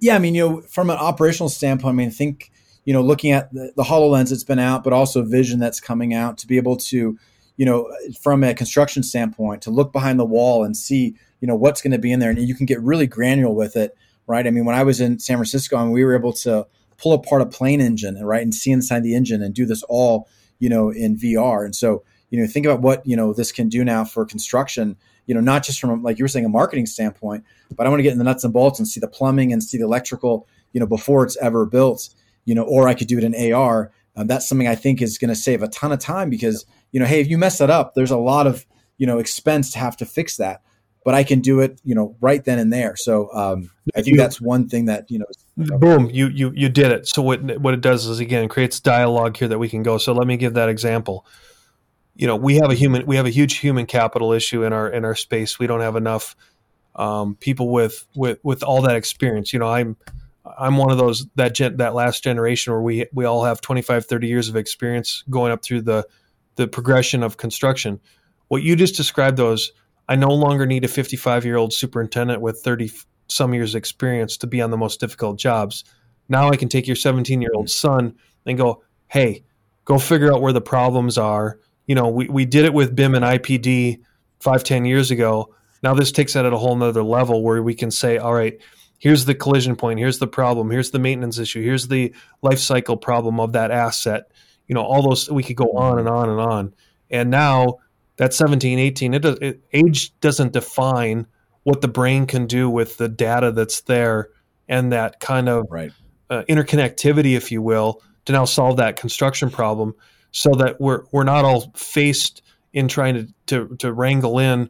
yeah, 0.00 0.14
I 0.14 0.18
mean, 0.18 0.34
you 0.34 0.48
know, 0.48 0.60
from 0.62 0.90
an 0.90 0.96
operational 0.96 1.48
standpoint, 1.48 1.92
I 1.92 1.96
mean, 1.96 2.10
think 2.10 2.50
you 2.86 2.92
know, 2.92 3.02
looking 3.02 3.32
at 3.32 3.52
the, 3.52 3.72
the 3.76 3.82
HoloLens 3.82 4.30
that's 4.30 4.44
been 4.44 4.58
out, 4.58 4.82
but 4.82 4.94
also 4.94 5.22
Vision 5.22 5.58
that's 5.58 5.80
coming 5.80 6.14
out 6.14 6.38
to 6.38 6.46
be 6.46 6.56
able 6.56 6.76
to, 6.76 7.18
you 7.56 7.66
know, 7.66 7.92
from 8.22 8.42
a 8.42 8.54
construction 8.54 9.02
standpoint, 9.02 9.60
to 9.62 9.70
look 9.70 9.92
behind 9.92 10.18
the 10.18 10.24
wall 10.24 10.64
and 10.64 10.74
see, 10.74 11.16
you 11.40 11.48
know, 11.48 11.56
what's 11.56 11.82
going 11.82 11.90
to 11.90 11.98
be 11.98 12.12
in 12.12 12.20
there. 12.20 12.30
And 12.30 12.38
you 12.38 12.54
can 12.54 12.64
get 12.64 12.80
really 12.80 13.06
granular 13.06 13.52
with 13.52 13.76
it, 13.76 13.94
right? 14.26 14.46
I 14.46 14.50
mean, 14.50 14.64
when 14.64 14.76
I 14.76 14.84
was 14.84 15.00
in 15.00 15.18
San 15.18 15.36
Francisco 15.36 15.76
and 15.76 15.92
we 15.92 16.04
were 16.04 16.16
able 16.16 16.32
to 16.34 16.66
pull 16.96 17.12
apart 17.12 17.42
a 17.42 17.46
plane 17.46 17.80
engine, 17.80 18.24
right, 18.24 18.42
and 18.42 18.54
see 18.54 18.70
inside 18.70 19.02
the 19.02 19.14
engine 19.14 19.42
and 19.42 19.52
do 19.52 19.66
this 19.66 19.82
all, 19.84 20.28
you 20.60 20.70
know, 20.70 20.90
in 20.90 21.18
VR. 21.18 21.64
And 21.64 21.74
so, 21.74 22.04
you 22.30 22.40
know, 22.40 22.46
think 22.46 22.66
about 22.66 22.80
what, 22.80 23.04
you 23.04 23.16
know, 23.16 23.32
this 23.32 23.52
can 23.52 23.68
do 23.68 23.84
now 23.84 24.04
for 24.04 24.24
construction 24.24 24.96
you 25.26 25.34
know, 25.34 25.40
not 25.40 25.64
just 25.64 25.80
from 25.80 26.02
like 26.02 26.18
you 26.18 26.24
were 26.24 26.28
saying 26.28 26.44
a 26.44 26.48
marketing 26.48 26.86
standpoint, 26.86 27.44
but 27.74 27.86
I 27.86 27.90
want 27.90 27.98
to 27.98 28.04
get 28.04 28.12
in 28.12 28.18
the 28.18 28.24
nuts 28.24 28.44
and 28.44 28.52
bolts 28.52 28.78
and 28.78 28.86
see 28.86 29.00
the 29.00 29.08
plumbing 29.08 29.52
and 29.52 29.62
see 29.62 29.76
the 29.76 29.84
electrical, 29.84 30.46
you 30.72 30.80
know, 30.80 30.86
before 30.86 31.24
it's 31.24 31.36
ever 31.38 31.66
built 31.66 32.08
you 32.46 32.54
know, 32.54 32.62
or 32.62 32.88
I 32.88 32.94
could 32.94 33.08
do 33.08 33.18
it 33.18 33.24
in 33.24 33.52
AR. 33.52 33.92
Um, 34.16 34.26
that's 34.26 34.48
something 34.48 34.66
I 34.66 34.74
think 34.74 35.02
is 35.02 35.18
going 35.18 35.28
to 35.28 35.36
save 35.36 35.62
a 35.62 35.68
ton 35.68 35.92
of 35.92 35.98
time 35.98 36.30
because, 36.30 36.64
you 36.92 36.98
know, 36.98 37.04
hey, 37.04 37.20
if 37.20 37.28
you 37.28 37.36
mess 37.36 37.58
that 37.58 37.68
up, 37.68 37.94
there's 37.94 38.10
a 38.10 38.16
lot 38.16 38.46
of, 38.46 38.64
you 38.96 39.06
know, 39.06 39.18
expense 39.18 39.72
to 39.72 39.78
have 39.78 39.96
to 39.98 40.06
fix 40.06 40.38
that. 40.38 40.62
But 41.04 41.14
I 41.14 41.22
can 41.22 41.40
do 41.40 41.60
it, 41.60 41.78
you 41.84 41.94
know, 41.94 42.16
right 42.20 42.42
then 42.42 42.58
and 42.58 42.72
there. 42.72 42.96
So 42.96 43.32
um, 43.32 43.70
I 43.94 44.02
think 44.02 44.16
that's 44.16 44.40
one 44.40 44.68
thing 44.68 44.86
that 44.86 45.08
you 45.08 45.20
know. 45.20 45.26
Boom! 45.56 46.10
You 46.10 46.26
you 46.26 46.50
you 46.52 46.68
did 46.68 46.90
it. 46.90 47.06
So 47.06 47.22
what 47.22 47.60
what 47.60 47.74
it 47.74 47.80
does 47.80 48.06
is 48.06 48.18
again 48.18 48.48
creates 48.48 48.80
dialogue 48.80 49.36
here 49.36 49.46
that 49.46 49.58
we 49.58 49.68
can 49.68 49.84
go. 49.84 49.98
So 49.98 50.12
let 50.12 50.26
me 50.26 50.36
give 50.36 50.54
that 50.54 50.68
example. 50.68 51.24
You 52.16 52.26
know, 52.26 52.34
we 52.34 52.56
have 52.56 52.70
a 52.70 52.74
human 52.74 53.06
we 53.06 53.14
have 53.14 53.26
a 53.26 53.30
huge 53.30 53.58
human 53.58 53.86
capital 53.86 54.32
issue 54.32 54.64
in 54.64 54.72
our 54.72 54.88
in 54.88 55.04
our 55.04 55.14
space. 55.14 55.60
We 55.60 55.68
don't 55.68 55.80
have 55.80 55.94
enough 55.94 56.34
um, 56.96 57.36
people 57.36 57.70
with 57.70 58.04
with 58.16 58.40
with 58.42 58.64
all 58.64 58.82
that 58.82 58.96
experience. 58.96 59.52
You 59.52 59.60
know, 59.60 59.68
I'm 59.68 59.96
I'm 60.58 60.76
one 60.76 60.90
of 60.90 60.98
those 60.98 61.26
that 61.36 61.54
gen, 61.54 61.76
that 61.78 61.94
last 61.94 62.22
generation 62.24 62.72
where 62.72 62.82
we 62.82 63.06
we 63.12 63.24
all 63.24 63.44
have 63.44 63.60
25 63.60 64.06
30 64.06 64.26
years 64.26 64.48
of 64.48 64.56
experience 64.56 65.24
going 65.30 65.52
up 65.52 65.62
through 65.62 65.82
the 65.82 66.06
the 66.56 66.68
progression 66.68 67.22
of 67.22 67.36
construction. 67.36 68.00
What 68.48 68.62
you 68.62 68.76
just 68.76 68.96
described 68.96 69.36
those 69.36 69.72
I 70.08 70.14
no 70.16 70.28
longer 70.28 70.66
need 70.66 70.84
a 70.84 70.88
55 70.88 71.44
year 71.44 71.56
old 71.56 71.72
superintendent 71.72 72.40
with 72.40 72.60
30 72.60 72.90
some 73.28 73.54
years 73.54 73.74
experience 73.74 74.36
to 74.38 74.46
be 74.46 74.62
on 74.62 74.70
the 74.70 74.76
most 74.76 75.00
difficult 75.00 75.38
jobs. 75.38 75.84
Now 76.28 76.48
I 76.48 76.56
can 76.56 76.68
take 76.68 76.86
your 76.86 76.96
17 76.96 77.40
year 77.40 77.50
old 77.54 77.70
son 77.70 78.14
and 78.44 78.56
go, 78.56 78.82
"Hey, 79.08 79.44
go 79.84 79.98
figure 79.98 80.32
out 80.32 80.42
where 80.42 80.52
the 80.52 80.60
problems 80.60 81.18
are." 81.18 81.58
You 81.86 81.94
know, 81.94 82.08
we, 82.08 82.28
we 82.28 82.44
did 82.44 82.64
it 82.64 82.74
with 82.74 82.96
BIM 82.96 83.14
and 83.14 83.24
IPD 83.24 84.00
five, 84.40 84.64
10 84.64 84.84
years 84.84 85.10
ago. 85.10 85.54
Now 85.82 85.94
this 85.94 86.12
takes 86.12 86.34
that 86.34 86.46
at 86.46 86.52
a 86.52 86.58
whole 86.58 86.76
nother 86.76 87.02
level 87.02 87.42
where 87.42 87.62
we 87.62 87.74
can 87.74 87.90
say, 87.90 88.18
all 88.18 88.34
right, 88.34 88.58
here's 88.98 89.24
the 89.24 89.34
collision 89.34 89.76
point. 89.76 89.98
Here's 89.98 90.18
the 90.18 90.26
problem. 90.26 90.70
Here's 90.70 90.90
the 90.90 90.98
maintenance 90.98 91.38
issue. 91.38 91.62
Here's 91.62 91.88
the 91.88 92.14
life 92.42 92.58
cycle 92.58 92.96
problem 92.96 93.40
of 93.40 93.52
that 93.52 93.70
asset. 93.70 94.30
You 94.66 94.74
know 94.74 94.82
all 94.82 95.02
those 95.02 95.30
we 95.30 95.42
could 95.42 95.56
go 95.56 95.72
on 95.72 95.98
and 95.98 96.08
on 96.08 96.28
and 96.28 96.40
on. 96.40 96.74
And 97.10 97.30
now 97.30 97.78
that 98.16 98.34
17 98.34 98.78
18 98.78 99.14
it, 99.14 99.22
does, 99.22 99.38
it 99.40 99.60
age 99.72 100.18
doesn't 100.20 100.52
define 100.52 101.26
what 101.62 101.80
the 101.80 101.88
brain 101.88 102.26
can 102.26 102.46
do 102.46 102.68
with 102.68 102.96
the 102.96 103.08
data 103.08 103.52
that's 103.52 103.82
there 103.82 104.30
and 104.68 104.92
that 104.92 105.20
kind 105.20 105.48
of 105.48 105.66
right. 105.70 105.92
uh, 106.30 106.42
interconnectivity 106.48 107.36
if 107.36 107.52
you 107.52 107.62
will 107.62 108.02
to 108.24 108.32
now 108.32 108.44
solve 108.44 108.76
that 108.78 108.96
construction 108.96 109.50
problem 109.50 109.94
so 110.32 110.50
that 110.54 110.80
we're 110.80 111.04
we're 111.12 111.24
not 111.24 111.44
all 111.44 111.72
faced 111.74 112.42
in 112.72 112.88
trying 112.88 113.14
to 113.14 113.34
to, 113.46 113.76
to 113.76 113.92
wrangle 113.92 114.38
in 114.38 114.68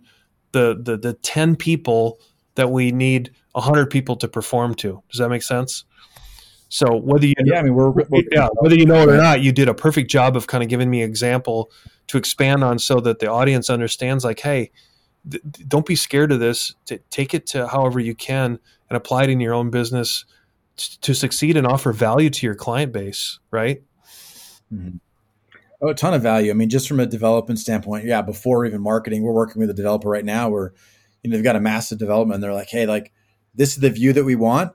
the, 0.53 0.79
the 0.81 0.97
the 0.97 1.15
10 1.15 1.57
people 1.57 2.21
that 2.55 2.71
we 2.71 2.93
need 2.93 3.31
100 3.57 3.87
people 3.87 4.17
to 4.17 4.29
perform 4.29 4.75
to. 4.75 5.03
Does 5.11 5.19
that 5.19 5.31
make 5.31 5.43
sense? 5.43 5.85
So 6.69 6.97
whether 6.97 7.27
you 7.27 7.35
yeah, 7.45 7.61
I 7.61 7.63
mean 7.63 7.75
we're, 7.75 7.91
we're 7.91 8.23
yeah, 8.31 8.49
whether 8.61 8.75
you 8.75 8.87
know 8.87 9.03
it 9.03 9.09
or 9.09 9.17
not, 9.17 9.41
you 9.41 9.53
did 9.53 9.69
a 9.69 9.75
perfect 9.75 10.11
job 10.11 10.37
of 10.37 10.47
kind 10.47 10.63
of 10.63 10.69
giving 10.69 10.91
me 10.91 11.03
an 11.03 11.09
example 11.09 11.71
to 12.09 12.19
expand 12.19 12.65
on, 12.65 12.79
so 12.79 13.01
that 13.01 13.21
the 13.21 13.31
audience 13.31 13.71
understands. 13.71 14.25
Like, 14.25 14.41
hey, 14.41 14.73
th- 15.31 15.43
don't 15.69 15.87
be 15.87 15.95
scared 15.95 16.33
of 16.33 16.41
this. 16.41 16.75
T- 16.85 16.99
take 17.11 17.35
it 17.35 17.47
to 17.49 17.69
however 17.69 18.01
you 18.01 18.15
can 18.15 18.59
and 18.91 18.97
apply 18.97 19.25
it 19.25 19.31
in 19.31 19.41
your 19.41 19.55
own 19.55 19.71
business 19.71 20.25
t- 20.77 20.99
to 21.03 21.15
succeed 21.15 21.57
and 21.57 21.67
offer 21.67 21.93
value 21.93 22.31
to 22.31 22.47
your 22.47 22.57
client 22.57 22.93
base. 22.93 23.39
Right? 23.53 23.83
Mm-hmm. 24.73 24.97
Oh, 25.81 25.89
a 25.89 25.95
ton 25.95 26.15
of 26.15 26.23
value. 26.23 26.51
I 26.51 26.55
mean, 26.55 26.69
just 26.69 26.89
from 26.89 26.99
a 26.99 27.07
development 27.07 27.61
standpoint, 27.61 28.07
yeah. 28.07 28.23
Before 28.23 28.67
even 28.67 28.81
marketing, 28.81 29.23
we're 29.23 29.33
working 29.33 29.61
with 29.61 29.71
a 29.71 29.75
developer 29.75 30.09
right 30.09 30.25
now 30.25 30.49
where 30.49 30.75
you 31.23 31.31
know 31.31 31.37
they've 31.37 31.45
got 31.45 31.55
a 31.55 31.61
massive 31.61 31.99
development. 31.99 32.37
And 32.37 32.43
they're 32.43 32.53
like, 32.53 32.71
hey, 32.71 32.87
like 32.87 33.13
this 33.57 33.71
is 33.71 33.81
the 33.81 33.91
view 33.91 34.13
that 34.13 34.25
we 34.25 34.35
want, 34.35 34.73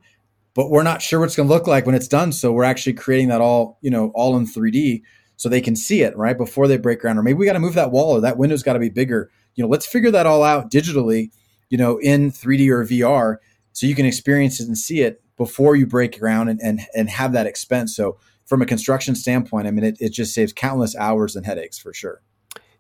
but 0.54 0.70
we're 0.70 0.84
not 0.84 1.02
sure 1.02 1.20
what 1.20 1.26
it's 1.26 1.36
going 1.36 1.48
to 1.48 1.54
look 1.54 1.68
like 1.68 1.86
when 1.86 1.96
it's 1.96 2.08
done. 2.08 2.32
So 2.32 2.52
we're 2.52 2.64
actually 2.64 2.94
creating 2.94 3.30
that 3.30 3.42
all, 3.42 3.78
you 3.82 3.90
know, 3.90 4.12
all 4.14 4.36
in 4.38 4.46
3D 4.46 5.02
so 5.38 5.50
they 5.50 5.62
can 5.62 5.76
see 5.76 6.02
it 6.02 6.16
right 6.16 6.38
before 6.38 6.68
they 6.68 6.78
break 6.78 7.00
ground. 7.00 7.18
Or 7.18 7.24
maybe 7.24 7.38
we 7.38 7.46
got 7.46 7.54
to 7.54 7.60
move 7.60 7.74
that 7.74 7.92
wall 7.92 8.12
or 8.12 8.22
that 8.22 8.38
window's 8.38 8.64
got 8.64 8.74
to 8.74 8.80
be 8.80 8.90
bigger. 8.90 9.32
You 9.56 9.64
know, 9.64 9.70
let's 9.70 9.86
figure 9.86 10.12
that 10.12 10.26
all 10.26 10.44
out 10.44 10.70
digitally, 10.70 11.32
you 11.70 11.78
know, 11.78 11.98
in 11.98 12.32
3D 12.32 12.70
or 12.70 12.86
VR 12.86 13.38
so 13.74 13.88
you 13.88 13.96
can 13.96 14.06
experience 14.06 14.60
it 14.60 14.68
and 14.68 14.78
see 14.78 15.02
it 15.02 15.22
before 15.38 15.76
you 15.76 15.88
break 15.88 16.20
ground 16.20 16.50
and, 16.50 16.60
and, 16.62 16.82
and 16.96 17.10
have 17.10 17.34
that 17.34 17.48
expense. 17.48 17.96
So 17.96 18.20
from 18.46 18.62
a 18.62 18.66
construction 18.66 19.16
standpoint, 19.16 19.68
I 19.68 19.72
mean, 19.72 19.86
it, 19.86 19.98
it 20.00 20.10
just 20.10 20.34
saves 20.34 20.54
countless 20.54 20.96
hours 20.96 21.36
and 21.36 21.46
headaches 21.46 21.80
for 21.80 21.94
sure. 21.94 22.22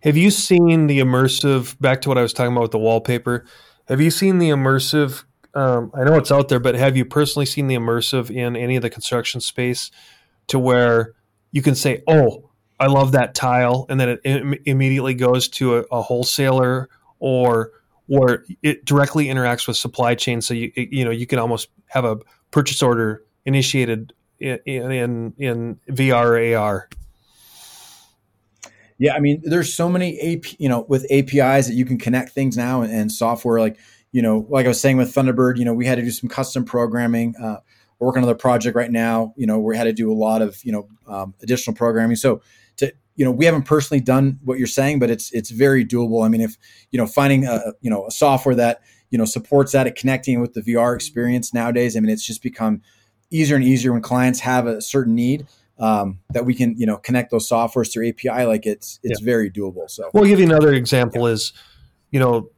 have 0.01 0.17
you 0.17 0.29
seen 0.29 0.87
the 0.87 0.99
immersive? 0.99 1.79
Back 1.79 2.01
to 2.01 2.09
what 2.09 2.17
I 2.17 2.21
was 2.21 2.33
talking 2.33 2.51
about 2.51 2.63
with 2.63 2.71
the 2.71 2.79
wallpaper. 2.79 3.45
Have 3.87 4.01
you 4.01 4.11
seen 4.11 4.37
the 4.37 4.49
immersive? 4.49 5.23
Um, 5.53 5.91
I 5.93 6.03
know 6.03 6.15
it's 6.15 6.31
out 6.31 6.49
there, 6.49 6.59
but 6.59 6.75
have 6.75 6.95
you 6.95 7.05
personally 7.05 7.45
seen 7.45 7.67
the 7.67 7.75
immersive 7.75 8.29
in 8.29 8.55
any 8.55 8.75
of 8.75 8.81
the 8.81 8.89
construction 8.89 9.41
space 9.41 9.91
to 10.47 10.57
where 10.57 11.13
you 11.51 11.61
can 11.61 11.75
say, 11.75 12.03
"Oh, 12.07 12.49
I 12.79 12.87
love 12.87 13.11
that 13.11 13.35
tile," 13.35 13.85
and 13.89 13.99
then 13.99 14.09
it 14.09 14.21
Im- 14.23 14.59
immediately 14.65 15.13
goes 15.13 15.47
to 15.49 15.77
a, 15.77 15.81
a 15.91 16.01
wholesaler 16.01 16.89
or 17.19 17.71
or 18.07 18.45
it 18.63 18.85
directly 18.85 19.25
interacts 19.25 19.67
with 19.67 19.77
supply 19.77 20.15
chain. 20.15 20.41
So 20.41 20.53
you 20.53 20.71
you 20.75 21.03
know 21.03 21.11
you 21.11 21.27
can 21.27 21.39
almost 21.39 21.69
have 21.87 22.05
a 22.05 22.17
purchase 22.51 22.81
order 22.81 23.23
initiated 23.45 24.13
in 24.39 24.59
in, 24.65 25.33
in 25.37 25.79
VR 25.89 26.25
or 26.25 26.57
AR. 26.57 26.89
Yeah, 28.97 29.15
I 29.15 29.19
mean, 29.19 29.41
there's 29.43 29.73
so 29.73 29.89
many 29.89 30.19
AP, 30.19 30.59
you 30.59 30.69
know, 30.69 30.85
with 30.87 31.11
APIs 31.11 31.65
that 31.65 31.73
you 31.73 31.85
can 31.85 31.97
connect 31.97 32.33
things 32.33 32.55
now 32.55 32.83
and, 32.83 32.93
and, 32.93 33.11
software. 33.11 33.59
Like, 33.59 33.79
you 34.11 34.21
know, 34.21 34.45
like 34.49 34.65
I 34.65 34.69
was 34.69 34.81
saying 34.81 34.97
with 34.97 35.13
Thunderbird, 35.13 35.57
you 35.57 35.65
know, 35.65 35.73
we 35.73 35.85
had 35.85 35.95
to 35.95 36.01
do 36.01 36.11
some 36.11 36.29
custom 36.29 36.65
programming. 36.65 37.35
Uh, 37.35 37.57
we're 37.99 38.07
working 38.07 38.19
on 38.19 38.23
another 38.23 38.37
project 38.37 38.75
right 38.75 38.91
now. 38.91 39.33
You 39.37 39.47
know, 39.47 39.59
we 39.59 39.77
had 39.77 39.85
to 39.85 39.93
do 39.93 40.11
a 40.11 40.15
lot 40.15 40.41
of 40.41 40.57
you 40.63 40.71
know 40.71 40.87
um, 41.07 41.33
additional 41.41 41.75
programming. 41.75 42.15
So 42.15 42.41
to 42.77 42.93
you 43.15 43.25
know, 43.25 43.31
we 43.31 43.45
haven't 43.45 43.63
personally 43.63 44.01
done 44.01 44.39
what 44.43 44.57
you're 44.57 44.67
saying, 44.67 44.99
but 44.99 45.09
it's 45.09 45.31
it's 45.31 45.51
very 45.51 45.85
doable. 45.85 46.25
I 46.25 46.29
mean, 46.29 46.41
if 46.41 46.57
you 46.91 46.97
know, 46.97 47.05
finding 47.05 47.45
a 47.45 47.73
you 47.81 47.89
know 47.89 48.07
a 48.07 48.11
software 48.11 48.55
that 48.55 48.81
you 49.11 49.17
know 49.17 49.25
supports 49.25 49.73
that, 49.73 49.87
and 49.87 49.95
connecting 49.95 50.41
with 50.41 50.53
the 50.53 50.61
VR 50.61 50.95
experience 50.95 51.53
nowadays. 51.53 51.95
I 51.95 51.99
mean, 51.99 52.09
it's 52.09 52.25
just 52.25 52.41
become 52.41 52.81
easier 53.29 53.55
and 53.55 53.63
easier 53.63 53.93
when 53.93 54.01
clients 54.01 54.39
have 54.41 54.67
a 54.67 54.81
certain 54.81 55.15
need 55.15 55.47
um, 55.79 56.19
that 56.31 56.45
we 56.45 56.55
can 56.55 56.77
you 56.77 56.85
know 56.85 56.97
connect 56.97 57.31
those 57.31 57.47
softwares 57.47 57.93
through 57.93 58.09
API. 58.09 58.45
Like 58.45 58.65
it's 58.65 58.99
it's 59.03 59.21
yeah. 59.21 59.25
very 59.25 59.51
doable. 59.51 59.89
So 59.89 60.09
we'll 60.13 60.25
give 60.25 60.39
you 60.39 60.45
another 60.45 60.73
example 60.73 61.27
yeah. 61.27 61.33
is 61.33 61.53
you 62.11 62.19
know 62.19 62.49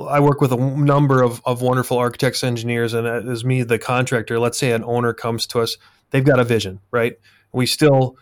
I 0.00 0.20
work 0.20 0.40
with 0.40 0.52
a 0.52 0.56
number 0.56 1.22
of, 1.22 1.40
of 1.44 1.62
wonderful 1.62 1.98
architects, 1.98 2.42
engineers, 2.42 2.94
and 2.94 3.06
as 3.06 3.44
me, 3.44 3.62
the 3.62 3.78
contractor, 3.78 4.38
let's 4.38 4.58
say 4.58 4.72
an 4.72 4.82
owner 4.84 5.12
comes 5.12 5.46
to 5.48 5.60
us, 5.60 5.76
they've 6.10 6.24
got 6.24 6.40
a 6.40 6.44
vision, 6.44 6.80
right? 6.90 7.14
We 7.52 7.66
still 7.66 8.16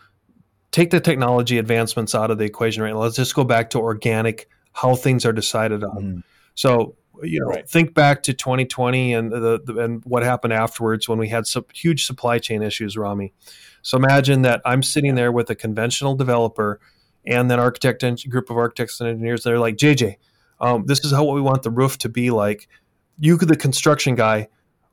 take 0.71 0.91
the 0.91 0.99
technology 0.99 1.57
advancements 1.57 2.13
out 2.13 2.31
of 2.31 2.37
the 2.37 2.45
equation, 2.45 2.83
right? 2.83 2.95
Let's 2.95 3.15
just 3.15 3.33
go 3.33 3.43
back 3.43 3.71
to 3.71 3.79
organic, 3.79 4.47
how 4.73 4.95
things 4.95 5.25
are 5.25 5.33
decided 5.33 5.83
on. 5.83 6.01
Mm. 6.01 6.23
So 6.55 6.95
you 7.23 7.39
know, 7.39 7.47
right. 7.47 7.67
think 7.67 7.93
back 7.93 8.23
to 8.23 8.33
2020 8.33 9.13
and 9.13 9.31
the, 9.31 9.61
the, 9.63 9.77
and 9.79 10.03
what 10.05 10.23
happened 10.23 10.53
afterwards 10.53 11.07
when 11.07 11.19
we 11.19 11.29
had 11.29 11.47
some 11.47 11.65
huge 11.73 12.05
supply 12.05 12.39
chain 12.39 12.61
issues, 12.61 12.97
Rami. 12.97 13.33
So 13.81 13.97
imagine 13.97 14.41
that 14.43 14.61
I'm 14.65 14.83
sitting 14.83 15.15
there 15.15 15.31
with 15.31 15.49
a 15.49 15.55
conventional 15.55 16.15
developer 16.15 16.79
and 17.25 17.51
then 17.51 17.59
architect 17.59 18.03
and 18.03 18.21
group 18.29 18.49
of 18.49 18.57
architects 18.57 18.99
and 18.99 19.09
engineers 19.09 19.43
They're 19.43 19.59
like, 19.59 19.77
JJ, 19.77 20.15
um, 20.61 20.85
this 20.85 21.03
is 21.03 21.11
how 21.11 21.23
what 21.23 21.35
we 21.35 21.41
want 21.41 21.63
the 21.63 21.71
roof 21.71 21.97
to 21.99 22.09
be 22.09 22.31
like. 22.31 22.69
You, 23.19 23.37
the 23.37 23.57
construction 23.57 24.15
guy, 24.15 24.47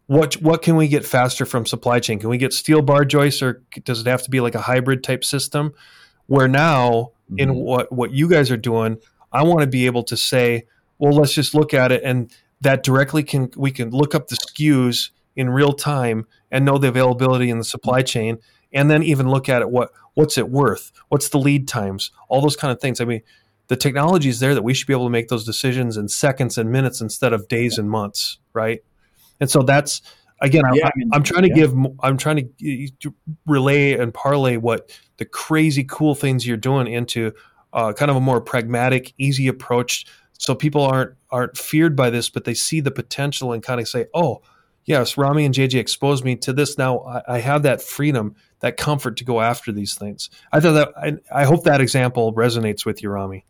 what 0.06 0.34
what 0.36 0.62
can 0.62 0.76
we 0.76 0.88
get 0.88 1.04
faster 1.04 1.44
from 1.44 1.66
supply 1.66 2.00
chain? 2.00 2.18
Can 2.18 2.30
we 2.30 2.38
get 2.38 2.52
steel 2.52 2.82
bar 2.82 3.04
joists, 3.04 3.42
or 3.42 3.62
does 3.84 4.00
it 4.00 4.06
have 4.06 4.22
to 4.22 4.30
be 4.30 4.40
like 4.40 4.54
a 4.54 4.62
hybrid 4.62 5.04
type 5.04 5.22
system? 5.22 5.74
Where 6.26 6.48
now, 6.48 7.12
mm-hmm. 7.30 7.38
in 7.38 7.54
what 7.54 7.92
what 7.92 8.10
you 8.12 8.28
guys 8.28 8.50
are 8.50 8.56
doing, 8.56 8.98
I 9.30 9.44
want 9.44 9.60
to 9.60 9.66
be 9.66 9.86
able 9.86 10.02
to 10.04 10.16
say, 10.16 10.64
well, 10.98 11.12
let's 11.12 11.34
just 11.34 11.54
look 11.54 11.74
at 11.74 11.92
it, 11.92 12.02
and 12.02 12.34
that 12.62 12.82
directly 12.82 13.22
can 13.22 13.50
we 13.56 13.70
can 13.70 13.90
look 13.90 14.14
up 14.14 14.28
the 14.28 14.36
SKUs 14.36 15.10
in 15.36 15.50
real 15.50 15.74
time 15.74 16.26
and 16.50 16.64
know 16.64 16.78
the 16.78 16.88
availability 16.88 17.50
in 17.50 17.58
the 17.58 17.64
supply 17.64 18.00
chain, 18.00 18.38
and 18.72 18.90
then 18.90 19.02
even 19.02 19.28
look 19.28 19.48
at 19.48 19.60
it 19.60 19.70
what 19.70 19.90
what's 20.14 20.38
it 20.38 20.48
worth, 20.48 20.90
what's 21.10 21.28
the 21.28 21.38
lead 21.38 21.68
times, 21.68 22.10
all 22.28 22.40
those 22.40 22.56
kind 22.56 22.72
of 22.72 22.80
things. 22.80 23.00
I 23.00 23.04
mean, 23.04 23.20
the 23.68 23.76
technology 23.76 24.28
is 24.28 24.40
there 24.40 24.54
that 24.54 24.62
we 24.62 24.74
should 24.74 24.86
be 24.86 24.94
able 24.94 25.06
to 25.06 25.10
make 25.10 25.28
those 25.28 25.44
decisions 25.44 25.96
in 25.96 26.08
seconds 26.08 26.58
and 26.58 26.70
minutes 26.70 27.00
instead 27.00 27.32
of 27.32 27.48
days 27.48 27.78
and 27.78 27.90
months, 27.90 28.38
right? 28.52 28.80
And 29.40 29.50
so 29.50 29.62
that's 29.62 30.02
again, 30.40 30.64
yeah, 30.74 30.90
I, 31.12 31.16
am 31.16 31.22
trying 31.22 31.42
to 31.42 31.48
yeah. 31.48 31.54
give, 31.54 31.74
I'm 32.00 32.16
trying 32.16 32.50
to 32.58 33.14
relay 33.46 33.92
and 33.92 34.12
parlay 34.12 34.56
what 34.56 34.90
the 35.18 35.24
crazy 35.24 35.84
cool 35.84 36.14
things 36.14 36.46
you're 36.46 36.56
doing 36.56 36.86
into 36.86 37.32
uh, 37.72 37.92
kind 37.92 38.10
of 38.10 38.16
a 38.16 38.20
more 38.20 38.40
pragmatic, 38.40 39.14
easy 39.18 39.48
approach, 39.48 40.06
so 40.38 40.54
people 40.54 40.82
aren't 40.82 41.14
aren't 41.30 41.56
feared 41.58 41.94
by 41.94 42.08
this, 42.08 42.30
but 42.30 42.44
they 42.44 42.54
see 42.54 42.80
the 42.80 42.90
potential 42.90 43.52
and 43.52 43.62
kind 43.62 43.80
of 43.80 43.88
say, 43.88 44.06
"Oh, 44.14 44.40
yes, 44.88 45.16
Rami 45.16 45.44
and 45.44 45.54
JJ 45.54 45.78
exposed 45.78 46.24
me 46.24 46.34
to 46.36 46.52
this. 46.52 46.76
Now 46.76 47.00
I, 47.00 47.36
I 47.36 47.38
have 47.38 47.62
that 47.62 47.80
freedom." 47.80 48.34
that 48.60 48.76
comfort 48.76 49.16
to 49.18 49.24
go 49.24 49.40
after 49.40 49.72
these 49.72 49.94
things. 49.94 50.30
I 50.52 50.60
thought 50.60 50.72
that 50.72 50.92
I, 50.96 51.42
I 51.42 51.44
hope 51.44 51.64
that 51.64 51.80
example 51.80 52.34
resonates 52.34 52.84
with 52.84 53.02
you, 53.02 53.10
Rami. 53.10 53.44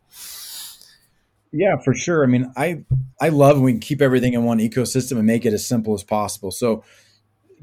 Yeah, 1.51 1.77
for 1.77 1.95
sure. 1.95 2.23
I 2.23 2.27
mean, 2.27 2.51
I 2.55 2.83
I 3.19 3.29
love 3.29 3.57
when 3.57 3.63
we 3.63 3.71
can 3.73 3.79
keep 3.79 4.01
everything 4.01 4.33
in 4.33 4.43
one 4.43 4.59
ecosystem 4.59 5.17
and 5.17 5.25
make 5.25 5.45
it 5.45 5.53
as 5.53 5.65
simple 5.65 5.95
as 5.95 6.03
possible. 6.03 6.51
So, 6.51 6.83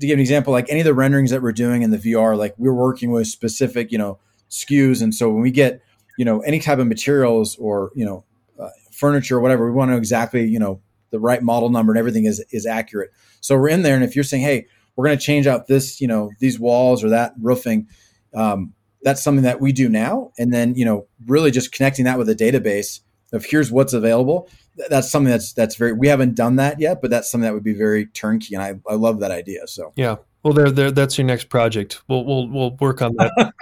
to 0.00 0.06
give 0.06 0.14
an 0.14 0.20
example, 0.20 0.52
like 0.52 0.68
any 0.68 0.80
of 0.80 0.86
the 0.86 0.94
renderings 0.94 1.30
that 1.30 1.40
we're 1.40 1.52
doing 1.52 1.82
in 1.82 1.92
the 1.92 1.98
VR, 1.98 2.36
like 2.36 2.54
we're 2.58 2.74
working 2.74 3.12
with 3.12 3.28
specific, 3.28 3.92
you 3.92 3.98
know, 3.98 4.18
SKUs, 4.50 5.02
and 5.02 5.14
so 5.14 5.30
when 5.30 5.40
we 5.40 5.52
get, 5.52 5.82
you 6.18 6.24
know, 6.24 6.40
any 6.40 6.58
type 6.58 6.80
of 6.80 6.88
materials 6.88 7.56
or 7.56 7.92
you 7.94 8.04
know, 8.04 8.24
uh, 8.58 8.70
furniture 8.90 9.36
or 9.36 9.40
whatever, 9.40 9.66
we 9.66 9.72
want 9.72 9.92
to 9.92 9.96
exactly, 9.96 10.44
you 10.44 10.58
know, 10.58 10.80
the 11.16 11.20
right 11.20 11.42
model 11.42 11.70
number 11.70 11.92
and 11.92 11.98
everything 11.98 12.26
is 12.26 12.44
is 12.50 12.66
accurate. 12.66 13.10
So 13.40 13.56
we're 13.56 13.68
in 13.68 13.82
there, 13.82 13.94
and 13.94 14.04
if 14.04 14.14
you're 14.14 14.24
saying, 14.24 14.42
hey, 14.42 14.66
we're 14.96 15.04
going 15.04 15.18
to 15.18 15.24
change 15.24 15.46
out 15.46 15.66
this, 15.66 16.00
you 16.00 16.08
know, 16.08 16.30
these 16.40 16.58
walls 16.58 17.04
or 17.04 17.10
that 17.10 17.34
roofing. 17.40 17.88
Um, 18.34 18.72
that's 19.02 19.22
something 19.22 19.44
that 19.44 19.60
we 19.60 19.72
do 19.72 19.88
now. 19.88 20.32
And 20.38 20.52
then, 20.52 20.74
you 20.74 20.84
know, 20.84 21.06
really 21.26 21.50
just 21.50 21.70
connecting 21.70 22.06
that 22.06 22.18
with 22.18 22.28
a 22.28 22.34
database 22.34 23.00
of 23.32 23.44
here's 23.44 23.70
what's 23.70 23.92
available. 23.92 24.48
That's 24.88 25.10
something 25.10 25.30
that's, 25.30 25.52
that's 25.52 25.76
very, 25.76 25.92
we 25.92 26.08
haven't 26.08 26.34
done 26.34 26.56
that 26.56 26.80
yet, 26.80 27.00
but 27.00 27.10
that's 27.10 27.30
something 27.30 27.44
that 27.44 27.54
would 27.54 27.62
be 27.62 27.74
very 27.74 28.06
turnkey. 28.06 28.54
And 28.54 28.62
I, 28.62 28.80
I 28.90 28.94
love 28.94 29.20
that 29.20 29.30
idea. 29.30 29.66
So, 29.68 29.92
yeah. 29.96 30.16
Well, 30.42 30.54
there, 30.54 30.70
there, 30.70 30.90
that's 30.90 31.18
your 31.18 31.26
next 31.26 31.48
project. 31.48 32.02
We'll, 32.08 32.24
we'll, 32.24 32.48
we'll 32.48 32.76
work 32.76 33.02
on 33.02 33.16
that. 33.16 33.52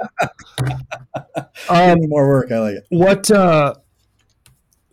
um, 1.69 1.99
more 2.09 2.29
work. 2.29 2.53
I 2.53 2.59
like 2.59 2.75
it. 2.77 2.87
What, 2.91 3.31
uh, 3.31 3.75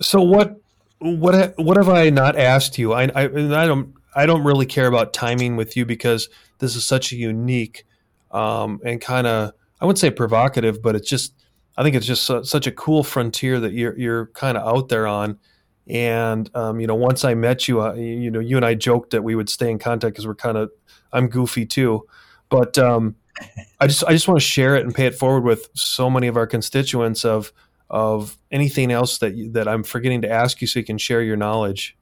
so 0.01 0.21
what, 0.21 0.60
what, 1.01 1.57
what 1.57 1.77
have 1.77 1.89
I 1.89 2.09
not 2.09 2.37
asked 2.37 2.77
you? 2.77 2.93
I, 2.93 3.03
I, 3.15 3.23
I 3.23 3.65
don't, 3.65 3.93
I 4.15 4.25
don't 4.25 4.43
really 4.43 4.65
care 4.65 4.87
about 4.87 5.13
timing 5.13 5.55
with 5.55 5.75
you 5.75 5.85
because 5.85 6.29
this 6.59 6.75
is 6.75 6.85
such 6.85 7.11
a 7.11 7.15
unique 7.15 7.85
um, 8.31 8.79
and 8.83 8.99
kind 9.01 9.27
of 9.27 9.53
I 9.79 9.85
wouldn't 9.85 9.99
say 9.99 10.11
provocative, 10.11 10.81
but 10.81 10.95
it's 10.95 11.09
just 11.09 11.33
I 11.77 11.83
think 11.83 11.95
it's 11.95 12.05
just 12.05 12.23
su- 12.23 12.43
such 12.43 12.67
a 12.67 12.71
cool 12.71 13.03
frontier 13.03 13.59
that 13.59 13.73
you're 13.73 13.97
you're 13.97 14.27
kind 14.27 14.57
of 14.57 14.67
out 14.67 14.89
there 14.89 15.07
on. 15.07 15.39
And 15.87 16.49
um, 16.55 16.79
you 16.79 16.87
know, 16.87 16.95
once 16.95 17.25
I 17.25 17.33
met 17.33 17.67
you, 17.67 17.81
uh, 17.81 17.93
you 17.93 18.31
know, 18.31 18.39
you 18.39 18.55
and 18.55 18.65
I 18.65 18.75
joked 18.75 19.11
that 19.11 19.23
we 19.23 19.35
would 19.35 19.49
stay 19.49 19.69
in 19.69 19.79
contact 19.79 20.13
because 20.13 20.27
we're 20.27 20.35
kind 20.35 20.57
of 20.57 20.71
I'm 21.11 21.27
goofy 21.27 21.65
too, 21.65 22.05
but 22.49 22.77
um, 22.77 23.15
I 23.79 23.87
just 23.87 24.03
I 24.05 24.11
just 24.11 24.27
want 24.27 24.39
to 24.39 24.45
share 24.45 24.75
it 24.75 24.85
and 24.85 24.93
pay 24.93 25.07
it 25.07 25.15
forward 25.15 25.43
with 25.43 25.69
so 25.73 26.09
many 26.09 26.27
of 26.27 26.37
our 26.37 26.47
constituents 26.47 27.25
of 27.25 27.51
of 27.91 28.37
anything 28.51 28.89
else 28.89 29.17
that 29.19 29.33
that 29.51 29.67
I'm 29.67 29.83
forgetting 29.83 30.21
to 30.23 30.31
ask 30.31 30.61
you 30.61 30.67
so 30.67 30.79
you 30.79 30.85
can 30.85 30.97
share 30.97 31.21
your 31.21 31.35
knowledge. 31.35 31.97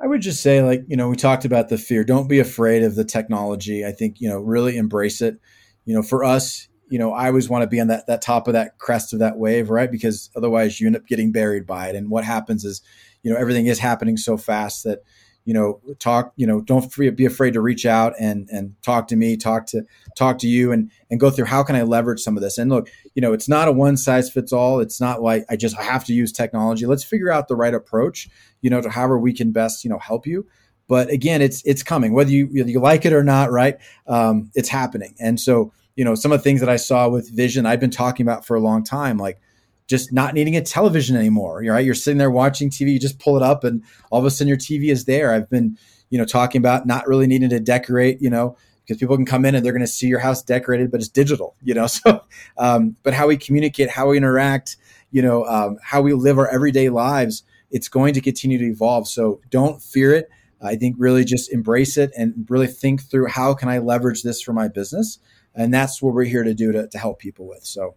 I 0.00 0.06
would 0.06 0.22
just 0.22 0.42
say, 0.42 0.62
like, 0.62 0.84
you 0.88 0.96
know, 0.96 1.08
we 1.08 1.16
talked 1.16 1.44
about 1.44 1.68
the 1.68 1.78
fear. 1.78 2.02
Don't 2.02 2.28
be 2.28 2.38
afraid 2.38 2.82
of 2.82 2.94
the 2.94 3.04
technology. 3.04 3.86
I 3.86 3.92
think, 3.92 4.20
you 4.20 4.28
know, 4.28 4.38
really 4.38 4.76
embrace 4.76 5.20
it. 5.20 5.38
You 5.84 5.94
know, 5.94 6.02
for 6.02 6.24
us, 6.24 6.68
you 6.88 6.98
know, 6.98 7.12
I 7.12 7.28
always 7.28 7.48
want 7.48 7.62
to 7.62 7.68
be 7.68 7.80
on 7.80 7.88
that 7.88 8.06
that 8.06 8.22
top 8.22 8.48
of 8.48 8.54
that 8.54 8.78
crest 8.78 9.12
of 9.12 9.18
that 9.18 9.36
wave, 9.36 9.68
right? 9.68 9.90
Because 9.90 10.30
otherwise 10.34 10.80
you 10.80 10.86
end 10.86 10.96
up 10.96 11.06
getting 11.06 11.30
buried 11.30 11.66
by 11.66 11.88
it. 11.88 11.94
And 11.94 12.10
what 12.10 12.24
happens 12.24 12.64
is, 12.64 12.80
you 13.22 13.30
know, 13.30 13.38
everything 13.38 13.66
is 13.66 13.78
happening 13.78 14.16
so 14.16 14.36
fast 14.38 14.84
that 14.84 15.00
you 15.44 15.52
know 15.52 15.80
talk 15.98 16.32
you 16.36 16.46
know 16.46 16.60
don't 16.60 16.94
be 17.16 17.26
afraid 17.26 17.52
to 17.52 17.60
reach 17.60 17.84
out 17.84 18.14
and 18.18 18.48
and 18.50 18.74
talk 18.82 19.08
to 19.08 19.16
me 19.16 19.36
talk 19.36 19.66
to 19.66 19.82
talk 20.16 20.38
to 20.38 20.46
you 20.46 20.72
and 20.72 20.90
and 21.10 21.20
go 21.20 21.30
through 21.30 21.44
how 21.44 21.62
can 21.62 21.76
i 21.76 21.82
leverage 21.82 22.20
some 22.20 22.36
of 22.36 22.42
this. 22.42 22.58
And 22.58 22.70
look 22.70 22.88
you 23.14 23.22
know 23.22 23.32
it's 23.32 23.48
not 23.48 23.68
a 23.68 23.72
one 23.72 23.96
size 23.96 24.30
fits 24.30 24.52
all. 24.52 24.80
It's 24.80 25.00
not 25.00 25.22
like 25.22 25.44
i 25.48 25.56
just 25.56 25.76
have 25.76 26.04
to 26.06 26.12
use 26.12 26.32
technology. 26.32 26.86
Let's 26.86 27.04
figure 27.04 27.30
out 27.30 27.48
the 27.48 27.56
right 27.56 27.74
approach 27.74 28.28
you 28.60 28.70
know 28.70 28.80
to 28.80 28.90
however 28.90 29.18
we 29.18 29.32
can 29.32 29.52
best 29.52 29.84
you 29.84 29.90
know 29.90 29.98
help 29.98 30.26
you. 30.26 30.46
But 30.88 31.10
again 31.10 31.42
it's 31.42 31.62
it's 31.64 31.82
coming. 31.82 32.12
Whether 32.14 32.30
you 32.30 32.48
you 32.50 32.80
like 32.80 33.04
it 33.04 33.12
or 33.12 33.24
not 33.24 33.50
right 33.50 33.78
um, 34.06 34.50
it's 34.54 34.68
happening. 34.68 35.14
And 35.20 35.38
so 35.38 35.72
you 35.96 36.04
know 36.04 36.14
some 36.14 36.32
of 36.32 36.40
the 36.40 36.42
things 36.42 36.60
that 36.60 36.68
i 36.68 36.74
saw 36.74 37.08
with 37.08 37.30
vision 37.30 37.66
i've 37.66 37.78
been 37.78 37.88
talking 37.88 38.26
about 38.26 38.46
for 38.46 38.56
a 38.56 38.60
long 38.60 38.82
time. 38.82 39.18
Like 39.18 39.40
just 39.86 40.12
not 40.12 40.34
needing 40.34 40.56
a 40.56 40.62
television 40.62 41.16
anymore. 41.16 41.62
You're 41.62 41.74
right. 41.74 41.84
You're 41.84 41.94
sitting 41.94 42.18
there 42.18 42.30
watching 42.30 42.70
TV, 42.70 42.92
you 42.92 43.00
just 43.00 43.18
pull 43.18 43.36
it 43.36 43.42
up 43.42 43.64
and 43.64 43.82
all 44.10 44.18
of 44.18 44.24
a 44.24 44.30
sudden 44.30 44.48
your 44.48 44.56
TV 44.56 44.90
is 44.90 45.04
there. 45.04 45.32
I've 45.32 45.50
been, 45.50 45.78
you 46.10 46.18
know, 46.18 46.24
talking 46.24 46.58
about 46.58 46.86
not 46.86 47.06
really 47.06 47.26
needing 47.26 47.50
to 47.50 47.60
decorate, 47.60 48.22
you 48.22 48.30
know, 48.30 48.56
because 48.82 48.98
people 48.98 49.16
can 49.16 49.26
come 49.26 49.44
in 49.44 49.54
and 49.54 49.64
they're 49.64 49.72
going 49.72 49.80
to 49.80 49.86
see 49.86 50.06
your 50.06 50.20
house 50.20 50.42
decorated, 50.42 50.90
but 50.90 51.00
it's 51.00 51.08
digital, 51.08 51.56
you 51.62 51.74
know? 51.74 51.86
So, 52.04 52.24
um, 52.58 52.96
but 53.02 53.14
how 53.14 53.26
we 53.26 53.36
communicate, 53.36 53.90
how 53.90 54.08
we 54.08 54.16
interact, 54.16 54.76
you 55.10 55.22
know, 55.22 55.44
um, 55.44 55.78
how 55.82 56.02
we 56.02 56.12
live 56.12 56.38
our 56.38 56.48
everyday 56.48 56.88
lives, 56.88 57.42
it's 57.70 57.88
going 57.88 58.14
to 58.14 58.20
continue 58.20 58.58
to 58.58 58.64
evolve. 58.64 59.08
So 59.08 59.40
don't 59.50 59.82
fear 59.82 60.12
it. 60.12 60.28
I 60.62 60.76
think 60.76 60.96
really 60.98 61.24
just 61.24 61.52
embrace 61.52 61.96
it 61.98 62.10
and 62.16 62.46
really 62.48 62.66
think 62.66 63.02
through 63.02 63.28
how 63.28 63.52
can 63.52 63.68
I 63.68 63.78
leverage 63.78 64.22
this 64.22 64.40
for 64.40 64.52
my 64.52 64.68
business? 64.68 65.18
And 65.54 65.72
that's 65.72 66.00
what 66.00 66.14
we're 66.14 66.24
here 66.24 66.42
to 66.42 66.54
do 66.54 66.72
to, 66.72 66.88
to 66.88 66.98
help 66.98 67.18
people 67.18 67.46
with. 67.46 67.64
So 67.64 67.96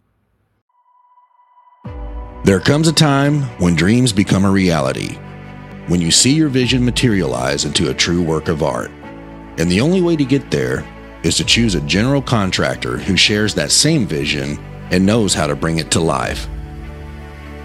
There 2.44 2.60
comes 2.60 2.86
a 2.86 2.92
time 2.92 3.42
when 3.58 3.74
dreams 3.74 4.12
become 4.12 4.44
a 4.44 4.50
reality, 4.50 5.16
when 5.88 6.00
you 6.00 6.10
see 6.10 6.32
your 6.32 6.48
vision 6.48 6.84
materialize 6.84 7.64
into 7.64 7.90
a 7.90 7.94
true 7.94 8.22
work 8.22 8.48
of 8.48 8.62
art. 8.62 8.90
And 9.58 9.70
the 9.70 9.80
only 9.80 10.00
way 10.00 10.14
to 10.14 10.24
get 10.24 10.50
there 10.50 10.86
is 11.24 11.36
to 11.36 11.44
choose 11.44 11.74
a 11.74 11.80
general 11.80 12.22
contractor 12.22 12.96
who 12.96 13.16
shares 13.16 13.54
that 13.54 13.72
same 13.72 14.06
vision 14.06 14.56
and 14.90 15.04
knows 15.04 15.34
how 15.34 15.48
to 15.48 15.56
bring 15.56 15.78
it 15.78 15.90
to 15.90 16.00
life. 16.00 16.46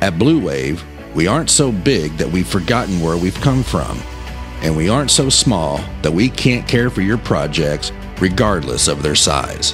At 0.02 0.18
Blue 0.18 0.44
Wave, 0.44 0.84
we 1.14 1.28
aren't 1.28 1.52
so 1.52 1.72
big 1.72 2.18
that 2.18 2.30
we've 2.30 2.48
forgotten 2.48 3.00
where 3.00 3.16
we've 3.16 3.40
come 3.42 3.62
from, 3.62 4.02
and 4.64 4.76
we 4.76 4.90
aren't 4.90 5.12
so 5.12 5.30
small 5.30 5.80
that 6.02 6.12
we 6.12 6.30
can't 6.30 6.68
care 6.68 6.90
for 6.90 7.02
your 7.02 7.20
projects 7.20 7.92
regardless 8.20 8.88
of 8.88 9.04
their 9.04 9.16
size. 9.16 9.74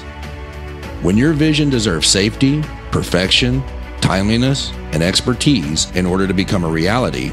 When 1.02 1.18
your 1.18 1.32
vision 1.32 1.70
deserves 1.70 2.10
safety, 2.10 2.62
perfection, 2.92 3.64
timeliness, 4.02 4.72
and 4.94 5.04
expertise 5.04 5.90
in 5.92 6.06
order 6.06 6.28
to 6.28 6.34
become 6.34 6.64
a 6.64 6.70
reality, 6.70 7.32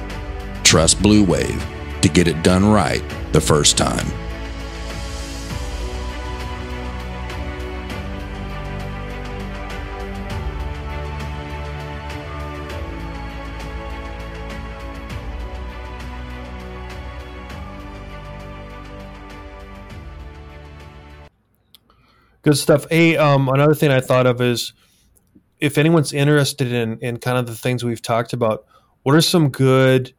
trust 0.64 1.02
Blue 1.02 1.24
Wave 1.24 1.64
to 2.02 2.08
get 2.08 2.28
it 2.28 2.42
done 2.42 2.64
right 2.64 3.02
the 3.32 3.40
first 3.40 3.76
time. 3.76 4.06
Good 22.46 22.56
stuff. 22.56 22.86
A 22.92 23.16
um, 23.16 23.48
another 23.48 23.74
thing 23.74 23.90
I 23.90 23.98
thought 23.98 24.24
of 24.24 24.40
is 24.40 24.72
if 25.60 25.78
anyone's 25.78 26.12
interested 26.12 26.72
in 26.72 26.98
in 27.00 27.18
kind 27.18 27.38
of 27.38 27.46
the 27.46 27.54
things 27.54 27.84
we've 27.84 28.02
talked 28.02 28.32
about, 28.32 28.66
what 29.02 29.14
are 29.14 29.20
some 29.20 29.48
good 29.50 30.12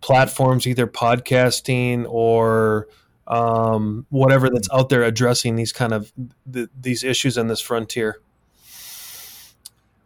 platforms, 0.00 0.66
either 0.66 0.86
podcasting 0.86 2.04
or 2.08 2.88
um, 3.26 4.06
whatever 4.10 4.50
that's 4.50 4.68
out 4.72 4.88
there 4.88 5.02
addressing 5.02 5.56
these 5.56 5.72
kind 5.72 5.92
of 5.92 6.12
th- 6.52 6.68
these 6.78 7.04
issues 7.04 7.38
in 7.38 7.46
this 7.46 7.60
frontier? 7.60 8.20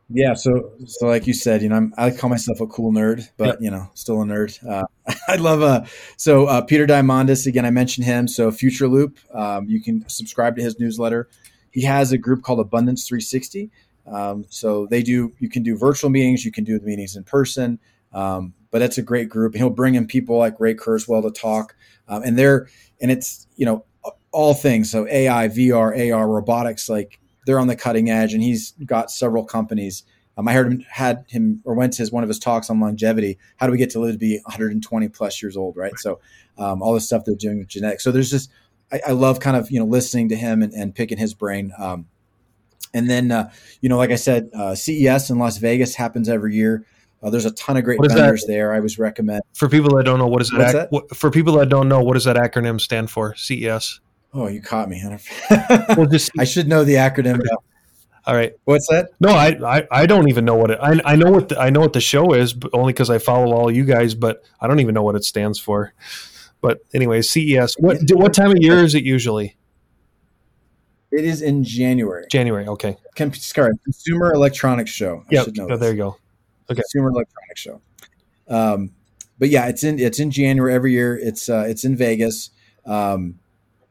Yeah, 0.09 0.34
so 0.34 0.70
so 0.87 1.07
like 1.07 1.26
you 1.26 1.34
said, 1.34 1.62
you 1.62 1.68
know, 1.68 1.76
I'm, 1.76 1.95
I 1.99 2.12
call 2.12 2.30
myself 2.30 2.61
a 2.61 2.66
cool 2.68 2.93
nerd, 2.93 3.28
but 3.37 3.61
you 3.61 3.72
know, 3.72 3.91
still 3.95 4.22
a 4.22 4.24
nerd. 4.24 4.64
Uh, 4.64 4.84
I 5.28 5.37
love 5.37 5.62
uh 5.62 5.84
so 6.16 6.47
uh, 6.47 6.61
Peter 6.61 6.87
Diamandis 6.87 7.47
again. 7.47 7.64
I 7.64 7.70
mentioned 7.70 8.07
him. 8.07 8.28
So 8.28 8.53
Future 8.53 8.87
Loop, 8.87 9.18
um, 9.34 9.68
you 9.68 9.82
can 9.82 10.09
subscribe 10.09 10.55
to 10.57 10.62
his 10.62 10.78
newsletter. 10.78 11.28
He 11.72 11.82
has 11.82 12.12
a 12.12 12.18
group 12.18 12.43
called 12.43 12.61
Abundance 12.61 13.07
360. 13.07 13.70
Um, 14.07 14.44
so 14.48 14.86
they 14.86 15.02
do. 15.02 15.32
You 15.38 15.48
can 15.48 15.62
do 15.62 15.76
virtual 15.76 16.11
meetings. 16.11 16.44
You 16.44 16.52
can 16.52 16.64
do 16.64 16.78
the 16.78 16.86
meetings 16.86 17.16
in 17.16 17.24
person. 17.24 17.78
Um, 18.12 18.54
but 18.70 18.78
that's 18.78 18.98
a 18.98 19.02
great 19.02 19.28
group. 19.28 19.54
He'll 19.54 19.70
bring 19.70 19.94
in 19.94 20.07
people 20.07 20.38
like 20.38 20.61
Ray 20.61 20.74
Kurzweil 20.74 21.22
to 21.22 21.30
talk, 21.30 21.74
um, 22.09 22.22
and 22.22 22.38
they're 22.38 22.68
and 23.00 23.11
it's 23.11 23.46
you 23.57 23.66
know 23.66 23.84
all 24.32 24.54
things. 24.54 24.90
So 24.90 25.07
AI, 25.09 25.48
VR, 25.48 26.12
AR, 26.12 26.28
robotics. 26.28 26.88
Like 26.88 27.20
they're 27.46 27.59
on 27.59 27.68
the 27.68 27.76
cutting 27.76 28.11
edge, 28.11 28.34
and 28.34 28.42
he's 28.42 28.72
got 28.84 29.11
several 29.11 29.44
companies. 29.44 30.04
Um, 30.36 30.46
I 30.48 30.52
heard 30.52 30.70
him 30.70 30.84
had 30.90 31.24
him 31.28 31.62
or 31.64 31.74
went 31.74 31.94
to 31.94 32.02
his 32.02 32.12
one 32.12 32.22
of 32.22 32.28
his 32.28 32.38
talks 32.38 32.68
on 32.68 32.80
longevity. 32.80 33.38
How 33.57 33.66
do 33.66 33.72
we 33.72 33.78
get 33.78 33.90
to 33.90 34.00
live 34.00 34.12
to 34.12 34.18
be 34.18 34.38
120 34.44 35.09
plus 35.09 35.42
years 35.42 35.57
old, 35.57 35.76
right? 35.76 35.96
So 35.98 36.20
um, 36.59 36.82
all 36.82 36.92
the 36.92 37.00
stuff 37.00 37.24
they're 37.24 37.34
doing 37.34 37.59
with 37.59 37.68
genetics. 37.68 38.04
So 38.04 38.12
there's 38.12 38.30
just 38.30 38.50
I, 38.92 39.00
I, 39.09 39.12
love 39.12 39.40
kind 39.40 39.57
of 39.57 39.70
you 39.70 39.78
know 39.78 39.86
listening 39.86 40.28
to 40.28 40.36
him 40.36 40.62
and, 40.62 40.72
and 40.72 40.94
picking 40.94 41.18
his 41.18 41.34
brain. 41.34 41.72
Um, 41.78 42.07
and 42.97 43.09
then 43.11 43.30
uh, 43.30 43.51
you 43.80 43.88
know, 43.88 43.97
like 43.97 44.11
I 44.11 44.16
said, 44.16 44.51
uh, 44.55 44.74
CES 44.74 45.30
in 45.30 45.38
Las 45.38 45.59
Vegas 45.59 45.94
happens 45.94 46.28
every 46.28 46.55
year. 46.55 46.86
Uh, 47.22 47.30
there's 47.30 47.47
a 47.47 47.53
ton 47.53 47.76
of 47.76 47.84
great 47.84 47.99
vendors 48.01 48.42
that? 48.42 48.53
there. 48.53 48.72
I 48.72 48.80
was 48.80 48.99
recommend 48.99 49.42
for 49.55 49.68
people 49.68 49.97
that 49.97 50.05
don't 50.05 50.18
know 50.18 50.28
what 50.28 50.42
is 50.42 50.51
that, 50.51 50.74
ac- 50.74 50.88
that? 50.90 51.16
for 51.16 51.30
people 51.30 51.55
that 51.55 51.68
don't 51.68 51.88
know 51.88 52.01
what 52.01 52.14
does 52.14 52.24
that 52.24 52.36
acronym 52.36 52.80
stand 52.80 53.11
for? 53.11 53.34
CES. 53.34 54.01
Oh, 54.34 54.49
you 54.49 54.61
caught 54.61 54.88
me. 54.88 55.03
well, 55.97 56.07
just, 56.07 56.30
I 56.38 56.44
should 56.44 56.68
know 56.68 56.84
the 56.84 56.94
acronym. 56.94 57.40
All 58.26 58.34
right. 58.34 58.53
What's 58.64 58.86
that? 58.88 59.11
No, 59.18 59.30
I, 59.30 59.57
I, 59.64 59.86
I 59.90 60.07
don't 60.07 60.28
even 60.28 60.44
know 60.44 60.57
what 60.57 60.70
it. 60.70 60.78
I, 60.82 61.01
I 61.05 61.16
know 61.16 61.30
what 61.30 61.49
the, 61.49 61.59
I 61.59 61.70
know 61.70 61.80
what 61.80 61.92
the 61.94 62.01
show 62.01 62.32
is, 62.34 62.53
but 62.53 62.70
only 62.74 62.92
because 62.92 63.09
I 63.09 63.18
follow 63.18 63.55
all 63.55 63.70
you 63.70 63.84
guys. 63.84 64.14
But 64.14 64.42
I 64.61 64.66
don't 64.66 64.80
even 64.80 64.94
know 64.94 65.03
what 65.03 65.14
it 65.14 65.24
stands 65.24 65.59
for. 65.59 65.94
But 66.61 66.80
anyway, 66.92 67.22
CES. 67.22 67.76
What 67.78 67.99
what 68.11 68.34
time 68.34 68.51
of 68.51 68.59
year 68.59 68.84
is 68.84 68.94
it 68.94 69.05
usually? 69.05 69.55
It 71.16 71.24
is 71.24 71.42
in 71.42 71.64
January. 71.64 72.26
January, 72.30 72.66
okay. 72.68 72.96
sorry, 73.32 73.72
Consumer 73.84 74.32
Electronics 74.34 74.90
Show. 74.90 75.24
Yeah, 75.30 75.44
oh, 75.60 75.76
there 75.76 75.92
you 75.92 75.96
go. 75.96 76.16
Okay. 76.70 76.82
Consumer 76.82 77.08
Electronics 77.08 77.60
Show. 77.60 77.80
Um, 78.48 78.90
but 79.38 79.48
yeah, 79.48 79.66
it's 79.66 79.82
in 79.84 79.98
it's 79.98 80.18
in 80.18 80.30
January 80.30 80.74
every 80.74 80.92
year. 80.92 81.16
It's 81.16 81.48
uh, 81.48 81.64
it's 81.66 81.84
in 81.84 81.96
Vegas. 81.96 82.50
Um, 82.84 83.38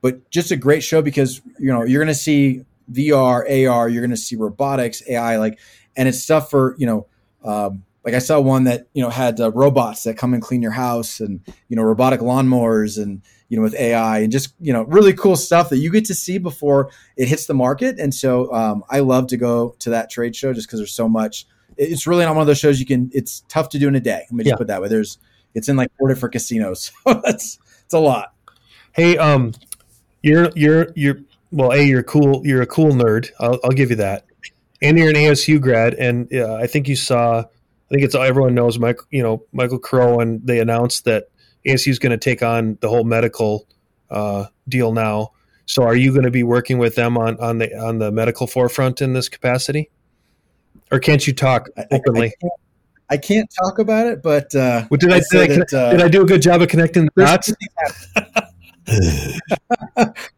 but 0.01 0.29
just 0.29 0.51
a 0.51 0.55
great 0.55 0.83
show 0.83 1.01
because 1.01 1.41
you 1.59 1.71
know 1.71 1.83
you're 1.83 2.03
going 2.03 2.13
to 2.13 2.19
see 2.19 2.63
VR, 2.91 3.69
AR, 3.69 3.89
you're 3.89 4.01
going 4.01 4.11
to 4.11 4.17
see 4.17 4.35
robotics, 4.35 5.01
AI, 5.09 5.37
like, 5.37 5.59
and 5.97 6.07
it's 6.07 6.21
stuff 6.21 6.49
for 6.49 6.75
you 6.77 6.85
know 6.85 7.07
um, 7.43 7.83
like 8.05 8.13
I 8.13 8.19
saw 8.19 8.39
one 8.39 8.65
that 8.65 8.87
you 8.93 9.01
know 9.01 9.09
had 9.09 9.41
uh, 9.41 9.51
robots 9.51 10.03
that 10.03 10.15
come 10.15 10.33
and 10.33 10.41
clean 10.41 10.61
your 10.61 10.71
house, 10.71 11.19
and 11.19 11.41
you 11.67 11.75
know 11.75 11.81
robotic 11.81 12.19
lawnmowers, 12.19 13.01
and 13.01 13.23
you 13.49 13.57
know 13.57 13.63
with 13.63 13.73
AI, 13.75 14.19
and 14.19 14.31
just 14.31 14.53
you 14.59 14.71
know 14.71 14.83
really 14.83 15.11
cool 15.11 15.35
stuff 15.35 15.69
that 15.69 15.77
you 15.77 15.91
get 15.91 16.05
to 16.05 16.13
see 16.13 16.37
before 16.37 16.91
it 17.17 17.27
hits 17.27 17.47
the 17.47 17.55
market. 17.55 17.99
And 17.99 18.13
so 18.13 18.53
um, 18.53 18.83
I 18.89 18.99
love 18.99 19.27
to 19.27 19.37
go 19.37 19.75
to 19.79 19.89
that 19.89 20.11
trade 20.11 20.35
show 20.35 20.53
just 20.53 20.67
because 20.67 20.79
there's 20.79 20.93
so 20.93 21.09
much. 21.09 21.47
It's 21.77 22.05
really 22.05 22.23
not 22.23 22.35
one 22.35 22.41
of 22.41 22.47
those 22.47 22.59
shows 22.59 22.79
you 22.79 22.85
can. 22.85 23.09
It's 23.11 23.43
tough 23.49 23.69
to 23.69 23.79
do 23.79 23.87
in 23.87 23.95
a 23.95 23.99
day. 23.99 24.23
Let 24.29 24.31
me 24.31 24.43
just 24.43 24.53
yeah. 24.53 24.57
put 24.57 24.67
that 24.67 24.81
way. 24.83 24.87
There's 24.87 25.17
it's 25.55 25.67
in 25.67 25.75
like 25.75 25.89
four 25.97 26.07
different 26.07 26.33
casinos. 26.33 26.91
that's 27.05 27.57
it's 27.83 27.93
a 27.93 27.99
lot. 27.99 28.33
Hey, 28.91 29.17
um, 29.17 29.53
you're 30.21 30.51
you're 30.55 30.89
you're 30.95 31.17
well, 31.51 31.71
a 31.71 31.81
you're 31.81 32.03
cool. 32.03 32.45
You're 32.45 32.61
a 32.61 32.67
cool 32.67 32.91
nerd. 32.91 33.31
I'll, 33.39 33.59
I'll 33.63 33.71
give 33.71 33.89
you 33.89 33.95
that. 33.95 34.25
And 34.81 34.99
you're 34.99 35.09
an 35.09 35.15
ASU 35.15 35.59
grad, 35.59 35.95
and 35.95 36.31
uh, 36.31 36.55
I 36.55 36.67
think 36.67 36.87
you 36.87 36.95
saw 36.95 37.45
I 37.89 37.93
think 37.93 38.03
it's 38.03 38.15
everyone 38.15 38.55
knows 38.55 38.79
Mike, 38.79 38.99
you 39.11 39.21
know, 39.21 39.43
Michael 39.53 39.77
Crow, 39.77 40.19
and 40.19 40.45
they 40.45 40.59
announced 40.59 41.05
that 41.05 41.25
ASU 41.67 41.89
is 41.89 41.99
going 41.99 42.11
to 42.11 42.17
take 42.17 42.41
on 42.41 42.77
the 42.81 42.89
whole 42.89 43.03
medical 43.03 43.67
uh, 44.09 44.45
deal 44.67 44.91
now. 44.91 45.31
So, 45.67 45.83
are 45.83 45.95
you 45.95 46.11
going 46.11 46.23
to 46.23 46.31
be 46.31 46.43
working 46.43 46.77
with 46.77 46.95
them 46.95 47.17
on 47.17 47.39
on 47.39 47.59
the 47.59 47.75
on 47.75 47.99
the 47.99 48.11
medical 48.11 48.47
forefront 48.47 49.01
in 49.01 49.13
this 49.13 49.29
capacity, 49.29 49.89
or 50.91 50.99
can't 50.99 51.25
you 51.25 51.33
talk 51.33 51.69
openly? 51.91 52.27
I, 52.27 52.29
I, 52.29 52.33
can't, 52.41 52.53
I 53.11 53.17
can't, 53.17 53.53
talk 53.63 53.79
about 53.79 54.07
it, 54.07 54.23
but 54.23 54.53
uh, 54.55 54.87
did 54.91 55.11
I, 55.11 55.17
I 55.17 55.19
did, 55.19 55.51
I, 55.51 55.55
that, 55.55 55.73
uh, 55.73 55.91
did 55.91 56.01
I 56.01 56.07
do 56.07 56.21
a 56.21 56.25
good 56.25 56.41
job 56.41 56.61
of 56.61 56.69
connecting 56.69 57.05
the 57.15 57.23
dots? 57.23 57.53
you 58.87 59.39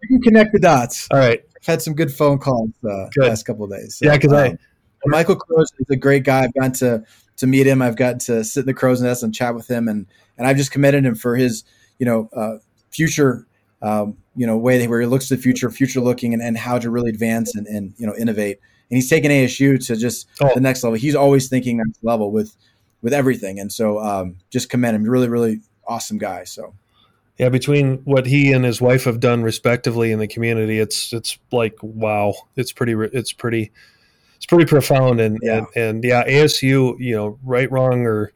can 0.09 0.21
connect 0.21 0.53
the 0.53 0.59
dots. 0.59 1.07
All 1.11 1.19
right. 1.19 1.41
I've 1.55 1.65
had 1.65 1.81
some 1.81 1.93
good 1.93 2.13
phone 2.13 2.39
calls 2.39 2.69
uh, 2.89 3.07
last 3.17 3.43
couple 3.43 3.65
of 3.65 3.71
days. 3.71 3.97
So, 3.97 4.05
yeah, 4.05 4.17
because 4.17 4.31
um, 4.31 4.37
I 4.37 4.57
Michael 5.05 5.35
Crow 5.35 5.61
is 5.61 5.71
a 5.89 5.95
great 5.95 6.23
guy. 6.23 6.43
I've 6.43 6.53
gotten 6.53 6.71
to 6.73 7.03
to 7.37 7.47
meet 7.47 7.67
him. 7.67 7.81
I've 7.81 7.95
got 7.95 8.19
to 8.21 8.43
sit 8.43 8.61
in 8.61 8.65
the 8.65 8.73
crow's 8.73 9.01
nest 9.01 9.23
and 9.23 9.33
chat 9.33 9.55
with 9.55 9.69
him, 9.69 9.87
and 9.87 10.05
and 10.37 10.47
I've 10.47 10.57
just 10.57 10.71
commended 10.71 11.05
him 11.05 11.15
for 11.15 11.35
his 11.35 11.63
you 11.99 12.05
know 12.05 12.29
uh, 12.35 12.57
future 12.91 13.47
um, 13.81 14.17
you 14.35 14.45
know 14.45 14.57
way 14.57 14.85
where 14.87 15.01
he 15.01 15.07
looks 15.07 15.27
to 15.29 15.35
the 15.35 15.41
future, 15.41 15.69
future 15.69 16.01
looking, 16.01 16.33
and, 16.33 16.41
and 16.41 16.57
how 16.57 16.79
to 16.79 16.89
really 16.89 17.09
advance 17.09 17.55
and, 17.55 17.67
and 17.67 17.93
you 17.97 18.05
know 18.05 18.15
innovate. 18.15 18.59
And 18.89 18.95
he's 18.97 19.09
taken 19.09 19.31
ASU 19.31 19.85
to 19.87 19.95
just 19.95 20.27
oh. 20.41 20.51
the 20.53 20.61
next 20.61 20.83
level. 20.83 20.97
He's 20.97 21.15
always 21.15 21.49
thinking 21.49 21.77
next 21.77 22.03
level 22.03 22.31
with 22.31 22.55
with 23.01 23.13
everything, 23.13 23.59
and 23.59 23.71
so 23.71 23.99
um, 23.99 24.37
just 24.49 24.69
commend 24.69 24.95
him. 24.95 25.03
Really, 25.03 25.29
really 25.29 25.61
awesome 25.87 26.17
guy. 26.17 26.43
So. 26.43 26.73
Yeah, 27.37 27.49
between 27.49 27.97
what 27.97 28.25
he 28.25 28.51
and 28.51 28.65
his 28.65 28.81
wife 28.81 29.03
have 29.03 29.19
done 29.19 29.43
respectively 29.43 30.11
in 30.11 30.17
the 30.17 30.27
community, 30.27 30.79
it's 30.79 31.13
it's 31.13 31.37
like 31.51 31.75
wow, 31.83 32.33
it's 32.55 32.71
pretty 32.71 32.93
it's 32.93 33.31
pretty 33.31 33.71
pretty 34.47 34.65
profound. 34.65 35.19
And, 35.19 35.39
yeah. 35.41 35.57
and, 35.57 35.67
and 35.75 36.03
yeah, 36.03 36.27
ASU, 36.27 36.99
you 36.99 37.15
know, 37.15 37.39
right, 37.43 37.71
wrong, 37.71 38.05
or 38.05 38.31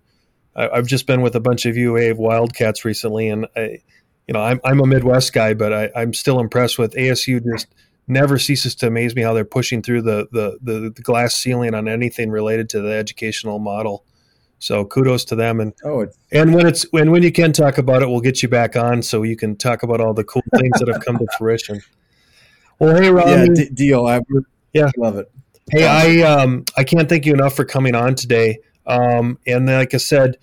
I, 0.55 0.69
have 0.75 0.87
just 0.87 1.07
been 1.07 1.21
with 1.21 1.35
a 1.35 1.39
bunch 1.39 1.65
of 1.65 1.77
UA 1.77 2.15
Wildcats 2.15 2.85
recently, 2.85 3.29
and 3.29 3.47
I, 3.55 3.79
you 4.27 4.33
know, 4.33 4.41
I'm, 4.41 4.59
I'm 4.63 4.79
a 4.79 4.85
Midwest 4.85 5.33
guy, 5.33 5.53
but 5.53 5.73
I, 5.73 5.89
I'm 5.95 6.13
still 6.13 6.39
impressed 6.39 6.77
with 6.77 6.93
ASU. 6.93 7.41
Just 7.43 7.67
never 8.07 8.37
ceases 8.37 8.75
to 8.75 8.87
amaze 8.87 9.15
me 9.15 9.21
how 9.21 9.33
they're 9.33 9.45
pushing 9.45 9.81
through 9.81 10.03
the, 10.03 10.27
the, 10.31 10.57
the, 10.61 10.91
the 10.95 11.01
glass 11.01 11.35
ceiling 11.35 11.73
on 11.73 11.87
anything 11.87 12.29
related 12.29 12.69
to 12.69 12.81
the 12.81 12.91
educational 12.91 13.59
model. 13.59 14.03
So 14.59 14.85
kudos 14.85 15.25
to 15.25 15.35
them, 15.35 15.59
and 15.59 15.73
oh, 15.83 16.05
and 16.31 16.53
when 16.53 16.67
it's 16.67 16.83
when 16.91 17.09
when 17.09 17.23
you 17.23 17.31
can 17.31 17.51
talk 17.51 17.79
about 17.79 18.03
it, 18.03 18.09
we'll 18.09 18.21
get 18.21 18.43
you 18.43 18.47
back 18.47 18.75
on 18.75 19.01
so 19.01 19.23
you 19.23 19.35
can 19.35 19.55
talk 19.55 19.81
about 19.81 19.99
all 19.99 20.13
the 20.13 20.23
cool 20.23 20.43
things 20.55 20.77
that 20.77 20.87
have 20.87 21.03
come 21.03 21.17
to 21.17 21.25
fruition. 21.35 21.81
Well, 22.77 22.95
hey, 22.95 23.09
Ron. 23.09 23.27
Yeah, 23.27 23.45
d- 23.55 23.69
deal. 23.73 24.05
I 24.05 24.21
yeah, 24.71 24.91
love 24.97 25.17
it. 25.17 25.31
Hey, 25.71 25.87
I 25.87 26.27
um, 26.27 26.65
I 26.75 26.83
can't 26.83 27.07
thank 27.07 27.25
you 27.25 27.33
enough 27.33 27.55
for 27.55 27.63
coming 27.63 27.95
on 27.95 28.15
today. 28.15 28.59
Um, 28.85 29.39
and 29.47 29.67
like 29.67 29.93
I 29.93 29.97
said, 29.97 30.35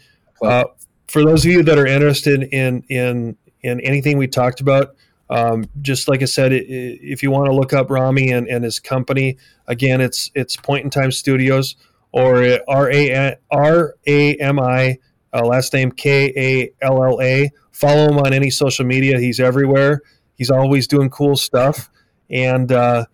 uh, 0.42 0.64
for 1.06 1.22
those 1.22 1.44
of 1.44 1.52
you 1.52 1.62
that 1.64 1.76
are 1.76 1.86
interested 1.86 2.44
in 2.44 2.82
in 2.88 3.36
in 3.60 3.80
anything 3.80 4.16
we 4.16 4.26
talked 4.26 4.62
about, 4.62 4.96
um, 5.28 5.66
just 5.82 6.08
like 6.08 6.22
I 6.22 6.24
said, 6.24 6.52
if 6.54 7.22
you 7.22 7.30
want 7.30 7.44
to 7.44 7.54
look 7.54 7.74
up 7.74 7.90
Rami 7.90 8.32
and, 8.32 8.48
and 8.48 8.64
his 8.64 8.80
company, 8.80 9.36
again, 9.66 10.00
it's 10.00 10.30
it's 10.34 10.56
Point 10.56 10.84
in 10.84 10.90
Time 10.90 11.12
Studios, 11.12 11.76
or 12.10 12.60
R 12.66 12.90
A 12.90 13.36
R 13.50 13.94
A 14.06 14.34
M 14.36 14.58
I, 14.58 14.96
uh, 15.34 15.44
last 15.44 15.74
name 15.74 15.92
K 15.92 16.32
A 16.36 16.86
L 16.86 17.04
L 17.04 17.20
A. 17.20 17.50
Follow 17.72 18.08
him 18.08 18.18
on 18.18 18.32
any 18.32 18.48
social 18.48 18.86
media. 18.86 19.18
He's 19.18 19.40
everywhere. 19.40 20.00
He's 20.36 20.50
always 20.50 20.86
doing 20.88 21.10
cool 21.10 21.36
stuff, 21.36 21.90
and 22.30 22.72
uh, 22.72 23.04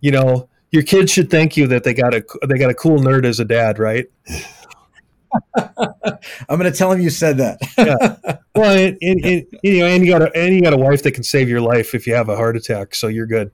you 0.00 0.12
know 0.12 0.48
your 0.76 0.84
kids 0.84 1.10
should 1.10 1.30
thank 1.30 1.56
you 1.56 1.66
that 1.68 1.84
they 1.84 1.94
got 1.94 2.12
a 2.12 2.22
they 2.46 2.58
got 2.58 2.70
a 2.70 2.74
cool 2.74 2.98
nerd 2.98 3.24
as 3.24 3.40
a 3.40 3.44
dad, 3.46 3.78
right? 3.78 4.06
I'm 5.56 6.58
going 6.58 6.70
to 6.70 6.72
tell 6.72 6.92
him 6.92 7.00
you 7.00 7.10
said 7.10 7.38
that. 7.38 7.58
yeah. 7.78 8.36
Well, 8.54 8.76
and, 8.76 8.96
and, 9.02 9.24
and, 9.24 9.46
you 9.62 9.78
know, 9.78 9.86
and 9.86 10.04
you 10.04 10.12
got 10.12 10.22
a 10.22 10.30
and 10.36 10.54
you 10.54 10.60
got 10.60 10.74
a 10.74 10.78
wife 10.78 11.02
that 11.02 11.12
can 11.12 11.22
save 11.22 11.48
your 11.48 11.62
life 11.62 11.94
if 11.94 12.06
you 12.06 12.14
have 12.14 12.28
a 12.28 12.36
heart 12.36 12.56
attack, 12.56 12.94
so 12.94 13.08
you're 13.08 13.26
good. 13.26 13.50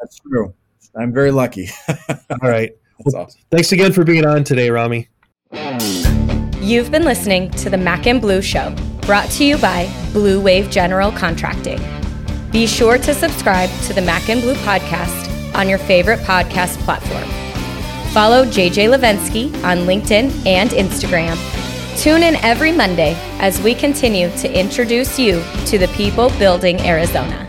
That's 0.00 0.18
true. 0.20 0.54
I'm 0.96 1.12
very 1.12 1.32
lucky. 1.32 1.68
All 1.88 2.48
right. 2.48 2.70
Well, 3.00 3.24
awesome. 3.24 3.40
Thanks 3.50 3.72
again 3.72 3.92
for 3.92 4.04
being 4.04 4.24
on 4.24 4.44
today, 4.44 4.70
Rami. 4.70 5.08
You've 6.60 6.92
been 6.92 7.04
listening 7.04 7.50
to 7.52 7.68
the 7.68 7.78
Mac 7.78 8.06
and 8.06 8.20
Blue 8.20 8.42
Show, 8.42 8.74
brought 9.02 9.28
to 9.32 9.44
you 9.44 9.58
by 9.58 9.92
Blue 10.12 10.40
Wave 10.40 10.70
General 10.70 11.10
Contracting. 11.10 11.80
Be 12.52 12.68
sure 12.68 12.98
to 12.98 13.12
subscribe 13.12 13.70
to 13.86 13.92
the 13.92 14.02
Mac 14.02 14.28
and 14.28 14.40
Blue 14.40 14.54
podcast 14.56 15.31
on 15.54 15.68
your 15.68 15.78
favorite 15.78 16.20
podcast 16.20 16.78
platform. 16.80 17.28
Follow 18.12 18.44
JJ 18.44 18.94
Levensky 18.94 19.52
on 19.64 19.86
LinkedIn 19.86 20.46
and 20.46 20.70
Instagram. 20.70 21.38
Tune 21.98 22.22
in 22.22 22.36
every 22.36 22.72
Monday 22.72 23.14
as 23.38 23.60
we 23.62 23.74
continue 23.74 24.30
to 24.38 24.58
introduce 24.58 25.18
you 25.18 25.42
to 25.66 25.78
the 25.78 25.88
people 25.94 26.30
building 26.38 26.80
Arizona. 26.80 27.48